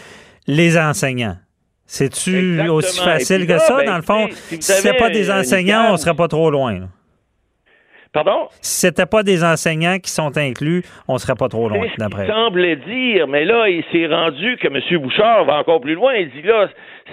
les 0.47 0.79
enseignants. 0.79 1.37
C'est-tu 1.87 2.69
aussi 2.69 3.01
facile 3.03 3.47
que 3.47 3.59
ça, 3.59 3.77
ben, 3.77 3.87
dans 3.87 3.97
le 3.97 4.03
fond? 4.03 4.29
Si 4.31 4.61
c'était 4.61 4.97
pas 4.97 5.11
des 5.11 5.31
enseignants, 5.31 5.93
on 5.93 5.97
serait 5.97 6.15
pas 6.15 6.29
trop 6.29 6.51
loin. 6.51 6.89
Pardon? 8.13 8.47
Si 8.61 8.87
c'était 8.87 9.07
pas 9.07 9.25
des 9.25 9.43
enseignants 9.43 9.99
qui 9.99 10.11
sont 10.11 10.39
inclus, 10.39 10.85
on 11.09 11.19
serait 11.19 11.35
pas 11.35 11.49
trop 11.49 11.69
loin, 11.69 11.89
d'après. 11.99 12.27
Il 12.27 12.33
semblait 12.33 12.77
dire, 12.77 13.27
mais 13.27 13.45
là, 13.45 13.69
il 13.69 13.83
s'est 13.91 14.07
rendu 14.07 14.57
que 14.57 14.69
M. 14.69 15.03
Bouchard 15.03 15.45
va 15.45 15.57
encore 15.57 15.81
plus 15.81 15.95
loin. 15.95 16.15
Il 16.15 16.31
dit 16.31 16.43
là, 16.43 16.69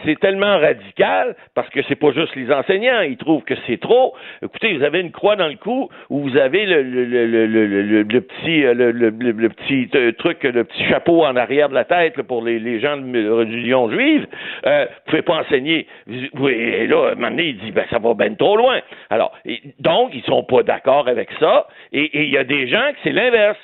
c'est 0.06 0.19
tellement 0.19 0.60
radical 0.60 1.36
parce 1.56 1.69
que 1.69 1.82
c'est 1.88 1.95
pas 1.95 2.12
juste 2.12 2.36
les 2.36 2.51
enseignants. 2.51 3.01
Ils 3.01 3.17
trouvent 3.17 3.43
que 3.43 3.56
c'est 3.67 3.80
trop. 3.80 4.13
Écoutez, 4.43 4.77
vous 4.77 4.84
avez 4.84 4.99
une 5.01 5.12
croix 5.12 5.36
dans 5.36 5.47
le 5.47 5.56
cou 5.56 5.89
où 6.10 6.21
vous 6.21 6.38
avez 6.38 6.65
le, 6.65 6.82
le, 6.82 7.06
le, 7.06 8.04
le 8.04 8.21
petit, 8.21 8.62
le, 8.62 9.49
petit 9.49 9.89
truc, 10.17 10.43
le 10.43 10.63
petit 10.63 10.84
chapeau 10.86 11.23
en 11.23 11.36
arrière 11.36 11.69
de 11.69 11.73
la 11.73 11.86
tête 11.86 12.21
pour 12.23 12.43
les, 12.43 12.60
les 12.60 12.80
gens 12.80 12.97
de 12.97 13.30
religion 13.30 13.89
juive. 13.89 14.27
Euh, 14.65 14.86
vous 14.86 15.12
pouvez 15.12 15.21
pas 15.21 15.41
enseigner. 15.41 15.88
Et 16.08 16.88
là, 16.88 17.12
un 17.12 17.15
moment 17.15 17.30
donné, 17.30 17.49
il 17.49 17.58
dit, 17.58 17.71
ben, 17.71 17.86
ça 17.89 17.99
va 17.99 18.13
bien 18.13 18.34
trop 18.36 18.58
loin. 18.58 18.80
Alors, 19.10 19.34
donc, 19.80 20.12
ils 20.13 20.23
sont 20.23 20.43
pas 20.43 20.63
d'accord 20.63 21.08
avec 21.08 21.30
ça. 21.39 21.67
Et 21.93 22.10
il 22.23 22.30
y 22.30 22.38
a 22.38 22.43
des 22.43 22.67
gens 22.67 22.91
que 22.91 22.97
c'est 23.04 23.12
l'inverse. 23.12 23.58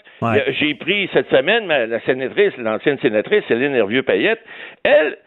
J'ai 0.60 0.74
pris 0.76 1.10
cette 1.14 1.30
semaine 1.30 1.68
la 1.68 2.00
sénatrice, 2.02 2.56
l'ancienne 2.58 2.98
sénatrice, 3.00 3.44
Céline 3.48 3.76
Hervieux-Payette. 3.76 4.40
Elle, 4.84 5.18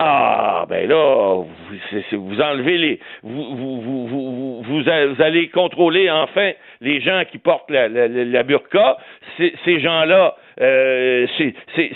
ah, 0.00 0.66
ben 0.68 0.88
là, 0.88 1.36
vous, 1.36 2.18
vous 2.18 2.40
enlevez 2.40 2.78
les. 2.78 3.00
Vous, 3.22 3.56
vous, 3.56 4.06
vous, 4.08 4.62
vous, 4.62 5.22
allez 5.22 5.48
contrôler 5.50 6.10
enfin 6.10 6.50
les 6.80 7.00
gens 7.00 7.22
qui 7.30 7.38
portent 7.38 7.70
la, 7.70 7.88
la, 7.88 8.42
burqa. 8.42 8.96
Ces 9.38 9.80
gens-là, 9.80 10.34
euh, 10.60 11.26
si, 11.36 11.54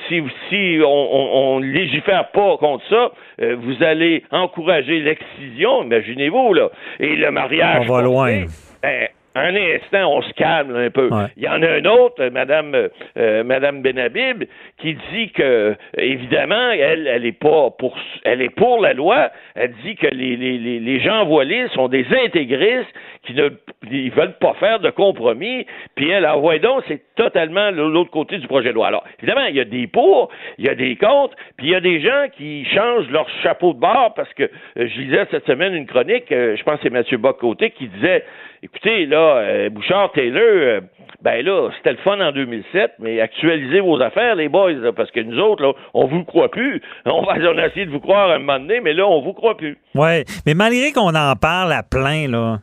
si 0.08 0.80
on, 0.84 1.58
ne 1.60 1.66
légifère 1.66 2.28
pas 2.30 2.56
contre 2.58 2.84
ça, 2.88 3.10
euh, 3.42 3.56
vous 3.58 3.82
allez 3.82 4.22
encourager 4.30 5.00
l'excision, 5.00 5.82
imaginez-vous, 5.82 6.54
là. 6.54 6.70
Et 7.00 7.16
le 7.16 7.32
mariage. 7.32 7.88
On 7.88 7.92
va 7.92 8.02
loin. 8.02 8.44
Ben, 8.80 9.08
un 9.38 9.54
instant, 9.54 10.12
on 10.12 10.22
se 10.22 10.32
calme 10.34 10.76
un 10.76 10.90
peu. 10.90 11.10
Il 11.36 11.42
y 11.42 11.48
en 11.48 11.62
a 11.62 11.68
un 11.68 11.84
autre, 11.84 12.28
Madame, 12.28 12.88
euh, 13.16 13.44
Madame 13.44 13.82
Benabib, 13.82 14.44
qui 14.78 14.96
dit 15.12 15.30
que, 15.30 15.74
évidemment, 15.96 16.70
elle, 16.70 17.06
elle 17.06 17.24
est 17.24 17.32
pas 17.32 17.70
pour, 17.70 17.96
elle 18.24 18.42
est 18.42 18.54
pour 18.54 18.80
la 18.80 18.92
loi. 18.92 19.30
Elle 19.54 19.72
dit 19.84 19.96
que 19.96 20.08
les, 20.08 20.36
les, 20.36 20.58
les 20.58 21.00
gens 21.00 21.24
voilés 21.24 21.68
sont 21.74 21.88
des 21.88 22.06
intégristes 22.24 22.92
qui 23.24 23.34
ne 23.34 23.50
ils 23.90 24.10
veulent 24.10 24.38
pas 24.38 24.54
faire 24.54 24.80
de 24.80 24.90
compromis. 24.90 25.66
Puis 25.94 26.10
elle, 26.10 26.26
envoie 26.26 26.54
ah, 26.56 26.58
donc, 26.58 26.84
c'est 26.88 27.02
totalement 27.14 27.70
l'autre 27.70 28.10
côté 28.10 28.38
du 28.38 28.46
projet 28.46 28.70
de 28.70 28.74
loi. 28.74 28.88
Alors, 28.88 29.04
évidemment, 29.18 29.46
il 29.46 29.56
y 29.56 29.60
a 29.60 29.64
des 29.64 29.86
pour, 29.86 30.30
il 30.58 30.66
y 30.66 30.68
a 30.68 30.74
des 30.74 30.96
contre, 30.96 31.36
puis 31.56 31.68
il 31.68 31.72
y 31.72 31.74
a 31.74 31.80
des 31.80 32.00
gens 32.00 32.26
qui 32.36 32.64
changent 32.66 33.10
leur 33.10 33.28
chapeau 33.42 33.72
de 33.72 33.78
bord 33.78 34.14
parce 34.14 34.32
que 34.34 34.44
euh, 34.44 34.48
je 34.76 35.00
lisais 35.00 35.26
cette 35.30 35.46
semaine 35.46 35.74
une 35.74 35.86
chronique, 35.86 36.30
euh, 36.32 36.56
je 36.56 36.62
pense 36.62 36.76
que 36.76 36.84
c'est 36.84 36.90
Mathieu 36.90 37.18
Bocoté 37.18 37.70
qui 37.70 37.88
disait 37.88 38.24
écoutez, 38.62 39.06
là, 39.06 39.27
euh, 39.36 39.68
Bouchard, 39.70 40.12
Taylor, 40.12 40.42
euh, 40.42 40.80
ben 41.22 41.44
là, 41.44 41.70
c'était 41.76 41.92
le 41.92 41.98
fun 41.98 42.20
en 42.20 42.32
2007, 42.32 42.92
mais 43.00 43.20
actualisez 43.20 43.80
vos 43.80 44.00
affaires, 44.00 44.36
les 44.36 44.48
boys, 44.48 44.92
parce 44.96 45.10
que 45.10 45.20
nous 45.20 45.38
autres, 45.38 45.62
là, 45.62 45.72
on 45.94 46.06
vous 46.06 46.24
croit 46.24 46.50
plus. 46.50 46.80
On 47.06 47.22
va 47.22 47.34
on 47.38 47.58
a 47.58 47.66
essayé 47.66 47.86
de 47.86 47.90
vous 47.90 48.00
croire 48.00 48.30
un 48.30 48.38
moment 48.38 48.58
donné, 48.58 48.80
mais 48.80 48.92
là, 48.92 49.06
on 49.06 49.20
vous 49.22 49.32
croit 49.32 49.56
plus. 49.56 49.78
Oui, 49.94 50.24
mais 50.46 50.54
malgré 50.54 50.92
qu'on 50.92 51.14
en 51.14 51.34
parle 51.36 51.72
à 51.72 51.82
plein, 51.82 52.28
là, 52.28 52.58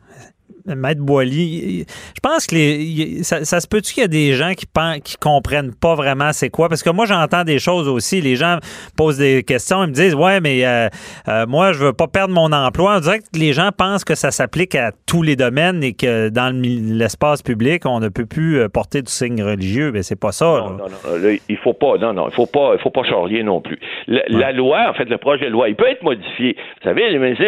Maître 0.74 1.00
Boily, 1.00 1.84
je 1.88 2.20
pense 2.22 2.46
que 2.46 2.54
les, 2.54 3.22
ça, 3.22 3.44
se 3.44 3.66
peut-tu 3.68 3.94
qu'il 3.94 4.02
y 4.02 4.04
a 4.04 4.08
des 4.08 4.32
gens 4.32 4.52
qui 4.54 4.66
pensent, 4.66 5.00
qui 5.00 5.16
comprennent 5.16 5.74
pas 5.74 5.94
vraiment 5.94 6.32
c'est 6.32 6.50
quoi? 6.50 6.68
Parce 6.68 6.82
que 6.82 6.90
moi, 6.90 7.06
j'entends 7.06 7.44
des 7.44 7.58
choses 7.58 7.88
aussi. 7.88 8.20
Les 8.20 8.36
gens 8.36 8.58
posent 8.96 9.18
des 9.18 9.42
questions, 9.42 9.84
ils 9.84 9.88
me 9.88 9.92
disent, 9.92 10.14
ouais, 10.14 10.40
mais 10.40 10.64
euh, 10.66 10.88
euh, 11.28 11.46
moi, 11.46 11.72
je 11.72 11.78
veux 11.78 11.92
pas 11.92 12.08
perdre 12.08 12.34
mon 12.34 12.52
emploi. 12.52 12.96
On 12.96 13.00
dirait 13.00 13.18
que 13.18 13.38
les 13.38 13.52
gens 13.52 13.70
pensent 13.76 14.04
que 14.04 14.14
ça 14.14 14.30
s'applique 14.30 14.74
à 14.74 14.92
tous 15.06 15.22
les 15.22 15.36
domaines 15.36 15.82
et 15.82 15.92
que 15.92 16.28
dans 16.28 16.54
l'espace 16.54 17.42
public, 17.42 17.86
on 17.86 18.00
ne 18.00 18.08
peut 18.08 18.26
plus 18.26 18.58
euh, 18.58 18.68
porter 18.68 19.02
du 19.02 19.10
signe 19.10 19.42
religieux. 19.42 19.92
Mais 19.92 20.02
c'est 20.02 20.20
pas 20.20 20.32
ça. 20.32 20.46
Non, 20.46 20.70
non, 20.70 21.18
non, 21.18 21.36
il 21.48 21.56
faut 21.58 21.74
pas, 21.74 21.98
non, 21.98 22.12
non, 22.12 22.28
il 22.28 22.34
faut 22.34 22.46
pas, 22.46 22.72
il 22.74 22.80
faut 22.80 22.90
pas 22.90 23.04
charrier 23.04 23.42
non 23.42 23.60
plus. 23.60 23.78
La, 24.06 24.52
loi, 24.52 24.90
en 24.90 24.94
fait, 24.94 25.04
le 25.04 25.18
projet 25.18 25.46
de 25.46 25.50
loi, 25.50 25.68
il 25.68 25.76
peut 25.76 25.88
être 25.88 26.02
modifié. 26.02 26.56
Vous 26.82 26.88
savez, 26.88 27.10
les 27.10 27.18
ministres. 27.18 27.44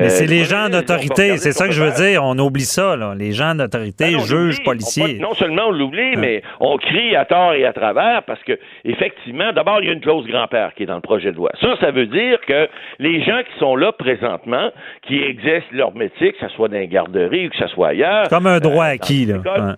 mais 0.00 0.08
c'est 0.08 0.26
les 0.26 0.44
gens 0.44 0.68
d'autorité, 0.68 1.36
c'est 1.36 1.52
ça 1.52 1.66
que 1.66 1.72
je 1.72 1.82
veux 1.82 1.92
dire. 1.92 2.24
On 2.24 2.38
oublie 2.50 2.64
ça, 2.64 2.96
là. 2.96 3.14
les 3.16 3.32
gens 3.32 3.54
d'autorité, 3.54 4.12
ben 4.12 4.20
juges, 4.20 4.62
policiers. 4.64 5.18
non 5.18 5.34
seulement 5.34 5.68
on 5.68 5.70
l'oublie, 5.70 6.16
mais 6.16 6.42
on 6.58 6.76
crie 6.76 7.16
à 7.16 7.24
tort 7.24 7.54
et 7.54 7.64
à 7.64 7.72
travers 7.72 8.22
parce 8.24 8.42
que, 8.42 8.58
effectivement, 8.84 9.52
d'abord, 9.52 9.78
il 9.80 9.86
y 9.86 9.90
a 9.90 9.92
une 9.92 10.00
clause 10.00 10.26
grand-père 10.26 10.74
qui 10.74 10.82
est 10.82 10.86
dans 10.86 10.96
le 10.96 11.00
projet 11.00 11.30
de 11.30 11.36
loi. 11.36 11.50
Ça, 11.60 11.76
ça 11.80 11.90
veut 11.90 12.06
dire 12.06 12.38
que 12.46 12.68
les 12.98 13.22
gens 13.22 13.40
qui 13.40 13.58
sont 13.58 13.76
là 13.76 13.92
présentement, 13.92 14.70
qui 15.06 15.22
exercent 15.22 15.70
leur 15.72 15.94
métier, 15.94 16.32
que 16.32 16.38
ce 16.40 16.48
soit 16.54 16.68
dans 16.68 16.76
les 16.76 16.88
garderies 16.88 17.46
ou 17.46 17.50
que 17.50 17.56
ce 17.56 17.68
soit 17.68 17.88
ailleurs. 17.88 18.28
Comme 18.28 18.46
un 18.46 18.58
droit 18.58 18.86
euh, 18.86 18.94
acquis, 18.94 19.26
là. 19.26 19.76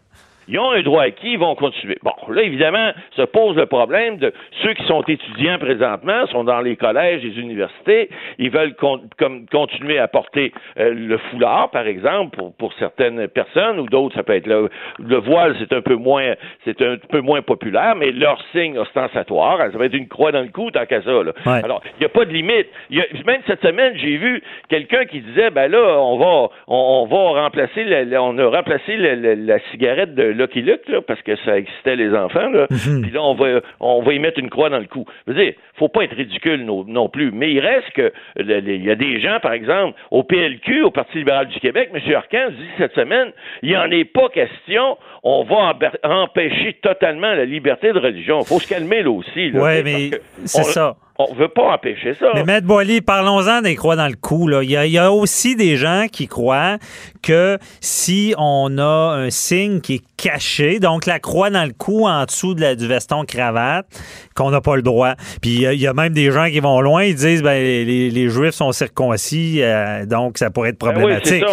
Ils 0.48 0.58
ont 0.58 0.70
un 0.72 0.82
droit 0.82 1.02
acquis, 1.04 1.32
ils 1.32 1.38
vont 1.38 1.54
continuer. 1.54 1.98
Bon, 2.02 2.12
là, 2.28 2.42
évidemment, 2.42 2.90
se 3.16 3.22
pose 3.22 3.56
le 3.56 3.66
problème 3.66 4.18
de 4.18 4.32
ceux 4.62 4.74
qui 4.74 4.84
sont 4.86 5.02
étudiants 5.02 5.58
présentement, 5.58 6.26
sont 6.26 6.44
dans 6.44 6.60
les 6.60 6.76
collèges, 6.76 7.22
les 7.22 7.38
universités, 7.38 8.08
ils 8.38 8.50
veulent 8.50 8.74
comme 8.74 9.46
continuer 9.50 9.98
à 9.98 10.08
porter 10.08 10.52
euh, 10.78 10.92
le 10.94 11.18
foulard, 11.18 11.70
par 11.70 11.86
exemple, 11.86 12.36
pour, 12.36 12.54
pour 12.56 12.72
certaines 12.74 13.28
personnes, 13.28 13.78
ou 13.78 13.86
d'autres, 13.86 14.14
ça 14.14 14.22
peut 14.22 14.34
être 14.34 14.46
le, 14.46 14.68
le 14.98 15.16
voile, 15.16 15.56
c'est 15.58 15.72
un 15.72 15.80
peu 15.80 15.94
moins, 15.94 16.34
c'est 16.64 16.80
un 16.82 16.96
peu 16.96 17.20
moins 17.20 17.42
populaire, 17.42 17.94
mais 17.96 18.10
leur 18.10 18.42
signe 18.52 18.78
ostentatoire, 18.78 19.58
ça 19.58 19.78
va 19.78 19.86
être 19.86 19.94
une 19.94 20.08
croix 20.08 20.32
dans 20.32 20.42
le 20.42 20.48
cou, 20.48 20.70
tant 20.70 20.86
qu'à 20.86 21.02
ça. 21.02 21.22
Là. 21.22 21.32
Alors, 21.44 21.82
il 21.96 22.00
n'y 22.00 22.06
a 22.06 22.08
pas 22.08 22.24
de 22.24 22.32
limite. 22.32 22.68
Y 22.90 23.00
a, 23.00 23.04
même 23.26 23.40
cette 23.46 23.62
semaine, 23.62 23.94
j'ai 23.96 24.16
vu 24.16 24.42
quelqu'un 24.68 25.04
qui 25.04 25.20
disait, 25.20 25.50
ben 25.50 25.70
là, 25.70 25.98
on 25.98 26.18
va, 26.18 26.48
on, 26.66 27.06
va 27.06 27.42
remplacer, 27.42 27.86
on 28.18 28.38
a 28.38 28.46
remplacé 28.48 28.96
la 28.96 29.58
cigarette 29.70 30.14
de 30.14 30.31
Lucky 30.32 30.62
Luke, 30.62 30.88
là, 30.88 31.00
parce 31.00 31.22
que 31.22 31.36
ça 31.44 31.58
existait 31.58 31.96
les 31.96 32.14
enfants, 32.14 32.48
là. 32.50 32.66
Mhm. 32.70 33.02
Puis 33.02 33.10
là, 33.10 33.22
on 33.22 33.34
va, 33.34 33.60
on 33.80 34.02
va 34.02 34.12
y 34.12 34.18
mettre 34.18 34.38
une 34.38 34.50
croix 34.50 34.70
dans 34.70 34.78
le 34.78 34.86
cou. 34.86 35.04
Je 35.26 35.32
veux 35.32 35.44
dire, 35.44 35.54
faut 35.74 35.88
pas 35.88 36.04
être 36.04 36.16
ridicule 36.16 36.64
non, 36.64 37.08
plus. 37.08 37.30
Mais 37.32 37.52
il 37.52 37.60
reste 37.60 37.90
que, 37.92 38.12
il 38.38 38.84
y 38.84 38.90
a 38.90 38.94
des 38.94 39.20
gens, 39.20 39.38
par 39.40 39.52
exemple, 39.52 39.98
au 40.10 40.22
PLQ, 40.22 40.82
au 40.82 40.90
Parti 40.90 41.18
libéral 41.18 41.48
du 41.48 41.58
Québec, 41.60 41.90
M. 41.92 42.14
Arcan 42.14 42.50
dit 42.50 42.68
cette 42.78 42.94
semaine, 42.94 43.32
il 43.62 43.70
n'y 43.70 43.76
en 43.76 43.90
est 43.90 44.04
pas 44.04 44.28
question, 44.28 44.96
on 45.22 45.44
va 45.44 45.74
empêcher 46.02 46.74
totalement 46.82 47.34
la 47.34 47.44
liberté 47.44 47.92
de 47.92 47.98
religion. 47.98 48.40
Il 48.40 48.46
faut 48.46 48.58
se 48.58 48.68
calmer 48.68 49.02
là 49.02 49.10
aussi. 49.10 49.50
Oui, 49.54 49.82
mais 49.84 50.10
c'est 50.44 50.64
ça. 50.64 50.96
On 51.28 51.34
ne 51.34 51.38
veut 51.38 51.48
pas 51.48 51.74
empêcher 51.74 52.14
ça. 52.14 52.26
Mais 52.34 52.44
Maître 52.44 52.66
Boily, 52.66 53.00
parlons-en 53.00 53.62
des 53.62 53.76
croix 53.76 53.96
dans 53.96 54.08
le 54.08 54.14
cou. 54.14 54.48
Il, 54.62 54.70
y 54.70 54.98
a, 54.98 55.12
aussi 55.12 55.56
des 55.56 55.76
gens 55.76 56.06
qui 56.10 56.26
croient 56.26 56.78
que 57.22 57.58
si 57.80 58.34
on 58.38 58.78
a 58.78 59.14
un 59.14 59.30
signe 59.30 59.80
qui 59.80 59.94
est 59.94 60.02
caché, 60.16 60.80
donc 60.80 61.06
la 61.06 61.18
croix 61.18 61.50
dans 61.50 61.64
le 61.64 61.72
cou 61.72 62.06
en 62.06 62.24
dessous 62.24 62.54
de 62.54 62.60
la, 62.60 62.74
du 62.74 62.86
veston 62.86 63.24
cravate, 63.24 63.86
qu'on 64.34 64.50
n'a 64.50 64.60
pas 64.60 64.76
le 64.76 64.82
droit. 64.82 65.14
Puis 65.40 65.62
il 65.62 65.80
y, 65.80 65.86
a 65.86 65.92
même 65.92 66.12
des 66.12 66.30
gens 66.30 66.48
qui 66.48 66.60
vont 66.60 66.80
loin, 66.80 67.04
ils 67.04 67.14
disent 67.14 67.42
ben, 67.42 67.62
les, 67.62 68.28
Juifs 68.28 68.54
sont 68.54 68.72
circoncis, 68.72 69.60
euh, 69.62 70.06
donc 70.06 70.38
ça 70.38 70.50
pourrait 70.50 70.70
être 70.70 70.80
ben 70.80 70.92
problématique. 70.92 71.44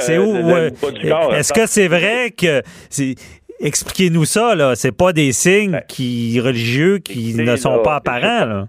c'est 0.00 0.18
où 0.18 0.36
euh, 0.36 0.70
Est-ce 1.32 1.52
que 1.52 1.66
c'est 1.66 1.88
vrai 1.88 2.30
que 2.30 2.62
Expliquez-nous 3.60 4.24
ça, 4.24 4.54
là. 4.54 4.74
C'est 4.74 4.92
pas 4.92 5.12
des 5.12 5.32
signes 5.32 5.72
ben, 5.72 5.82
qui 5.88 6.40
religieux 6.40 6.98
qui 6.98 7.34
ne 7.34 7.56
sont 7.56 7.80
pas 7.82 7.96
apparents, 7.96 8.44
là. 8.44 8.68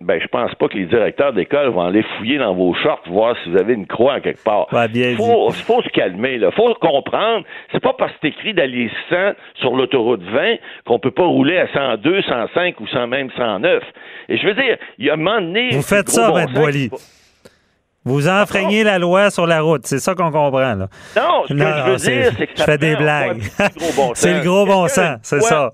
Ben, 0.00 0.20
je 0.20 0.28
pense 0.28 0.54
pas 0.54 0.68
que 0.68 0.76
les 0.76 0.86
directeurs 0.86 1.32
d'école 1.32 1.70
vont 1.70 1.86
aller 1.86 2.04
fouiller 2.16 2.38
dans 2.38 2.54
vos 2.54 2.72
shorts, 2.72 3.02
voir 3.08 3.34
si 3.42 3.50
vous 3.50 3.58
avez 3.58 3.74
une 3.74 3.86
croix 3.86 4.20
quelque 4.20 4.42
part. 4.44 4.68
Il 4.94 5.16
faut, 5.16 5.50
faut, 5.50 5.82
se 5.82 5.88
calmer, 5.88 6.38
là. 6.38 6.52
Faut 6.52 6.72
comprendre. 6.74 7.44
C'est 7.72 7.82
pas 7.82 7.94
parce 7.98 8.12
que 8.12 8.18
c'est 8.22 8.28
écrit 8.28 8.54
d'aller 8.54 8.90
100 9.10 9.16
sur 9.56 9.74
l'autoroute 9.74 10.22
20 10.22 10.56
qu'on 10.86 11.00
peut 11.00 11.10
pas 11.10 11.24
rouler 11.24 11.58
à 11.58 11.66
102, 11.72 12.22
105 12.22 12.80
ou 12.80 12.86
100 12.86 13.06
même 13.08 13.28
109. 13.36 13.82
Et 14.28 14.38
je 14.38 14.46
veux 14.46 14.54
dire, 14.54 14.76
il 14.98 15.06
y 15.06 15.10
a 15.10 15.14
un 15.14 15.16
moment 15.16 15.40
donné. 15.40 15.70
Vous 15.72 15.82
faites 15.82 16.08
ça, 16.10 16.32
Maître 16.32 16.52
Boily. 16.52 16.90
Vous 18.04 18.28
enfreignez 18.28 18.84
la 18.84 18.98
loi 18.98 19.30
sur 19.30 19.46
la 19.46 19.60
route, 19.60 19.84
c'est 19.84 19.98
ça 19.98 20.14
qu'on 20.14 20.30
comprend. 20.30 20.74
Là. 20.74 20.88
Non, 21.16 21.44
ce 21.46 21.52
que 21.52 21.58
je 21.58 21.90
veux 21.90 21.96
dire, 21.96 22.32
c'est 22.38 22.46
que 22.46 22.52
Je 22.56 22.62
fais 22.62 22.78
des 22.78 22.96
blagues. 22.96 23.42
c'est 24.14 24.34
le 24.34 24.44
gros 24.44 24.64
bon 24.64 24.86
sens, 24.86 25.18
c'est 25.22 25.40
ça. 25.40 25.72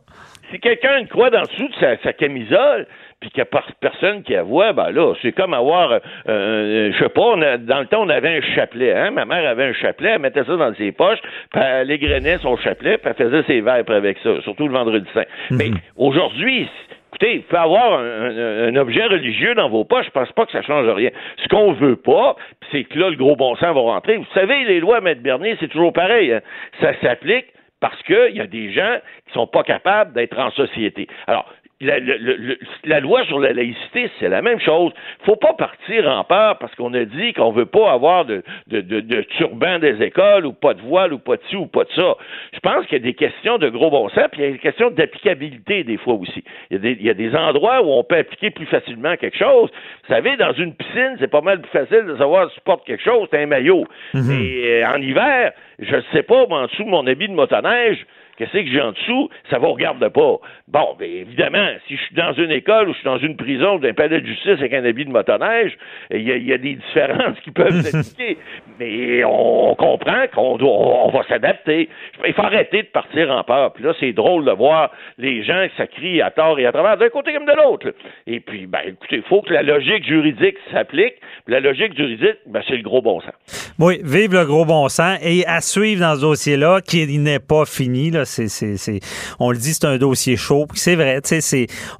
Si 0.51 0.59
quelqu'un 0.61 0.95
a 0.95 0.99
une 0.99 1.09
croix 1.09 1.31
dans 1.31 1.43
dessous 1.43 1.69
de 1.69 1.75
sa, 1.81 2.03
sa 2.03 2.13
camisole, 2.13 2.87
puis 3.25 3.31
qu'il 3.31 3.43
n'y 3.43 3.59
a 3.59 3.63
personne 3.81 4.23
qui 4.23 4.35
la 4.35 4.43
voit, 4.43 4.75
ben 4.75 4.91
là, 4.91 5.15
c'est 5.23 5.33
comme 5.33 5.55
avoir, 5.55 5.93
euh, 5.93 5.99
euh, 6.29 6.93
je 6.93 6.99
sais 6.99 7.09
pas, 7.09 7.57
dans 7.57 7.81
le 7.81 7.87
temps, 7.87 8.03
on 8.03 8.09
avait 8.11 8.37
un 8.37 8.55
chapelet, 8.55 8.93
hein? 8.93 9.11
Ma 9.13 9.25
mère 9.25 9.49
avait 9.49 9.65
un 9.65 9.73
chapelet, 9.73 10.11
elle 10.11 10.21
mettait 10.21 10.45
ça 10.45 10.57
dans 10.57 10.75
ses 10.75 10.93
poches, 10.93 11.21
puis 11.51 11.63
elle 11.63 11.91
égrenait 11.91 12.37
son 12.39 12.59
chapelet, 12.59 12.99
puis 12.99 13.11
elle 13.17 13.27
faisait 13.27 13.43
ses 13.45 13.61
verres 13.63 13.85
avec 13.89 14.19
ça, 14.23 14.43
surtout 14.43 14.69
le 14.69 14.75
vendredi 14.75 15.09
saint. 15.15 15.25
Mhm. 15.51 15.57
Mais 15.59 15.71
aujourd'hui, 15.97 16.69
Écoutez, 17.15 17.35
il 17.37 17.43
peut 17.43 17.57
avoir 17.57 18.01
un, 18.01 18.75
objet 18.75 19.05
religieux 19.05 19.55
dans 19.55 19.69
vos 19.69 19.85
poches, 19.85 20.07
je 20.07 20.11
pense 20.11 20.33
pas 20.33 20.47
que 20.47 20.53
ça 20.53 20.63
change 20.63 20.89
rien. 20.89 21.11
Ce 21.45 21.47
qu'on 21.47 21.73
veut 21.73 21.95
pas, 21.95 22.35
c'est 22.73 22.83
que 22.83 22.99
là, 22.99 23.09
le 23.09 23.15
gros 23.15 23.37
bon 23.37 23.55
sens 23.55 23.73
va 23.73 23.81
rentrer. 23.81 24.17
Vous 24.17 24.27
savez, 24.35 24.65
les 24.65 24.81
lois, 24.81 25.01
Maître 25.01 25.23
Bernier, 25.23 25.57
c'est 25.61 25.69
toujours 25.69 25.93
pareil. 25.93 26.33
Hein. 26.33 26.41
Ça 26.81 26.93
s'applique 27.01 27.47
parce 27.79 28.03
qu'il 28.03 28.35
y 28.35 28.41
a 28.41 28.49
des 28.49 28.73
gens 28.73 28.97
qui 29.29 29.33
sont 29.33 29.47
pas 29.47 29.63
capables 29.63 30.13
d'être 30.13 30.37
en 30.41 30.51
société. 30.51 31.07
Alors, 31.29 31.49
la, 31.81 33.01
loi 33.01 33.25
sur 33.25 33.39
la 33.39 33.53
laïcité, 33.53 34.11
c'est 34.19 34.29
la 34.29 34.43
même 34.43 34.61
chose. 34.61 34.93
faut 35.25 35.37
pas 35.37 35.55
partir 35.55 36.09
en 36.09 36.25
peur 36.25 36.59
parce 36.59 36.75
qu'on 36.75 36.95
a 36.95 37.05
dit 37.05 37.33
qu'on 37.33 37.53
veut 37.53 37.67
pas 37.67 37.93
avoir 37.93 38.25
de, 38.25 38.43
de, 38.69 39.23
turban 39.37 39.79
des 39.79 40.03
écoles 40.03 40.47
ou 40.47 40.53
pas 40.53 40.75
de 40.75 40.81
voile 40.81 41.13
ou 41.13 41.19
pas 41.19 41.37
de 41.37 41.43
ci 41.51 41.57
ou 41.57 41.67
pas 41.67 41.85
de 41.85 41.91
ça. 41.93 42.15
Je 42.53 42.61
pense 42.61 42.87
qu'il 42.87 42.99
y 42.99 43.01
a 43.01 43.05
des 43.05 43.15
questions 43.15 43.59
de 43.59 43.69
gros 43.69 43.91
bon 43.91 44.09
sens, 44.11 44.25
puis 44.33 44.43
il 44.43 44.45
y 44.45 44.49
a 44.49 44.53
des 44.53 44.59
questions 44.59 44.91
d'applicabilité 44.91 45.85
des 45.85 45.97
fois 45.97 46.15
aussi. 46.15 46.45
Il 46.71 47.03
y, 47.03 47.11
a 47.11 47.15
des, 47.15 47.35
endroits 47.35 47.83
où 47.83 47.91
on 47.91 48.05
peut 48.05 48.19
appliquer 48.19 48.51
plus 48.51 48.67
facilement 48.67 49.17
quelque 49.17 49.37
chose. 49.37 49.71
Vous 50.07 50.15
savez, 50.15 50.37
dans 50.37 50.53
une 50.53 50.75
piscine, 50.75 51.17
c'est 51.19 51.31
pas 51.31 51.41
mal 51.41 51.61
plus 51.61 51.71
facile 51.71 52.07
de 52.07 52.17
savoir 52.17 52.49
si 52.51 52.57
tu 52.57 52.61
portes 52.63 52.87
quelque 52.87 53.03
chose, 53.03 53.29
c'est 53.31 53.43
un 53.43 53.47
maillot. 53.47 53.85
Mm-hmm. 54.15 54.41
Et 54.41 54.83
euh, 54.83 54.89
en 54.89 55.03
hiver, 55.03 55.53
je 55.79 55.97
ne 55.97 56.03
sais 56.13 56.23
pas, 56.23 56.45
en 56.45 56.67
dessous 56.67 56.85
de 56.85 56.89
mon 56.89 57.07
habit 57.07 57.29
de 57.29 57.35
motoneige, 57.35 58.07
Qu'est-ce 58.37 58.53
que 58.53 58.67
j'ai 58.67 58.81
en 58.81 58.93
dessous? 58.93 59.29
Ça 59.51 59.59
vous 59.59 59.73
regarde 59.73 60.07
pas. 60.09 60.37
Bon, 60.69 60.97
bien 60.99 61.09
évidemment, 61.09 61.69
si 61.87 61.97
je 61.97 62.03
suis 62.03 62.15
dans 62.15 62.33
une 62.33 62.51
école 62.51 62.89
ou 62.89 62.93
je 62.93 62.99
suis 62.99 63.05
dans 63.05 63.19
une 63.19 63.37
prison 63.37 63.79
d'un 63.79 63.93
palais 63.93 64.21
de 64.21 64.27
justice 64.27 64.59
avec 64.59 64.73
un 64.73 64.85
habit 64.85 65.05
de 65.05 65.11
motoneige, 65.11 65.77
il 66.11 66.23
y, 66.23 66.53
a 66.53 66.59
des 66.59 66.75
différences 66.75 67.39
qui 67.45 67.51
peuvent 67.51 67.81
s'appliquer. 67.83 68.39
Mais 68.79 69.23
on 69.25 69.75
comprend 69.77 70.27
qu'on 70.35 70.59
on 70.61 71.11
va 71.11 71.23
s'adapter. 71.29 71.89
Il 72.27 72.33
faut 72.33 72.43
arrêter 72.43 72.83
de 72.83 72.89
partir 72.89 73.31
en 73.31 73.45
peur. 73.45 73.73
Puis 73.73 73.85
là, 73.85 73.93
c'est 74.01 74.13
drôle 74.13 74.45
de 74.45 74.53
voir 74.53 74.91
les 75.19 75.45
gens 75.45 75.67
qui 75.69 75.77
ça 75.77 75.87
crie 75.87 76.21
à 76.21 76.31
tort 76.31 76.59
et 76.59 76.67
à 76.67 76.73
travers, 76.73 76.97
d'un 76.97 77.09
côté 77.09 77.33
comme 77.33 77.47
de 77.47 77.53
l'autre. 77.53 77.95
Et 78.27 78.41
puis, 78.41 78.67
ben, 78.67 78.81
écoutez, 78.87 79.17
il 79.17 79.23
faut 79.23 79.43
que 79.43 79.53
la 79.53 79.63
logique 79.63 80.07
juridique 80.07 80.57
s'applique. 80.73 81.15
La 81.47 81.61
logique 81.61 81.97
juridique, 81.97 82.39
ben, 82.47 82.63
c'est 82.67 82.77
le 82.77 82.83
gros 82.83 83.03
bon 83.03 83.21
sens. 83.21 83.75
Oui, 83.79 84.01
vive 84.03 84.33
le 84.33 84.45
gros 84.45 84.65
bon 84.65 84.89
sens. 84.89 85.19
Et 85.23 85.45
à 85.47 85.61
suivre 85.61 86.01
dans 86.01 86.17
ce 86.17 86.21
dossier-là, 86.21 86.81
qui 86.81 87.07
n'est 87.19 87.39
pas 87.39 87.65
fini, 87.65 88.11
là, 88.11 88.24
c'est, 88.25 89.01
on 89.39 89.51
le 89.51 89.59
dit, 89.59 89.75
c'est 89.75 89.85
un 89.85 89.99
dossier 89.99 90.37
chaud. 90.37 90.67
C'est 90.75 90.95
vrai, 90.95 91.21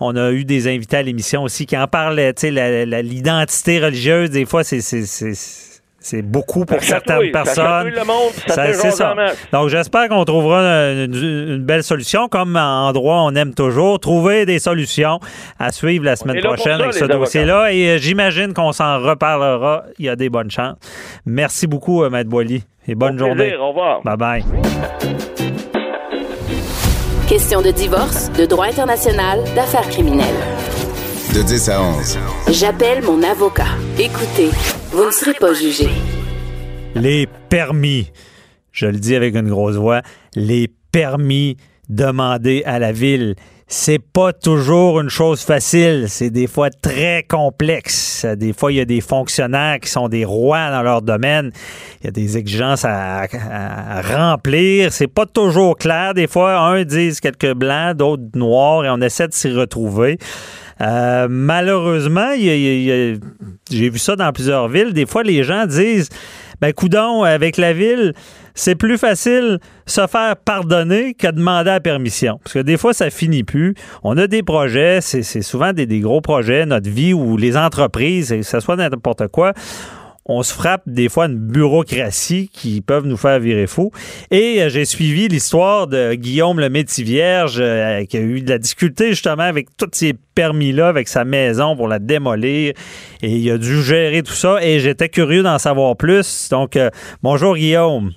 on 0.01 0.17
a 0.17 0.33
eu 0.33 0.45
des 0.45 0.69
invités 0.69 0.99
à 0.99 1.03
l'émission 1.03 1.43
aussi 1.43 1.67
qui 1.67 1.77
en 1.77 1.87
parlaient. 1.87 2.35
l'identité 2.43 3.81
religieuse, 3.81 4.31
des 4.31 4.45
fois, 4.45 4.65
c'est, 4.65 4.81
c'est 6.05 6.21
beaucoup 6.21 6.67
pour 6.67 6.83
certaines 6.83 7.31
personnes. 7.33 7.93
c'est 8.47 8.91
ça. 8.91 9.15
Donc, 9.53 9.69
j'espère 9.69 10.09
qu'on 10.09 10.25
trouvera 10.25 10.61
une, 10.61 11.65
belle 11.65 11.83
solution. 11.83 12.29
Comme 12.29 12.57
en 12.57 12.93
droit, 12.93 13.23
on 13.23 13.35
aime 13.35 13.55
toujours 13.55 13.99
trouver 13.99 14.45
des 14.45 14.59
solutions 14.59 15.19
à 15.59 15.73
suivre 15.73 16.05
la 16.05 16.17
semaine 16.17 16.43
prochaine 16.43 16.81
avec 16.81 16.95
ce 16.95 17.07
dossier-là. 17.07 17.73
Et 17.73 17.89
euh, 17.89 17.99
j'imagine 17.99 18.53
qu'on 18.53 18.73
s'en 18.73 18.99
reparlera. 19.01 19.85
Il 19.99 20.05
y 20.05 20.09
a 20.09 20.17
des 20.17 20.29
bonnes 20.29 20.51
chances. 20.51 20.77
Merci 21.25 21.67
beaucoup, 21.67 22.05
euh, 22.05 22.11
Maître 22.11 22.29
Boily. 22.29 22.65
Et 22.87 22.95
bonne 22.95 23.19
journée. 23.19 23.57
Au 23.57 23.69
revoir. 23.69 24.03
Bye 24.03 24.17
bye. 24.17 24.45
Question 27.35 27.63
de 27.63 27.73
divorce, 27.73 28.31
de 28.39 28.47
droit 28.47 28.67
international, 28.67 29.43
d'affaires 29.57 29.89
criminelles. 29.89 30.41
De 31.35 31.43
10 31.43 31.69
à 31.69 31.83
11. 31.83 32.19
J'appelle 32.53 33.03
mon 33.03 33.25
avocat. 33.25 33.75
Écoutez, 33.99 34.51
vous 34.93 35.07
ne 35.07 35.11
serez 35.11 35.35
pas 35.35 35.53
jugé. 35.53 35.89
Les 36.95 37.27
permis. 37.49 38.13
Je 38.71 38.87
le 38.87 38.99
dis 38.99 39.17
avec 39.17 39.35
une 39.35 39.49
grosse 39.49 39.75
voix. 39.75 40.03
Les 40.37 40.69
permis 40.93 41.57
demandés 41.89 42.63
à 42.67 42.79
la 42.79 42.93
ville 42.93 43.35
c'est 43.67 43.99
pas 43.99 44.33
toujours 44.33 45.01
une 45.01 45.09
chose 45.09 45.41
facile. 45.43 46.07
C'est 46.09 46.31
des 46.31 46.47
fois 46.47 46.69
très 46.71 47.25
complexe. 47.27 48.27
Des 48.37 48.53
fois, 48.53 48.71
il 48.73 48.77
y 48.77 48.81
a 48.81 48.85
des 48.85 49.01
fonctionnaires 49.01 49.81
qui 49.81 49.89
sont 49.89 50.09
des 50.09 50.25
rois 50.25 50.71
dans 50.71 50.83
leur 50.83 51.01
domaine. 51.01 51.51
Il 52.01 52.05
y 52.05 52.09
a 52.09 52.11
des 52.11 52.37
exigences 52.37 52.85
à, 52.85 53.27
remplir. 54.03 54.93
C'est 54.93 55.09
pas 55.09 55.25
toujours 55.27 55.77
clair. 55.79 56.13
Des 56.13 56.27
fois, 56.27 56.59
un 56.59 56.85
disent 56.85 57.21
quelques 57.21 57.55
blancs, 57.55 57.97
d'autres 57.97 58.23
noirs, 58.35 58.85
et 58.85 58.91
on 58.91 59.01
essaie 59.01 59.29
de 59.29 59.35
s'y 59.35 59.51
retrouver. 59.51 60.19
Euh, 60.81 61.27
malheureusement, 61.31 62.33
j'ai 62.37 63.19
vu 63.71 63.99
ça 63.99 64.17
dans 64.17 64.33
plusieurs 64.33 64.69
villes. 64.69 64.93
Des 64.93 65.07
fois, 65.07 65.23
les 65.23 65.43
gens 65.43 65.67
disent, 65.67 66.11
ben, 66.61 66.73
coudon, 66.73 67.23
avec 67.23 67.57
la 67.57 67.73
ville, 67.73 68.13
c'est 68.55 68.77
plus 68.77 68.99
facile 68.99 69.59
se 69.87 70.07
faire 70.07 70.37
pardonner 70.37 71.15
que 71.15 71.31
demander 71.31 71.71
la 71.71 71.81
permission. 71.81 72.39
Parce 72.43 72.55
que 72.55 72.61
des 72.61 72.77
fois, 72.77 72.95
ça 72.95 73.11
finit 73.11 73.45
plus. 73.45 73.75
On 74.03 74.17
a 74.17 74.27
des 74.27 74.43
projets, 74.43 75.01
c'est 75.01 75.43
souvent 75.43 75.73
des, 75.73 75.87
gros 76.01 76.21
projets, 76.21 76.67
notre 76.67 76.89
vie 76.89 77.13
ou 77.13 77.37
les 77.37 77.57
entreprises, 77.57 78.31
que 78.31 78.43
ce 78.43 78.61
soit 78.61 78.77
n'importe 78.77 79.29
quoi 79.29 79.53
on 80.27 80.43
se 80.43 80.55
frappe 80.55 80.83
des 80.87 81.09
fois 81.09 81.27
une 81.27 81.37
bureaucratie 81.37 82.49
qui 82.53 82.81
peuvent 82.81 83.07
nous 83.07 83.17
faire 83.17 83.39
virer 83.39 83.67
fou. 83.67 83.91
Et 84.31 84.63
euh, 84.63 84.69
j'ai 84.69 84.85
suivi 84.85 85.29
l'histoire 85.29 85.87
de 85.87 86.15
Guillaume 86.15 86.61
le 86.61 86.71
Métis-Vierge 86.71 87.59
euh, 87.61 88.05
qui 88.05 88.17
a 88.17 88.21
eu 88.21 88.41
de 88.41 88.49
la 88.49 88.59
difficulté 88.59 89.11
justement 89.11 89.43
avec 89.43 89.69
tous 89.77 89.91
ces 89.93 90.15
permis-là, 90.35 90.89
avec 90.89 91.09
sa 91.09 91.25
maison 91.25 91.77
pour 91.77 91.89
la 91.89 91.99
démolir. 91.99 92.73
Et 93.23 93.31
il 93.37 93.51
a 93.51 93.59
dû 93.59 93.83
gérer 93.83 94.23
tout 94.23 94.33
ça 94.33 94.65
et 94.65 94.81
j'étais 94.81 95.09
curieux 95.11 95.43
d'en 95.43 95.59
savoir 95.59 95.97
plus. 95.97 96.49
Donc, 96.51 96.77
euh, 96.77 96.89
bonjour 97.23 97.57
Guillaume. 97.57 98.13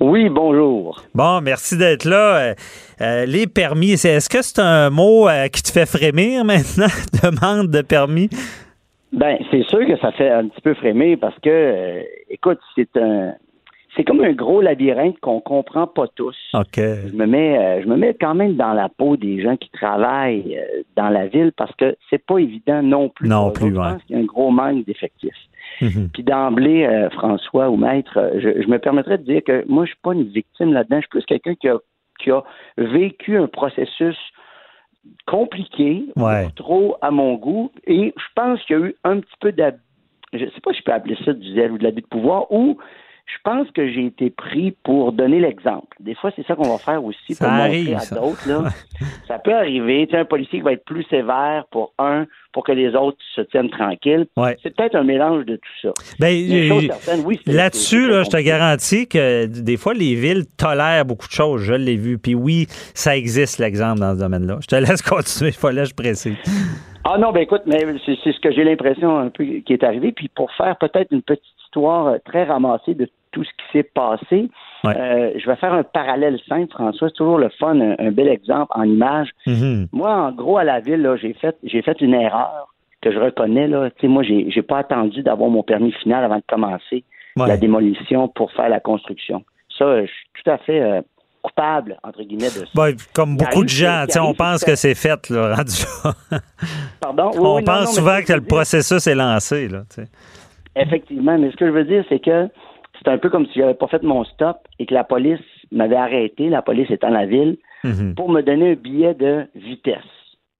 Oui, 0.00 0.28
bonjour. 0.28 1.02
Bon, 1.14 1.40
merci 1.40 1.76
d'être 1.76 2.04
là. 2.04 2.54
Euh, 3.00 3.26
les 3.26 3.46
permis, 3.46 3.92
est-ce 3.92 4.28
que 4.28 4.42
c'est 4.42 4.60
un 4.60 4.90
mot 4.90 5.28
qui 5.52 5.62
te 5.62 5.72
fait 5.72 5.86
frémir 5.86 6.44
maintenant, 6.44 6.86
demande 7.22 7.70
de 7.70 7.82
permis? 7.82 8.28
Ben, 9.12 9.38
c'est 9.50 9.64
sûr 9.64 9.86
que 9.86 9.96
ça 9.98 10.12
fait 10.12 10.30
un 10.30 10.48
petit 10.48 10.60
peu 10.60 10.74
frémir 10.74 11.18
parce 11.20 11.38
que, 11.40 12.02
écoute, 12.30 12.58
c'est 12.76 12.96
un, 12.96 13.32
c'est 13.98 14.04
comme 14.04 14.20
un 14.20 14.32
gros 14.32 14.60
labyrinthe 14.60 15.18
qu'on 15.18 15.40
comprend 15.40 15.88
pas 15.88 16.06
tous. 16.14 16.36
Je 17.08 17.16
me 17.16 17.26
mets, 17.26 17.58
euh, 17.58 17.82
je 17.82 17.88
me 17.88 17.96
mets 17.96 18.14
quand 18.14 18.34
même 18.34 18.54
dans 18.54 18.72
la 18.72 18.88
peau 18.88 19.16
des 19.16 19.42
gens 19.42 19.56
qui 19.56 19.68
travaillent 19.70 20.56
euh, 20.56 20.82
dans 20.94 21.08
la 21.08 21.26
ville 21.26 21.50
parce 21.56 21.74
que 21.74 21.96
c'est 22.08 22.24
pas 22.24 22.38
évident 22.38 22.80
non 22.80 23.08
plus. 23.08 23.28
Non 23.28 23.50
plus, 23.50 23.70
Je 23.70 23.74
pense 23.74 24.02
qu'il 24.04 24.16
y 24.16 24.18
a 24.20 24.22
un 24.22 24.26
gros 24.26 24.52
manque 24.52 24.84
d'effectifs. 24.84 25.34
Mhm. 25.80 26.10
Puis 26.14 26.22
d'emblée, 26.22 26.86
euh, 26.86 27.10
François 27.10 27.70
ou 27.70 27.76
Maître, 27.76 28.34
je, 28.36 28.68
me 28.68 28.78
permettrais 28.78 29.18
de 29.18 29.24
dire 29.24 29.42
que 29.44 29.64
moi, 29.68 29.84
je 29.84 29.90
suis 29.90 30.00
pas 30.00 30.12
une 30.12 30.28
victime 30.28 30.72
là-dedans. 30.72 30.98
Je 30.98 31.00
suis 31.00 31.08
plus 31.08 31.24
quelqu'un 31.24 31.56
qui 31.56 31.68
a, 31.68 31.78
qui 32.20 32.30
a 32.30 32.42
vécu 32.76 33.36
un 33.36 33.48
processus 33.48 34.16
compliqué, 35.26 36.04
trop 36.54 36.96
à 37.00 37.10
mon 37.10 37.34
goût, 37.34 37.72
et 37.86 38.12
je 38.16 38.24
pense 38.36 38.62
qu'il 38.64 38.78
y 38.78 38.82
a 38.82 38.86
eu 38.86 38.94
un 39.02 39.18
petit 39.18 39.36
peu 39.40 39.50
d'abus. 39.50 39.80
Je 40.34 40.44
sais 40.44 40.60
pas 40.62 40.72
si 40.72 40.80
je 40.80 40.84
peux 40.84 40.92
appeler 40.92 41.16
ça 41.24 41.32
du 41.32 41.54
zèle 41.54 41.72
ou 41.72 41.78
de 41.78 41.84
l'abus 41.84 42.02
de 42.02 42.06
pouvoir, 42.06 42.52
ou 42.52 42.78
je 43.28 43.36
pense 43.44 43.70
que 43.72 43.88
j'ai 43.88 44.06
été 44.06 44.30
pris 44.30 44.74
pour 44.84 45.12
donner 45.12 45.38
l'exemple. 45.38 45.96
Des 46.00 46.14
fois, 46.14 46.30
c'est 46.34 46.46
ça 46.46 46.54
qu'on 46.54 46.70
va 46.70 46.78
faire 46.78 47.04
aussi 47.04 47.34
pour 47.38 47.48
montrer 47.48 47.94
à 47.94 48.14
d'autres. 48.14 48.72
ça 49.28 49.38
peut 49.38 49.54
arriver. 49.54 50.06
Tu 50.06 50.12
sais, 50.12 50.20
un 50.20 50.24
policier 50.24 50.60
qui 50.60 50.64
va 50.64 50.72
être 50.72 50.84
plus 50.84 51.04
sévère 51.10 51.66
pour 51.70 51.92
un, 51.98 52.26
pour 52.52 52.64
que 52.64 52.72
les 52.72 52.94
autres 52.94 53.18
se 53.34 53.42
tiennent 53.42 53.68
tranquilles. 53.68 54.26
C'est 54.62 54.74
peut-être 54.74 54.94
un 54.94 55.04
mélange 55.04 55.44
de 55.44 55.56
tout 55.56 55.72
ça. 55.82 55.92
Ben, 56.18 56.34
Là-dessus, 57.46 58.04
je 58.06 58.30
te 58.30 58.40
garantis 58.42 59.06
que 59.06 59.46
des 59.46 59.76
fois, 59.76 59.92
les 59.92 60.14
villes 60.14 60.46
tolèrent 60.56 61.04
beaucoup 61.04 61.26
de 61.28 61.32
choses. 61.32 61.60
Je 61.62 61.74
l'ai 61.74 61.96
vu. 61.96 62.18
Puis 62.18 62.34
oui, 62.34 62.66
ça 62.94 63.14
existe, 63.14 63.58
l'exemple, 63.58 64.00
dans 64.00 64.14
ce 64.14 64.20
domaine-là. 64.20 64.58
Je 64.62 64.66
te 64.68 64.76
laisse 64.76 65.02
continuer. 65.02 65.50
Il 65.50 65.56
fallait 65.56 65.82
que 65.82 65.88
je 65.90 65.94
précise. 65.94 66.36
Ah 67.04 67.18
non, 67.18 67.32
ben 67.32 67.40
écoute, 67.40 67.62
mais 67.66 67.78
c'est 68.04 68.32
ce 68.32 68.40
que 68.40 68.52
j'ai 68.52 68.64
l'impression 68.64 69.18
un 69.18 69.28
peu 69.28 69.44
qui 69.44 69.72
est 69.72 69.84
arrivé. 69.84 70.12
Puis 70.12 70.28
pour 70.28 70.50
faire 70.52 70.76
peut-être 70.76 71.12
une 71.12 71.22
petite 71.22 71.44
histoire 71.64 72.16
très 72.24 72.44
ramassée 72.44 72.94
de 72.94 73.08
tout 73.38 73.44
ce 73.44 73.50
qui 73.50 73.72
s'est 73.72 73.90
passé. 73.94 74.50
Euh, 74.84 75.32
je 75.36 75.46
vais 75.46 75.56
faire 75.56 75.72
un 75.72 75.82
parallèle 75.82 76.38
simple, 76.48 76.72
François. 76.72 77.08
C'est 77.08 77.14
toujours 77.14 77.38
le 77.38 77.48
fun, 77.50 77.78
un, 77.80 78.10
bel 78.10 78.28
exemple 78.28 78.72
en 78.74 78.84
image. 78.84 79.30
Mm-hmm. 79.46 79.88
Moi, 79.92 80.10
en 80.10 80.32
gros, 80.32 80.58
à 80.58 80.64
la 80.64 80.80
ville, 80.80 81.08
j'ai 81.20 81.34
fait, 81.34 81.56
j'ai 81.62 81.82
fait 81.82 82.00
une 82.00 82.14
erreur 82.14 82.74
que 83.00 83.12
je 83.12 83.18
reconnais. 83.18 83.68
Là. 83.68 83.90
moi, 84.04 84.22
j'ai, 84.22 84.50
j'ai 84.50 84.62
pas 84.62 84.78
attendu 84.78 85.22
d'avoir 85.22 85.50
mon 85.50 85.62
permis 85.62 85.92
final 85.92 86.24
avant 86.24 86.36
de 86.36 86.44
commencer 86.48 87.04
la 87.36 87.56
démolition 87.56 88.26
pour 88.28 88.50
faire 88.52 88.68
la 88.68 88.80
construction. 88.80 89.44
Ça, 89.78 90.00
je 90.00 90.06
suis 90.06 90.42
tout 90.42 90.50
à 90.50 90.58
fait 90.58 90.80
euh, 90.80 91.02
coupable, 91.42 91.96
entre 92.02 92.22
guillemets, 92.22 92.46
de 92.46 92.66
ça. 92.66 93.04
comme 93.14 93.36
beaucoup 93.36 93.62
de 93.62 93.68
gens, 93.68 94.06
on 94.20 94.34
pense 94.34 94.64
que 94.64 94.74
c'est 94.74 94.96
fait, 94.96 95.30
là, 95.30 95.62
Pardon? 97.00 97.30
on 97.38 97.62
pense 97.62 97.94
souvent 97.94 98.18
que 98.26 98.32
le 98.32 98.40
processus 98.40 99.06
est 99.06 99.14
lancé. 99.14 99.68
Là, 99.68 99.82
Effectivement, 100.74 101.38
mais 101.38 101.50
ce 101.52 101.56
que 101.56 101.66
je 101.66 101.72
veux 101.72 101.84
dire, 101.84 102.04
c'est 102.08 102.20
que 102.20 102.48
c'est 102.98 103.10
un 103.10 103.18
peu 103.18 103.30
comme 103.30 103.46
si 103.46 103.58
j'avais 103.58 103.74
pas 103.74 103.86
fait 103.86 104.02
mon 104.02 104.24
stop 104.24 104.56
et 104.78 104.86
que 104.86 104.94
la 104.94 105.04
police 105.04 105.40
m'avait 105.70 105.96
arrêté, 105.96 106.48
la 106.48 106.62
police 106.62 106.90
étant 106.90 107.10
la 107.10 107.26
ville, 107.26 107.58
mhm. 107.84 108.14
pour 108.14 108.30
me 108.30 108.42
donner 108.42 108.72
un 108.72 108.74
billet 108.74 109.14
de 109.14 109.46
vitesse. 109.54 110.02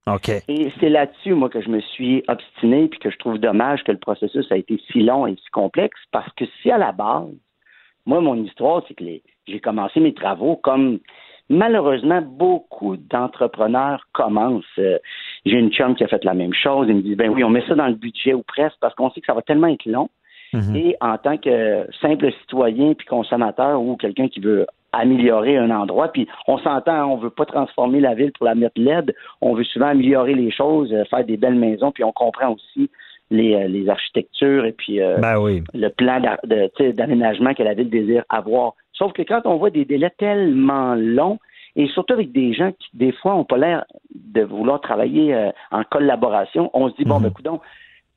OK. 0.07 0.31
Et 0.49 0.73
c'est 0.81 0.89
là-dessus, 0.89 1.35
moi, 1.35 1.51
que 1.51 1.61
je 1.61 1.69
me 1.69 1.81
suis 1.81 2.23
obstiné 2.29 2.89
puis 2.89 2.99
que 2.99 3.11
je 3.11 3.19
trouve 3.19 3.39
dommage 3.39 3.83
que 3.85 3.93
le 3.93 3.99
processus 3.99 4.51
a 4.51 4.57
été 4.57 4.81
si 4.91 5.01
long 5.03 5.27
et 5.27 5.35
si 5.35 5.51
complexe 5.51 6.01
parce 6.13 6.33
que 6.35 6.45
si 6.63 6.71
à 6.71 6.79
la 6.79 6.93
base, 6.93 7.29
moi, 8.07 8.21
mon 8.21 8.43
histoire, 8.43 8.83
c'est 8.89 8.95
que 8.95 9.05
j'ai 9.47 9.61
commencé 9.61 10.01
mes 10.01 10.15
travaux 10.15 10.57
comme 10.57 11.01
malheureusement 11.51 12.23
beaucoup 12.23 12.97
d'entrepreneurs 12.97 14.07
commencent. 14.13 14.65
Euh, 14.79 14.99
j'ai 15.45 15.59
une 15.59 15.71
chum 15.71 15.95
qui 15.95 16.05
a 16.05 16.09
fait 16.09 16.25
la 16.25 16.35
même 16.35 16.55
chose. 16.55 16.87
Il 16.89 16.97
me 16.97 17.03
dit 17.03 17.15
ben 17.15 17.31
oui, 17.31 17.45
on 17.45 17.51
met 17.51 17.67
ça 17.67 17.75
dans 17.75 17.87
le 17.87 17.95
budget 17.95 18.33
ou 18.33 18.43
presque 18.43 18.77
parce 18.81 18.95
qu'on 18.95 19.11
sait 19.11 19.21
que 19.21 19.27
ça 19.27 19.35
va 19.35 19.43
tellement 19.43 19.69
être 19.69 19.87
long 19.87 20.09
Mhm. 20.53 20.77
Et 20.77 20.97
en 21.01 21.19
tant 21.19 21.37
que 21.37 21.87
simple 22.01 22.33
citoyen 22.41 22.95
puis 22.95 23.07
consommateur 23.07 23.81
ou 23.81 23.97
quelqu'un 23.97 24.29
qui 24.29 24.41
veut 24.41 24.67
améliorer 24.93 25.57
un 25.59 25.71
endroit, 25.71 26.09
puis 26.09 26.27
on 26.47 26.59
s'entend, 26.59 27.13
on 27.13 27.17
veut 27.17 27.31
pas 27.31 27.45
transformer 27.45 28.01
la 28.01 28.15
ville 28.15 28.33
pour 28.33 28.47
la 28.47 28.55
mettre 28.55 28.81
laide, 28.81 29.15
on 29.41 29.55
veut 29.55 29.65
souvent 29.65 29.89
améliorer 29.89 30.35
les 30.35 30.51
choses, 30.51 30.93
euh, 30.93 31.05
faire 31.05 31.25
des 31.25 31.37
belles 31.37 31.57
maisons, 31.57 31.93
puis 31.93 32.05
on 32.05 32.13
comprend 32.13 32.55
aussi 32.55 32.91
les, 33.31 33.55
euh, 33.55 33.69
les 33.69 33.89
architectures 33.91 34.65
et 34.65 34.73
puis 34.73 35.03
euh, 35.03 35.19
ben 35.19 35.39
oui. 35.39 35.63
le 35.75 35.89
plan 35.89 36.21
d'aménagement 36.95 37.53
que 37.53 37.63
la 37.63 37.75
ville 37.75 37.91
désire 37.91 38.25
avoir. 38.31 38.73
Sauf 38.95 39.13
que 39.13 39.23
quand 39.23 39.43
on 39.45 39.57
voit 39.57 39.71
des 39.71 39.85
délais 39.85 40.13
tellement 40.17 40.95
longs, 40.95 41.39
et 41.77 41.87
surtout 41.89 42.15
avec 42.15 42.33
des 42.33 42.55
gens 42.55 42.73
qui, 42.73 42.89
des 42.95 43.13
fois, 43.13 43.33
n'ont 43.35 43.45
pas 43.45 43.59
l'air 43.59 43.85
de 44.13 44.43
vouloir 44.43 44.81
travailler 44.81 45.51
en 45.71 45.85
collaboration, 45.85 46.71
on 46.75 46.91
se 46.91 46.97
dit, 46.97 47.05
bon, 47.05 47.19
mhm. 47.19 47.25
ben, 47.25 47.31
coudons, 47.31 47.61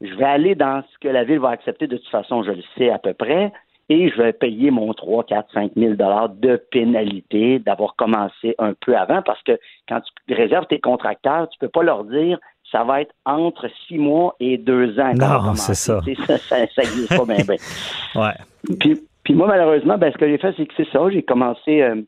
je 0.02 0.14
vais 0.16 0.26
aller 0.26 0.56
dans 0.56 0.84
ce 0.92 0.98
que 1.00 1.08
la 1.08 1.24
ville 1.24 1.40
va 1.40 1.50
accepter 1.50 1.88
de 1.88 1.98
toute 1.98 2.10
façon, 2.10 2.44
je 2.44 2.52
le 2.52 2.64
sais 2.78 2.90
à 2.90 2.98
peu 2.98 3.14
près, 3.14 3.52
et 3.90 4.10
je 4.10 4.18
vais 4.22 4.34
payer 4.34 4.72
mon 4.72 4.94
3, 4.94 5.26
4, 5.26 5.54
5 5.54 5.72
000 5.76 5.94
de 5.96 6.56
pénalité 6.72 7.60
d'avoir 7.60 7.96
commencé 7.96 8.56
un 8.58 8.74
peu 8.74 8.96
avant, 8.96 9.22
parce 9.22 9.42
que 9.44 9.60
quand 9.88 10.00
tu 10.28 10.34
réserves 10.34 10.66
tes 10.68 10.80
contracteurs, 10.80 11.50
tu 11.50 11.60
peux 11.60 11.70
pas 11.70 11.84
leur 11.84 12.06
dire 12.06 12.40
ça 12.72 12.84
va 12.84 13.02
être 13.02 13.14
entre 13.26 13.70
six 13.88 13.98
mois 13.98 14.36
et 14.40 14.58
deux 14.58 14.98
ans. 15.00 15.14
Non, 15.14 15.56
c'est 15.56 15.76
ça. 15.76 16.02
ça. 16.26 16.38
Ça 16.38 16.58
n'existe 16.78 17.10
pas 17.10 17.26
bien. 17.26 17.44
Ben. 17.46 17.58
ouais. 18.16 18.78
Puis, 18.80 19.02
puis 19.24 19.34
moi, 19.34 19.48
malheureusement, 19.48 19.98
ben, 19.98 20.12
ce 20.12 20.18
que 20.18 20.28
j'ai 20.28 20.38
fait, 20.38 20.54
c'est 20.56 20.66
que 20.66 20.74
c'est 20.78 20.90
ça. 20.90 21.10
J'ai 21.10 21.24
commencé, 21.24 21.82
euh, 21.82 22.02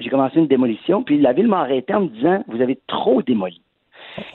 j'ai 0.00 0.10
commencé 0.10 0.38
une 0.38 0.48
démolition, 0.48 1.02
puis 1.02 1.18
la 1.18 1.32
ville 1.32 1.48
m'a 1.48 1.60
arrêté 1.60 1.94
en 1.94 2.02
me 2.02 2.08
disant 2.08 2.44
Vous 2.48 2.60
avez 2.60 2.78
trop 2.86 3.22
démoli. 3.22 3.62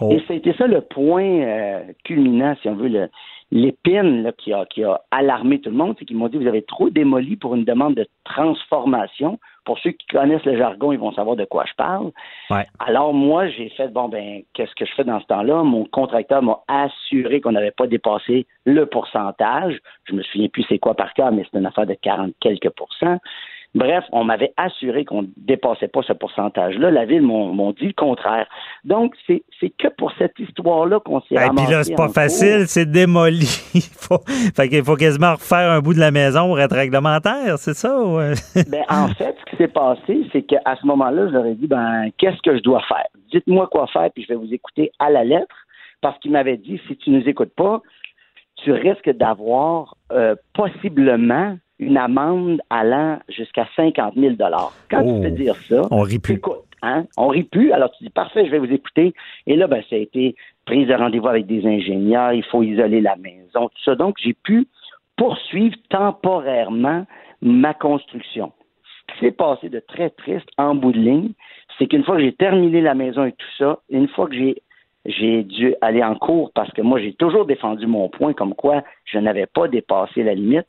Oh. 0.02 0.12
Et 0.12 0.22
c'était 0.28 0.54
ça 0.54 0.68
le 0.68 0.82
point 0.82 1.24
euh, 1.24 1.84
culminant, 2.04 2.56
si 2.62 2.70
on 2.70 2.76
veut, 2.76 3.10
l'épine 3.52 4.32
qui 4.38 4.54
a, 4.54 4.66
qui 4.66 4.84
a 4.84 5.02
alarmé 5.12 5.60
tout 5.60 5.70
le 5.70 5.76
monde, 5.76 5.96
c'est 5.98 6.06
qu'ils 6.06 6.18
m'ont 6.18 6.28
dit 6.28 6.38
vous 6.38 6.48
avez 6.48 6.64
trop 6.64 6.90
démoli 6.90 7.36
pour 7.36 7.56
une 7.56 7.64
demande 7.64 7.96
de 7.96 8.08
transformation. 8.24 9.40
Pour 9.66 9.80
ceux 9.80 9.92
qui 9.92 10.08
connaissent 10.08 10.46
le 10.46 10.58
jargon, 10.58 10.94
ils 10.94 11.00
vont 11.00 11.12
savoir 11.12 11.36
de 11.36 11.44
quoi 11.44 11.66
je 11.68 11.74
parle. 11.74 12.12
Alors 12.80 13.14
moi, 13.14 13.48
j'ai 13.50 13.70
fait 13.70 13.90
bon 13.90 14.08
ben 14.08 14.42
qu'est-ce 14.54 14.74
que 14.76 14.86
je 14.86 14.94
fais 14.94 15.04
dans 15.04 15.20
ce 15.20 15.26
temps-là? 15.26 15.64
Mon 15.64 15.86
contracteur 15.86 16.42
m'a 16.42 16.60
assuré 16.68 17.42
qu'on 17.42 17.52
n'avait 17.52 17.72
pas 17.72 17.88
dépassé 17.88 18.48
le 18.66 18.86
pourcentage. 18.86 19.78
Je 20.06 20.14
me 20.14 20.24
souviens 20.24 20.48
plus 20.48 20.66
c'est 20.70 20.80
quoi 20.80 20.96
par 20.96 21.14
cœur, 21.14 21.32
mais 21.32 21.44
c'est 21.52 21.58
une 21.58 21.66
affaire 21.66 21.86
de 21.86 21.96
40 21.96 22.34
quelques 22.40 22.70
pourcents. 22.72 23.18
Bref, 23.76 24.06
on 24.12 24.24
m'avait 24.24 24.54
assuré 24.58 25.06
qu'on 25.06 25.24
ne 25.24 25.28
dépassait 25.38 25.88
pas 25.88 26.02
ce 26.02 26.14
pourcentage-là. 26.14 26.90
La 26.90 27.06
ville 27.06 27.22
m'ont 27.22 27.72
dit 27.72 27.88
le 27.88 27.94
contraire. 27.94 28.48
Donc, 28.86 29.14
c'est 29.28 29.44
que 29.78 29.88
pour 29.98 30.12
cette 30.18 30.40
histoire-là 30.40 31.00
qu'on 31.00 31.22
s'est 31.22 31.36
Et 31.36 31.50
puis 31.56 31.72
là, 31.72 31.84
c'est 31.84 31.96
pas 31.96 32.10
facile, 32.10 32.68
c'est 32.68 32.90
démoli. 32.90 33.46
Il 33.76 33.82
faut, 33.82 34.20
fait 34.56 34.70
qu'il 34.70 34.84
faut 34.84 34.96
quasiment 34.96 35.34
refaire 35.34 35.70
un 35.70 35.80
bout 35.80 35.94
de 35.94 36.00
la 36.00 36.12
maison 36.12 36.48
pour 36.48 36.60
être 36.60 36.76
réglementaire, 36.76 37.58
c'est 37.58 37.76
ça? 37.76 37.90
ben, 38.70 38.84
en 38.90 39.10
fait, 39.10 39.36
ce 39.40 39.52
qui 39.52 39.58
s'est 39.58 39.68
passé, 39.68 40.26
c'est 40.32 40.42
qu'à 40.42 40.76
ce 40.82 40.86
moment-là, 40.88 41.28
je 41.28 41.34
leur 41.34 41.46
ai 41.46 41.56
dit, 41.56 41.68
ben, 41.68 42.10
qu'est-ce 42.18 42.42
que 42.42 42.58
je 42.58 42.64
dois 42.64 42.82
faire? 42.88 43.08
Dites-moi 43.32 43.68
quoi 43.68 43.88
faire, 43.88 44.10
puis 44.14 44.24
je 44.24 44.30
vais 44.30 44.40
vous 44.40 44.54
écouter 44.54 44.92
à 45.00 45.10
la 45.10 45.24
lettre, 45.24 45.56
parce 46.02 46.18
qu'il 46.20 46.32
m'avait 46.32 46.58
dit, 46.58 46.80
si 46.88 46.96
tu 46.98 47.12
nous 47.12 47.28
écoutes 47.28 47.54
pas, 47.56 47.82
tu 48.64 48.72
risques 48.72 49.12
d'avoir 49.12 49.96
euh, 50.12 50.36
possiblement 50.54 51.58
une 51.80 51.98
amende 51.98 52.62
allant 52.70 53.20
jusqu'à 53.30 53.68
50 53.76 54.16
000 54.16 54.36
Quand 54.90 55.04
tu 55.04 55.22
fais 55.22 55.32
oh. 55.32 55.36
dire 55.36 55.56
ça, 55.56 55.82
on 55.92 56.02
rit 56.02 56.20
plus. 56.20 56.36
Écoute, 56.36 56.64
hein, 56.82 57.06
on 57.18 57.28
rit 57.28 57.44
plus. 57.44 57.72
Alors 57.72 57.92
tu 57.92 58.04
dis 58.04 58.10
parfait, 58.10 58.46
je 58.46 58.52
vais 58.52 58.60
vous 58.60 58.72
écouter. 58.72 59.14
Et 59.46 59.56
là, 59.56 59.68
ben, 59.68 59.84
ça 59.90 59.96
a 59.96 60.00
été 60.00 60.36
prise 60.66 60.88
de 60.88 60.94
rendez-vous 60.94 61.28
avec 61.28 61.46
des 61.46 61.66
ingénieurs. 61.66 62.34
Il 62.34 62.44
faut 62.44 62.64
isoler 62.64 63.02
la 63.02 63.16
maison, 63.16 63.70
tout 63.70 63.84
ça. 63.86 63.96
Donc 63.96 64.16
j'ai 64.24 64.34
pu 64.34 64.68
poursuivre 65.18 65.76
temporairement 65.90 67.06
ma 67.42 67.74
construction. 67.74 68.52
Ce 68.84 69.14
qui 69.14 69.20
s'est 69.26 69.32
passé 69.32 69.70
de 69.70 69.80
très 69.80 70.10
triste 70.10 70.50
en 70.58 70.76
bout 70.76 70.92
de 70.92 71.00
ligne, 71.00 71.32
c'est 71.78 71.88
qu'une 71.88 72.04
fois 72.04 72.18
que 72.18 72.24
j'ai 72.24 72.34
terminé 72.34 72.82
la 72.82 72.96
maison 72.96 73.26
et 73.26 73.32
tout 73.32 73.48
ça, 73.58 73.80
une 73.90 74.08
fois 74.08 74.28
que 74.28 74.36
j'ai 74.36 74.62
j'ai 75.06 75.44
dû 75.44 75.74
aller 75.80 76.04
en 76.04 76.16
cours 76.16 76.52
parce 76.54 76.70
que 76.74 76.82
moi 76.82 77.00
j'ai 77.00 77.14
toujours 77.14 77.46
défendu 77.46 77.88
mon 77.88 78.10
point 78.10 78.34
comme 78.34 78.54
quoi 78.54 78.84
je 79.06 79.18
n'avais 79.18 79.46
pas 79.46 79.68
dépassé 79.70 80.22
la 80.22 80.34
limite. 80.34 80.68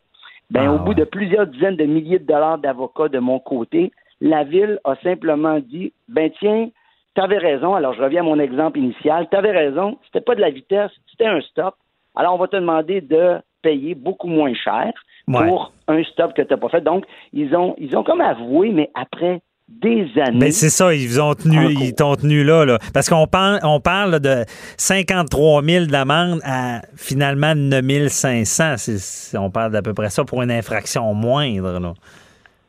Ben, 0.51 0.69
ah, 0.69 0.73
au 0.73 0.79
bout 0.79 0.95
de 0.95 1.05
plusieurs 1.05 1.47
dizaines 1.47 1.77
de 1.77 1.85
milliers 1.85 2.19
de 2.19 2.27
dollars 2.27 2.59
d'avocats 2.59 3.09
de 3.09 3.19
mon 3.19 3.39
côté, 3.39 3.93
la 4.21 4.45
ville 4.45 4.81
a 4.85 4.97
simplement 4.97 5.59
dit 5.61 5.93
ben 6.09 6.31
tiens, 6.39 6.71
tu 7.15 7.21
avais 7.21 7.39
raison. 7.39 7.75
Alors 7.75 7.95
je 7.95 8.03
reviens 8.03 8.21
à 8.21 8.25
mon 8.25 8.39
exemple 8.39 8.79
initial. 8.79 9.29
Tu 9.31 9.37
avais 9.37 9.53
raison, 9.53 9.99
c'était 10.07 10.21
pas 10.21 10.35
de 10.35 10.41
la 10.41 10.51
vitesse, 10.51 10.91
c'était 11.11 11.27
un 11.27 11.41
stop. 11.43 11.75
Alors 12.15 12.35
on 12.35 12.39
va 12.39 12.49
te 12.49 12.57
demander 12.57 13.01
de 13.01 13.39
payer 13.63 13.95
beaucoup 13.95 14.29
moins 14.29 14.55
cher 14.55 14.93
pour 15.27 15.73
un 15.89 16.03
stop 16.05 16.33
que 16.35 16.43
tu 16.43 16.49
n'as 16.51 16.57
pas 16.57 16.69
fait. 16.69 16.81
Donc 16.81 17.05
ils 17.33 17.55
ont 17.55 17.75
ils 17.79 17.97
ont 17.97 18.03
comme 18.03 18.21
avoué, 18.21 18.71
mais 18.71 18.91
après 18.95 19.43
des 19.69 20.11
années. 20.17 20.39
Mais 20.39 20.51
c'est 20.51 20.71
ça, 20.71 20.95
ils 20.95 21.21
ont 21.21 21.35
tenu, 21.35 21.73
ils 21.81 21.95
t'ont 21.95 22.17
tenu 22.17 22.43
là, 22.43 22.65
là. 22.65 22.79
Parce 22.93 23.09
qu'on 23.09 23.27
parle, 23.27 23.61
on 23.63 23.81
parle 23.81 24.19
de 24.21 24.45
53 24.77 25.63
000 25.63 25.87
d'amende 25.87 26.41
à 26.45 26.81
finalement 26.97 27.55
9 27.55 28.09
500. 28.09 29.39
on 29.39 29.51
parle 29.51 29.73
d'à 29.73 29.83
peu 29.83 29.95
près 29.95 30.11
ça 30.11 30.25
pour 30.25 30.43
une 30.43 30.51
infraction 30.51 31.13
moindre, 31.15 31.79
là. 31.79 31.95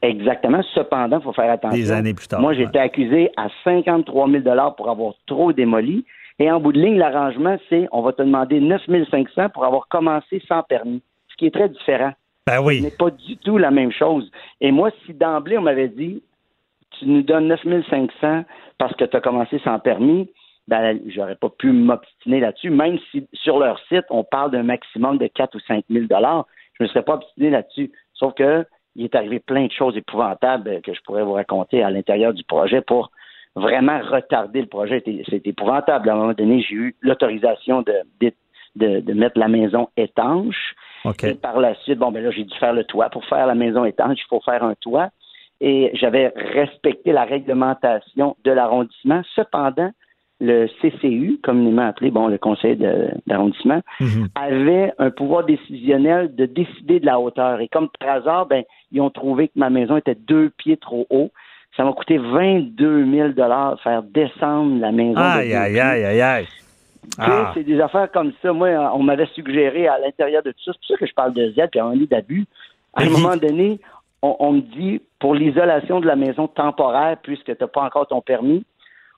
Exactement. 0.02 0.62
Cependant, 0.74 1.20
il 1.20 1.24
faut 1.24 1.34
faire 1.34 1.52
attention. 1.52 1.78
Des 1.78 1.92
années 1.92 2.14
plus 2.14 2.28
tard. 2.28 2.40
Moi, 2.40 2.54
j'ai 2.54 2.64
été 2.64 2.80
accusé 2.80 3.32
à 3.36 3.48
53 3.66 4.30
000 4.30 4.44
pour 4.78 4.90
avoir 4.90 5.14
trop 5.28 5.52
démoli. 5.52 6.06
Et 6.40 6.50
en 6.50 6.62
bout 6.62 6.72
de 6.72 6.80
ligne, 6.80 6.98
l'arrangement, 6.98 7.58
c'est 7.70 7.88
on 7.92 8.02
va 8.02 8.14
te 8.14 8.22
demander 8.22 8.62
9 8.62 8.82
500 9.12 9.50
pour 9.54 9.66
avoir 9.66 9.88
commencé 9.90 10.42
sans 10.48 10.64
permis, 10.64 11.02
ce 11.30 11.36
qui 11.36 11.48
est 11.48 11.54
très 11.54 11.68
différent. 11.68 12.14
Ben 12.48 12.62
oui. 12.64 12.80
Ce 12.80 12.84
n'est 12.86 12.92
pas 12.92 13.12
du 13.12 13.36
tout 13.38 13.58
la 13.58 13.72
même 13.72 13.92
chose. 13.92 14.32
Et 14.62 14.72
moi, 14.72 14.90
si 15.06 15.14
d'emblée, 15.14 15.58
on 15.58 15.64
m'avait 15.64 15.90
dit 15.90 16.24
tu 17.00 17.06
nous 17.08 17.22
donnes 17.22 17.48
9 17.48 17.62
500 17.90 18.44
parce 18.78 18.96
que 18.96 19.06
tu 19.06 19.16
as 19.16 19.22
commencé 19.22 19.60
sans 19.60 19.80
permis, 19.80 20.30
ben, 20.68 21.00
j'aurais 21.08 21.36
pas 21.36 21.50
pu 21.50 21.72
m'obstiner 21.72 22.40
là-dessus, 22.40 22.70
même 22.70 23.00
si 23.12 23.28
sur 23.34 23.60
leur 23.60 23.80
site, 23.88 24.06
on 24.10 24.24
parle 24.24 24.52
d'un 24.52 24.64
maximum 24.64 25.18
de 25.18 25.28
4 25.28 25.56
ou 25.56 25.60
5 25.62 25.86
000 25.90 26.06
je 26.10 26.84
ne 26.84 26.88
me 26.88 26.94
serais 26.94 27.04
pas 27.04 27.16
obstiné 27.16 27.50
là-dessus. 27.50 27.92
Sauf 28.14 28.34
que 28.36 28.66
il 28.96 29.06
est 29.06 29.16
arrivé 29.16 29.40
plein 29.40 29.66
de 29.66 29.72
choses 29.72 29.96
épouvantables 29.98 30.82
que 30.82 30.94
je 30.94 31.02
pourrais 31.02 31.24
vous 31.24 31.34
raconter 31.34 31.84
à 31.84 31.90
l'intérieur 31.90 32.34
du 32.34 32.44
projet 32.44 32.82
pour 32.82 33.12
vraiment 33.56 34.00
retarder 34.00 34.62
le 34.62 34.68
projet. 34.68 35.04
C'est 35.30 35.46
épouvantable. 35.48 36.10
À 36.10 36.14
un 36.14 36.18
moment 36.18 36.34
donné, 36.34 36.62
j'ai 36.62 36.76
eu 36.76 36.96
l'autorisation 37.02 37.82
de, 37.82 38.32
de, 38.76 39.14
mettre 39.14 39.40
la 39.40 39.48
maison 39.48 39.90
étanche. 39.98 40.76
Et 41.24 41.34
par 41.36 41.60
la 41.60 41.76
suite, 41.76 42.00
bon, 42.00 42.12
ben 42.12 42.24
là, 42.24 42.32
j'ai 42.32 42.44
dû 42.44 42.56
faire 42.58 42.74
le 42.74 42.84
toit. 42.84 43.10
Pour 43.10 43.26
faire 43.26 43.48
la 43.48 43.56
maison 43.56 43.86
étanche, 43.86 44.20
il 44.20 44.28
faut 44.28 44.42
faire 44.42 44.64
un 44.64 44.76
toit. 44.76 45.10
Et 45.62 45.92
j'avais 45.94 46.32
respecté 46.36 47.12
la 47.12 47.26
réglementation 47.26 48.38
de 48.44 48.52
l'arrondissement. 48.52 49.22
Cependant, 49.36 49.92
le 50.40 50.68
CCU, 50.82 51.40
communément 51.44 51.88
appelé 51.88 52.12
bon 52.12 52.28
le 52.28 52.38
conseil 52.38 52.78
d'arrondissement, 53.28 53.82
mhm. 54.00 54.30
avait 54.36 54.94
un 54.98 55.12
pouvoir 55.12 55.44
décisionnel 55.44 56.34
de 56.34 56.46
décider 56.46 57.00
de 57.00 57.06
la 57.06 57.20
hauteur. 57.20 57.60
Et 57.60 57.68
comme 57.68 57.90
par 58.00 58.10
hasard, 58.10 58.46
ben 58.46 58.64
ils 58.92 59.02
ont 59.02 59.10
trouvé 59.10 59.50
que 59.50 59.60
ma 59.60 59.70
maison 59.70 59.98
était 59.98 60.16
deux 60.16 60.50
pieds 60.50 60.78
trop 60.78 61.06
haut. 61.10 61.30
Ça 61.76 61.84
m'a 61.84 61.94
coûté 61.94 62.18
22 62.18 63.06
000 63.12 63.30
dollars 63.30 63.80
faire 63.82 64.02
descendre 64.04 64.80
la 64.80 64.92
maison. 64.92 65.20
Aïe, 65.20 65.54
aïe, 65.54 65.80
aïe, 65.80 66.04
aïe, 66.06 66.22
aïe, 66.22 66.48
ah. 67.18 67.52
C'est 67.54 67.64
des 67.64 67.80
affaires 67.80 68.12
comme 68.12 68.32
ça. 68.42 68.54
Moi, 68.54 68.70
on 68.94 69.04
m'avait 69.04 69.28
suggéré 69.34 69.88
à 69.88 70.00
l'intérieur 70.00 70.44
de 70.44 70.52
tout 70.52 70.64
ça. 70.66 70.72
C'est 70.74 70.80
pour 70.80 70.88
ça 70.88 70.98
que 70.98 71.06
je 71.06 71.14
parle 71.14 71.34
de 71.34 71.52
Z 71.52 71.70
et 71.74 71.80
un 71.80 71.94
lit 71.94 72.08
d'abus. 72.08 72.46
À 72.94 73.04
un 73.04 73.10
moment 73.10 73.38
donné, 73.38 73.80
on, 74.22 74.36
on 74.40 74.54
me 74.54 74.62
dit, 74.62 75.02
pour 75.20 75.36
l'isolation 75.36 76.00
de 76.00 76.08
la 76.08 76.16
maison 76.16 76.48
temporaire, 76.48 77.18
puisque 77.22 77.46
tu 77.46 77.58
n'as 77.60 77.68
pas 77.68 77.84
encore 77.84 78.08
ton 78.08 78.22
permis, 78.22 78.66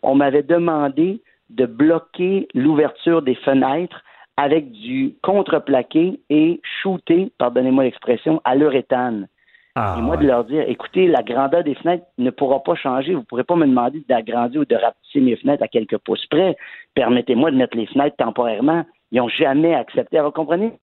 on 0.04 0.16
m'avait 0.16 0.44
demandé 0.44 1.22
de 1.50 1.66
bloquer 1.66 2.48
l'ouverture 2.54 3.22
des 3.22 3.36
fenêtres 3.36 4.02
avec 4.38 4.72
du 4.72 5.16
contreplaqué 5.22 6.20
et 6.30 6.62
shooter, 6.82 7.32
pardonnez-moi 7.38 7.84
l'expression, 7.84 8.42
à 8.44 8.56
l'uréthane. 8.56 9.28
Ah, 9.76 9.96
et 9.98 10.02
moi, 10.02 10.18
de 10.18 10.28
leur 10.28 10.44
dire, 10.44 10.66
écoutez, 10.68 11.08
la 11.08 11.24
grandeur 11.24 11.64
des 11.64 11.76
fenêtres 11.76 12.06
ne 12.18 12.30
pourra 12.30 12.62
pas 12.62 12.76
changer. 12.76 13.14
Vous 13.14 13.22
ne 13.22 13.26
pourrez 13.26 13.44
pas 13.44 13.56
me 13.56 13.66
demander 13.66 14.04
d'agrandir 14.10 14.62
ou 14.62 14.66
de 14.66 14.76
rapetisser 14.76 15.22
mes 15.22 15.38
fenêtres 15.38 15.64
à 15.64 15.68
quelques 15.68 15.98
pouces 16.00 16.26
près. 16.26 16.58
Permettez-moi 16.94 17.52
de 17.52 17.56
mettre 17.56 17.78
les 17.78 17.86
fenêtres 17.86 18.18
temporairement. 18.18 18.84
Ils 19.12 19.20
n'ont 19.20 19.30
jamais 19.30 19.74
accepté. 19.74 20.20
vous 20.20 20.32
comprenez? 20.32 20.74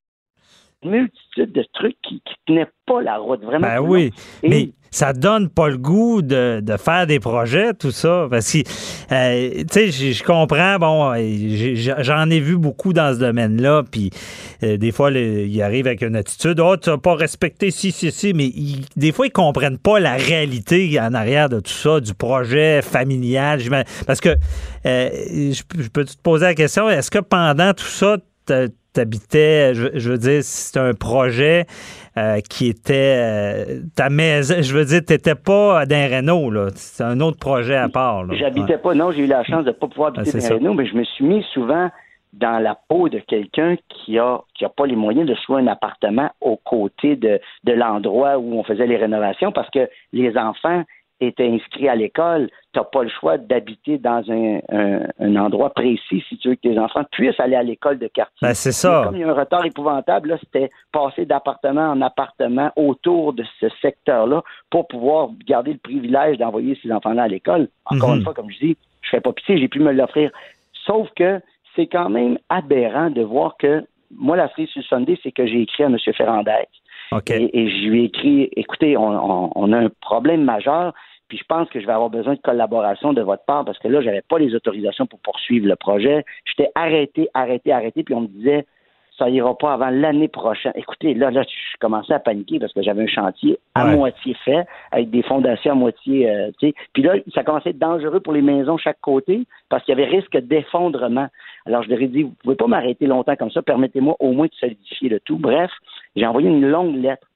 Multitude 0.85 1.53
de 1.53 1.65
trucs 1.73 1.97
qui 2.03 2.15
ne 2.15 2.55
tenaient 2.55 2.71
pas 2.87 3.03
la 3.03 3.19
route, 3.19 3.43
vraiment. 3.43 3.67
Ben 3.67 3.81
oui, 3.81 4.13
mais 4.43 4.71
ça 4.91 5.13
donne 5.13 5.49
pas 5.49 5.69
le 5.69 5.77
goût 5.77 6.23
de, 6.23 6.63
faire 6.79 7.07
des 7.07 7.21
projets, 7.21 7.75
tout 7.75 7.91
ça. 7.91 8.27
Parce 8.31 8.53
que, 8.53 8.59
euh, 9.13 9.65
tu 9.71 9.91
sais, 9.91 10.13
je 10.13 10.23
comprends, 10.23 10.79
bon, 10.79 11.15
j'en 12.03 12.31
ai 12.31 12.41
vu 12.41 12.57
beaucoup 12.57 12.93
dans 12.93 13.15
ce 13.15 13.19
domaine-là, 13.19 13.85
puis 13.91 14.11
euh, 14.63 14.77
des 14.77 14.93
fois, 14.93 15.11
ils 15.11 15.63
arrivent 15.63 15.87
avec 15.87 16.03
une 16.03 16.17
attitude, 16.17 16.61
oh, 16.61 16.77
tu 16.77 16.91
n'as 16.91 16.99
pas 16.99 17.15
respecté 17.15 17.71
si, 17.71 17.93
si, 17.93 18.11
si, 18.11 18.33
mais 18.33 18.51
des 18.97 19.13
fois, 19.13 19.27
ils 19.27 19.33
comprennent 19.33 19.79
pas 19.79 20.01
la 20.01 20.15
réalité 20.15 20.99
en 21.01 21.15
arrière 21.15 21.49
de 21.49 21.61
tout 21.61 21.71
ça, 21.71 22.01
du 22.01 22.15
projet 22.15 22.83
familial. 22.83 23.61
Parce 24.07 24.21
que, 24.21 24.37
euh, 24.87 25.11
je, 25.53 25.63
je 25.79 25.89
peux 25.89 26.05
te 26.05 26.17
poser 26.23 26.47
la 26.47 26.55
question, 26.55 26.89
est-ce 26.89 27.11
que 27.11 27.19
pendant 27.19 27.75
tout 27.75 27.85
ça, 27.85 28.17
t'habitais, 28.93 29.75
je, 29.75 29.89
je 29.95 30.11
veux 30.11 30.19
dire, 30.19 30.41
c'est 30.43 30.79
un 30.79 30.95
projet 30.95 31.67
euh, 32.17 32.41
qui 32.41 32.69
était 32.69 33.17
euh, 33.19 33.81
ta 33.95 34.11
maison. 34.11 34.57
Je 34.61 34.77
veux 34.77 34.85
dire, 34.85 35.01
tu 35.07 35.13
n'étais 35.13 35.35
pas 35.35 35.87
dans 35.87 36.17
Renault, 36.17 36.51
là. 36.51 36.69
C'est 36.75 37.05
un 37.05 37.21
autre 37.21 37.39
projet 37.39 37.77
à 37.77 37.89
part. 37.89 38.33
J'habitais 38.35 38.79
pas, 38.79 38.95
non, 38.95 39.13
j'ai 39.13 39.25
eu 39.25 39.27
la 39.27 39.45
chance 39.45 39.65
de 39.65 39.71
ne 39.71 39.75
pas 39.75 39.87
pouvoir 39.87 40.13
habiter 40.17 40.39
ah, 40.43 40.49
dans 40.49 40.55
Renault, 40.57 40.75
mais 40.75 40.87
je 40.87 40.95
me 40.95 41.05
suis 41.05 41.25
mis 41.25 41.45
souvent 41.53 41.91
dans 42.33 42.59
la 42.59 42.79
peau 42.89 43.09
de 43.09 43.19
quelqu'un 43.21 43.77
qui 43.89 44.19
a 44.19 44.41
qui 44.55 44.65
a 44.65 44.69
pas 44.69 44.87
les 44.87 44.97
moyens 44.97 45.27
de 45.27 45.35
louer 45.49 45.63
un 45.63 45.67
appartement 45.67 46.31
aux 46.41 46.57
côtés 46.57 47.17
de, 47.17 47.41
de 47.65 47.73
l'endroit 47.73 48.39
où 48.39 48.59
on 48.59 48.65
faisait 48.65 48.87
les 48.87 48.97
rénovations 48.97 49.51
parce 49.51 49.71
que 49.71 49.89
les 50.13 50.37
enfants 50.37 50.85
était 51.21 51.49
inscrit 51.49 51.89
à 51.89 51.97
l'école, 51.97 52.49
tu 52.73 52.79
n'as 52.79 52.85
pas 52.85 53.03
le 53.03 53.09
choix 53.09 53.39
d'habiter 53.39 53.99
dans 53.99 54.23
un, 54.31 54.61
un, 55.19 55.37
endroit 55.37 55.71
précis 55.71 56.23
si 56.29 56.39
tu 56.39 56.49
veux 56.49 56.55
que 56.55 56.61
tes 56.61 56.79
enfants 56.79 57.05
puissent 57.11 57.39
aller 57.41 57.57
à 57.57 57.63
l'école 57.63 57.99
de 57.99 58.07
quartier. 58.07 58.37
Ben, 58.41 58.55
c'est 58.55 58.73
ça. 58.73 59.03
comme 59.05 59.17
il 59.17 59.21
y 59.21 59.25
a 59.25 59.29
un 59.29 59.35
retard 59.35 59.65
épouvantable, 59.65 60.31
là, 60.31 60.39
c'était 60.41 60.71
passer 60.93 61.27
d'appartement 61.27 61.91
en 61.91 62.01
appartement 62.03 62.71
autour 62.77 63.33
de 63.33 63.45
ce 63.61 63.67
secteur-là 63.83 64.43
pour 64.71 64.87
pouvoir 64.87 65.31
garder 65.47 65.73
le 65.73 65.79
privilège 65.79 66.39
d'envoyer 66.39 66.79
ses 66.83 66.93
enfants-là 66.93 67.25
à 67.25 67.29
l'école. 67.29 67.69
Encore 67.87 68.11
une 68.11 68.19
mhm. 68.19 68.25
fois, 68.25 68.35
comme 68.35 68.51
je 68.51 68.59
dis, 68.59 68.77
je 69.03 69.11
fais 69.11 69.21
pas 69.21 69.33
pitié, 69.33 69.59
j'ai 69.59 69.69
pu 69.69 69.81
me 69.81 69.93
l'offrir. 69.93 70.31
Sauf 70.87 71.09
que 71.17 71.41
c'est 71.75 71.87
quand 71.87 72.11
même 72.11 72.39
aberrant 72.49 73.11
de 73.11 73.23
voir 73.23 73.57
que 73.57 73.85
moi, 74.11 74.37
la 74.37 74.49
série 74.51 74.69
sur 74.69 74.83
Sunday, 74.85 75.19
c'est 75.23 75.33
que 75.33 75.47
j'ai 75.47 75.63
écrit 75.63 75.85
à 75.85 75.87
M. 75.87 75.97
Ferrandez. 76.17 76.67
Et, 77.13 77.71
je 77.71 77.89
lui 77.89 78.03
ai 78.03 78.05
écrit, 78.05 78.49
écoutez, 78.57 78.97
on, 78.97 79.73
a 79.73 79.77
un 79.77 79.89
problème 80.01 80.45
majeur, 80.45 80.93
puis 81.29 81.39
je 81.39 81.45
pense 81.45 81.69
que 81.69 81.81
je 81.81 81.87
vais 81.87 81.93
avoir 81.93 82.11
besoin 82.11 82.35
de 82.35 82.41
collaboration 82.41 83.13
de 83.13 83.23
votre 83.23 83.45
part 83.45 83.65
parce 83.65 83.79
que 83.79 83.89
là, 83.89 84.01
j'avais 84.01 84.23
pas 84.23 84.39
les 84.39 84.55
autorisations 84.55 85.07
pour 85.07 85.21
poursuivre 85.21 85.67
le 85.67 85.77
projet. 85.77 86.25
J'étais 86.45 86.71
arrêté, 86.75 87.29
arrêté, 87.35 87.73
arrêté, 87.73 88.03
puis 88.03 88.15
on 88.15 88.23
me 88.23 88.29
disait 88.29 88.67
ça 89.19 89.29
ira 89.29 89.57
pas 89.57 89.73
avant 89.73 89.91
l'année 89.91 90.29
prochaine. 90.29 90.73
Écoutez, 90.77 91.15
là, 91.15 91.31
là, 91.31 91.43
je 91.43 91.79
commençais 91.81 92.15
à 92.15 92.19
paniquer 92.19 92.59
parce 92.59 92.73
que 92.73 92.83
j'avais 92.83 93.03
un 93.03 93.09
chantier 93.09 93.59
à 93.75 93.87
moitié 93.87 94.35
fait, 94.45 94.65
avec 94.93 95.11
des 95.11 95.23
fondations 95.23 95.73
à 95.73 95.75
moitié, 95.75 96.31
euh, 96.31 96.51
tu 96.59 96.69
sais. 96.69 96.75
Puis 96.93 97.03
là, 97.03 97.15
ça 97.35 97.43
commençait 97.43 97.69
à 97.69 97.71
être 97.71 97.79
dangereux 97.79 98.21
pour 98.21 98.33
les 98.33 98.43
maisons 98.43 98.79
chaque 98.79 99.01
côté 99.01 99.47
parce 99.69 99.85
qu'il 99.85 99.99
y 99.99 100.01
avait 100.01 100.11
risque 100.11 100.37
d'effondrement. 100.37 101.29
Alors, 101.67 101.83
je 101.83 101.91
leur 101.91 102.01
ai 102.01 102.09
dit, 102.09 102.23
vous 102.23 102.35
pouvez 102.43 102.57
pas 102.57 102.67
m'arrêter 102.67 103.07
longtemps 103.07 103.37
comme 103.37 103.51
ça, 103.51 103.63
permettez-moi 103.63 104.17
au 104.21 104.33
moins 104.33 104.47
de 104.47 104.55
solidifier 104.55 105.09
le 105.09 105.21
tout. 105.21 105.39
Bref, 105.39 105.71
j'ai 106.17 106.27
envoyé 106.27 106.49
une 106.49 106.67
longue 106.67 106.97
lettre 106.97 107.27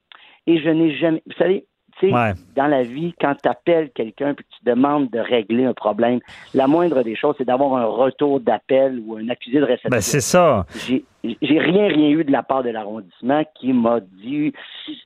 et 0.47 0.59
je 0.59 0.69
n'ai 0.69 0.95
jamais, 0.95 1.21
vous 1.25 1.35
savez, 1.37 1.65
dans 2.01 2.67
la 2.67 2.83
vie, 2.83 3.13
quand 3.19 3.35
tu 3.41 3.47
appelles 3.47 3.89
quelqu'un 3.91 4.31
et 4.31 4.35
que 4.35 4.41
tu 4.41 4.65
demandes 4.65 5.09
de 5.09 5.19
régler 5.19 5.65
un 5.65 5.73
problème, 5.73 6.19
la 6.53 6.67
moindre 6.67 7.03
des 7.03 7.15
choses, 7.15 7.35
c'est 7.37 7.45
d'avoir 7.45 7.75
un 7.75 7.85
retour 7.85 8.39
d'appel 8.39 9.01
ou 9.05 9.15
un 9.15 9.29
accusé 9.29 9.59
de 9.59 9.65
réception. 9.65 9.89
Ben, 9.89 10.01
c'est 10.01 10.21
ça. 10.21 10.65
J'ai 10.85 11.59
rien, 11.59 11.87
rien 11.87 12.09
eu 12.09 12.23
de 12.23 12.31
la 12.31 12.43
part 12.43 12.63
de 12.63 12.69
l'arrondissement 12.69 13.43
qui 13.55 13.71
m'a 13.71 13.99
dit 14.01 14.53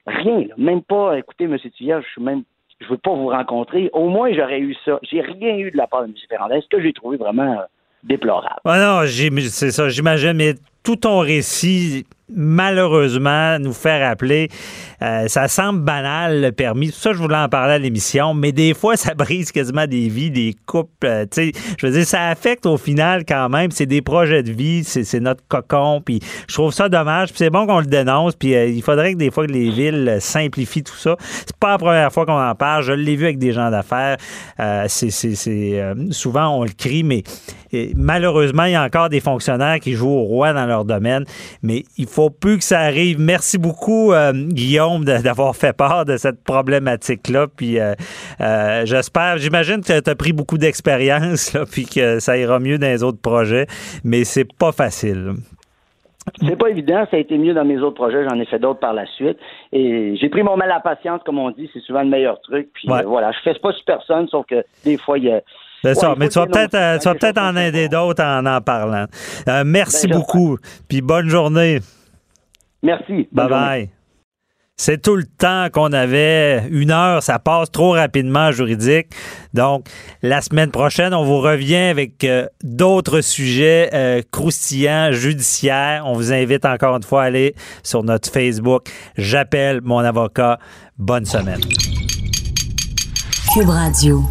rien, 0.06 0.48
même 0.58 0.82
pas, 0.82 1.18
écoutez, 1.18 1.46
M. 1.46 1.58
Tuyard, 1.76 2.02
je 2.02 2.08
suis 2.10 2.22
même 2.22 2.44
je 2.80 2.88
veux 2.88 2.98
pas 2.98 3.14
vous 3.14 3.30
rencontrer. 3.30 3.90
Au 3.94 4.08
moins, 4.08 4.32
j'aurais 4.34 4.60
eu 4.60 4.76
ça. 4.86 5.00
J'ai 5.02 5.22
rien 5.22 5.58
eu 5.58 5.72
de 5.72 5.78
la 5.78 5.88
part 5.88 6.04
de 6.04 6.10
M. 6.10 6.14
Ferrandez, 6.30 6.62
ce 6.62 6.68
que 6.68 6.82
j'ai 6.82 6.94
trouvé 6.94 7.18
vraiment 7.18 7.64
déplorable. 8.04 8.62
Ah 8.66 9.02
non, 9.02 9.08
c'est 9.50 9.72
ça, 9.72 9.90
j'imagine, 9.90 10.34
mais 10.34 10.54
tout 10.84 10.96
ton 10.96 11.20
récit 11.20 12.06
malheureusement 12.30 13.58
nous 13.60 13.74
faire 13.74 14.10
appeler. 14.10 14.50
Euh, 15.02 15.28
ça 15.28 15.48
semble 15.48 15.82
banal, 15.82 16.42
le 16.42 16.52
permis. 16.52 16.92
Ça, 16.92 17.14
je 17.14 17.18
voulais 17.18 17.38
en 17.38 17.50
parler 17.50 17.74
à 17.74 17.78
l'émission, 17.78 18.34
mais 18.34 18.52
des 18.52 18.74
fois, 18.74 18.98
ça 18.98 19.14
brise 19.14 19.52
quasiment 19.52 19.88
des 19.88 20.10
vies, 20.10 20.32
des 20.32 20.56
couples. 20.66 21.06
Euh, 21.06 21.26
je 21.36 21.86
veux 21.86 21.94
dire, 21.94 22.06
ça 22.06 22.28
affecte 22.28 22.66
au 22.66 22.78
final 22.78 23.24
quand 23.26 23.50
même. 23.50 23.72
C'est 23.72 23.86
des 23.86 24.02
projets 24.02 24.44
de 24.44 24.52
vie, 24.52 24.84
c'est 24.84 25.20
notre 25.20 25.44
cocon. 25.48 26.02
Puis 26.04 26.20
je 26.48 26.54
trouve 26.54 26.74
ça 26.74 26.90
dommage. 26.90 27.30
c'est 27.34 27.50
bon 27.50 27.66
qu'on 27.66 27.80
le 27.80 27.86
dénonce. 27.86 28.36
Puis 28.36 28.56
euh, 28.56 28.68
il 28.68 28.82
faudrait 28.82 29.14
que 29.14 29.18
des 29.18 29.32
fois 29.32 29.46
que 29.48 29.52
les 29.52 29.70
villes 29.70 30.18
simplifient 30.20 30.84
tout 30.84 30.96
ça. 30.96 31.16
C'est 31.20 31.56
pas 31.58 31.72
la 31.72 31.78
première 31.78 32.12
fois 32.12 32.26
qu'on 32.26 32.42
en 32.42 32.56
parle. 32.56 32.84
Je 32.84 32.94
l'ai 32.94 33.16
vu 33.16 33.26
avec 33.26 33.38
des 33.38 33.54
gens 33.54 33.70
d'affaires. 33.72 34.18
c'est 34.88 35.12
souvent 36.12 36.58
on 36.58 36.64
le 36.64 36.72
crie, 36.78 37.04
mais 37.04 37.24
malheureusement, 37.96 38.64
il 38.64 38.72
y 38.72 38.76
a 38.76 38.84
encore 38.84 39.10
des 39.10 39.20
fonctionnaires 39.20 39.80
qui 39.80 39.94
jouent 39.94 40.10
au 40.10 40.24
roi 40.24 40.54
dans 40.54 40.66
leur 40.66 40.86
domaine. 40.86 41.26
Mais 41.62 41.84
il 41.98 42.08
faut 42.08 42.17
faut 42.18 42.32
plus 42.32 42.58
que 42.58 42.64
ça 42.64 42.80
arrive. 42.80 43.20
Merci 43.20 43.60
beaucoup, 43.60 44.12
euh, 44.12 44.34
Guillaume, 44.34 45.06
d'avoir 45.06 45.56
fait 45.56 45.78
part 45.78 46.04
de 46.04 46.18
cette 46.18 46.44
problématique-là. 46.44 47.46
Puis 47.56 47.80
euh, 47.80 47.94
euh, 48.42 48.86
j'espère, 48.86 49.38
j'imagine 49.38 49.82
que 49.82 50.00
tu 50.00 50.10
as 50.10 50.16
pris 50.16 50.34
beaucoup 50.34 50.58
d'expérience, 50.58 51.56
puis 51.72 51.86
que 51.86 52.20
ça 52.20 52.36
ira 52.36 52.58
mieux 52.60 52.80
dans 52.80 52.88
les 52.88 53.04
autres 53.04 53.22
projets, 53.22 53.68
mais 54.04 54.24
c'est 54.24 54.52
pas 54.52 54.72
facile. 54.72 55.34
C'est 56.42 56.58
pas 56.58 56.70
évident, 56.70 57.06
ça 57.12 57.18
a 57.18 57.20
été 57.20 57.38
mieux 57.38 57.54
dans 57.54 57.64
mes 57.64 57.78
autres 57.78 57.96
projets, 57.96 58.28
j'en 58.28 58.40
ai 58.40 58.46
fait 58.46 58.58
d'autres 58.58 58.80
par 58.80 58.94
la 58.94 59.06
suite. 59.06 59.38
Et 59.72 60.18
j'ai 60.20 60.30
pris 60.30 60.42
mon 60.42 60.58
mal 60.58 60.72
à 60.72 60.80
patience, 60.80 61.22
comme 61.24 61.38
on 61.38 61.52
dit, 61.52 61.70
c'est 61.72 61.82
souvent 61.82 62.02
le 62.02 62.10
meilleur 62.10 62.42
truc. 62.42 62.70
Puis 62.74 62.88
voilà, 63.06 63.32
je 63.32 63.38
fais 63.44 63.60
pas 63.60 63.72
sur 63.72 63.86
personne, 63.86 64.28
sauf 64.28 64.48
que 64.48 64.66
des 64.84 64.98
fois, 64.98 65.20
il 65.20 65.26
y 65.26 65.32
a 65.32 65.42
c'est 65.84 65.94
ça, 65.94 66.16
mais 66.18 66.28
tu 66.30 66.40
vas 66.40 66.48
peut-être 66.48 67.36
peut 67.36 67.40
en 67.40 67.56
aider 67.56 67.88
d'autres 67.88 68.24
en 68.24 68.44
en 68.48 68.60
parlant. 68.62 69.06
merci 69.64 70.08
ben, 70.08 70.18
beaucoup, 70.18 70.58
puis 70.90 71.02
bonne 71.02 71.30
journée. 71.30 71.80
Merci. 72.84 73.28
Bye 73.32 73.50
bye. 73.50 73.90
C'est 74.80 75.02
tout 75.02 75.16
le 75.16 75.24
temps 75.24 75.70
qu'on 75.74 75.92
avait. 75.92 76.68
Une 76.70 76.92
heure, 76.92 77.24
ça 77.24 77.40
passe 77.40 77.72
trop 77.72 77.94
rapidement 77.94 78.52
juridique. 78.52 79.08
Donc, 79.56 79.88
la 80.22 80.42
semaine 80.42 80.70
prochaine, 80.70 81.16
on 81.16 81.24
vous 81.24 81.40
revient 81.40 81.76
avec 81.76 82.24
euh, 82.24 82.46
d'autres 82.64 83.22
sujets 83.22 83.90
euh, 83.94 84.22
croustillants, 84.32 85.12
judiciaires. 85.12 86.04
On 86.06 86.14
vous 86.14 86.32
invite 86.32 86.64
encore 86.64 86.96
une 86.96 87.04
fois 87.04 87.24
à 87.24 87.26
aller 87.26 87.56
sur 87.82 88.04
notre 88.04 88.30
Facebook. 88.30 88.90
J'appelle 89.18 89.82
mon 89.84 90.00
avocat. 90.00 90.60
Bonne 91.00 91.26
semaine. 91.26 91.62
Cube 93.52 93.70
Radio. 93.70 94.22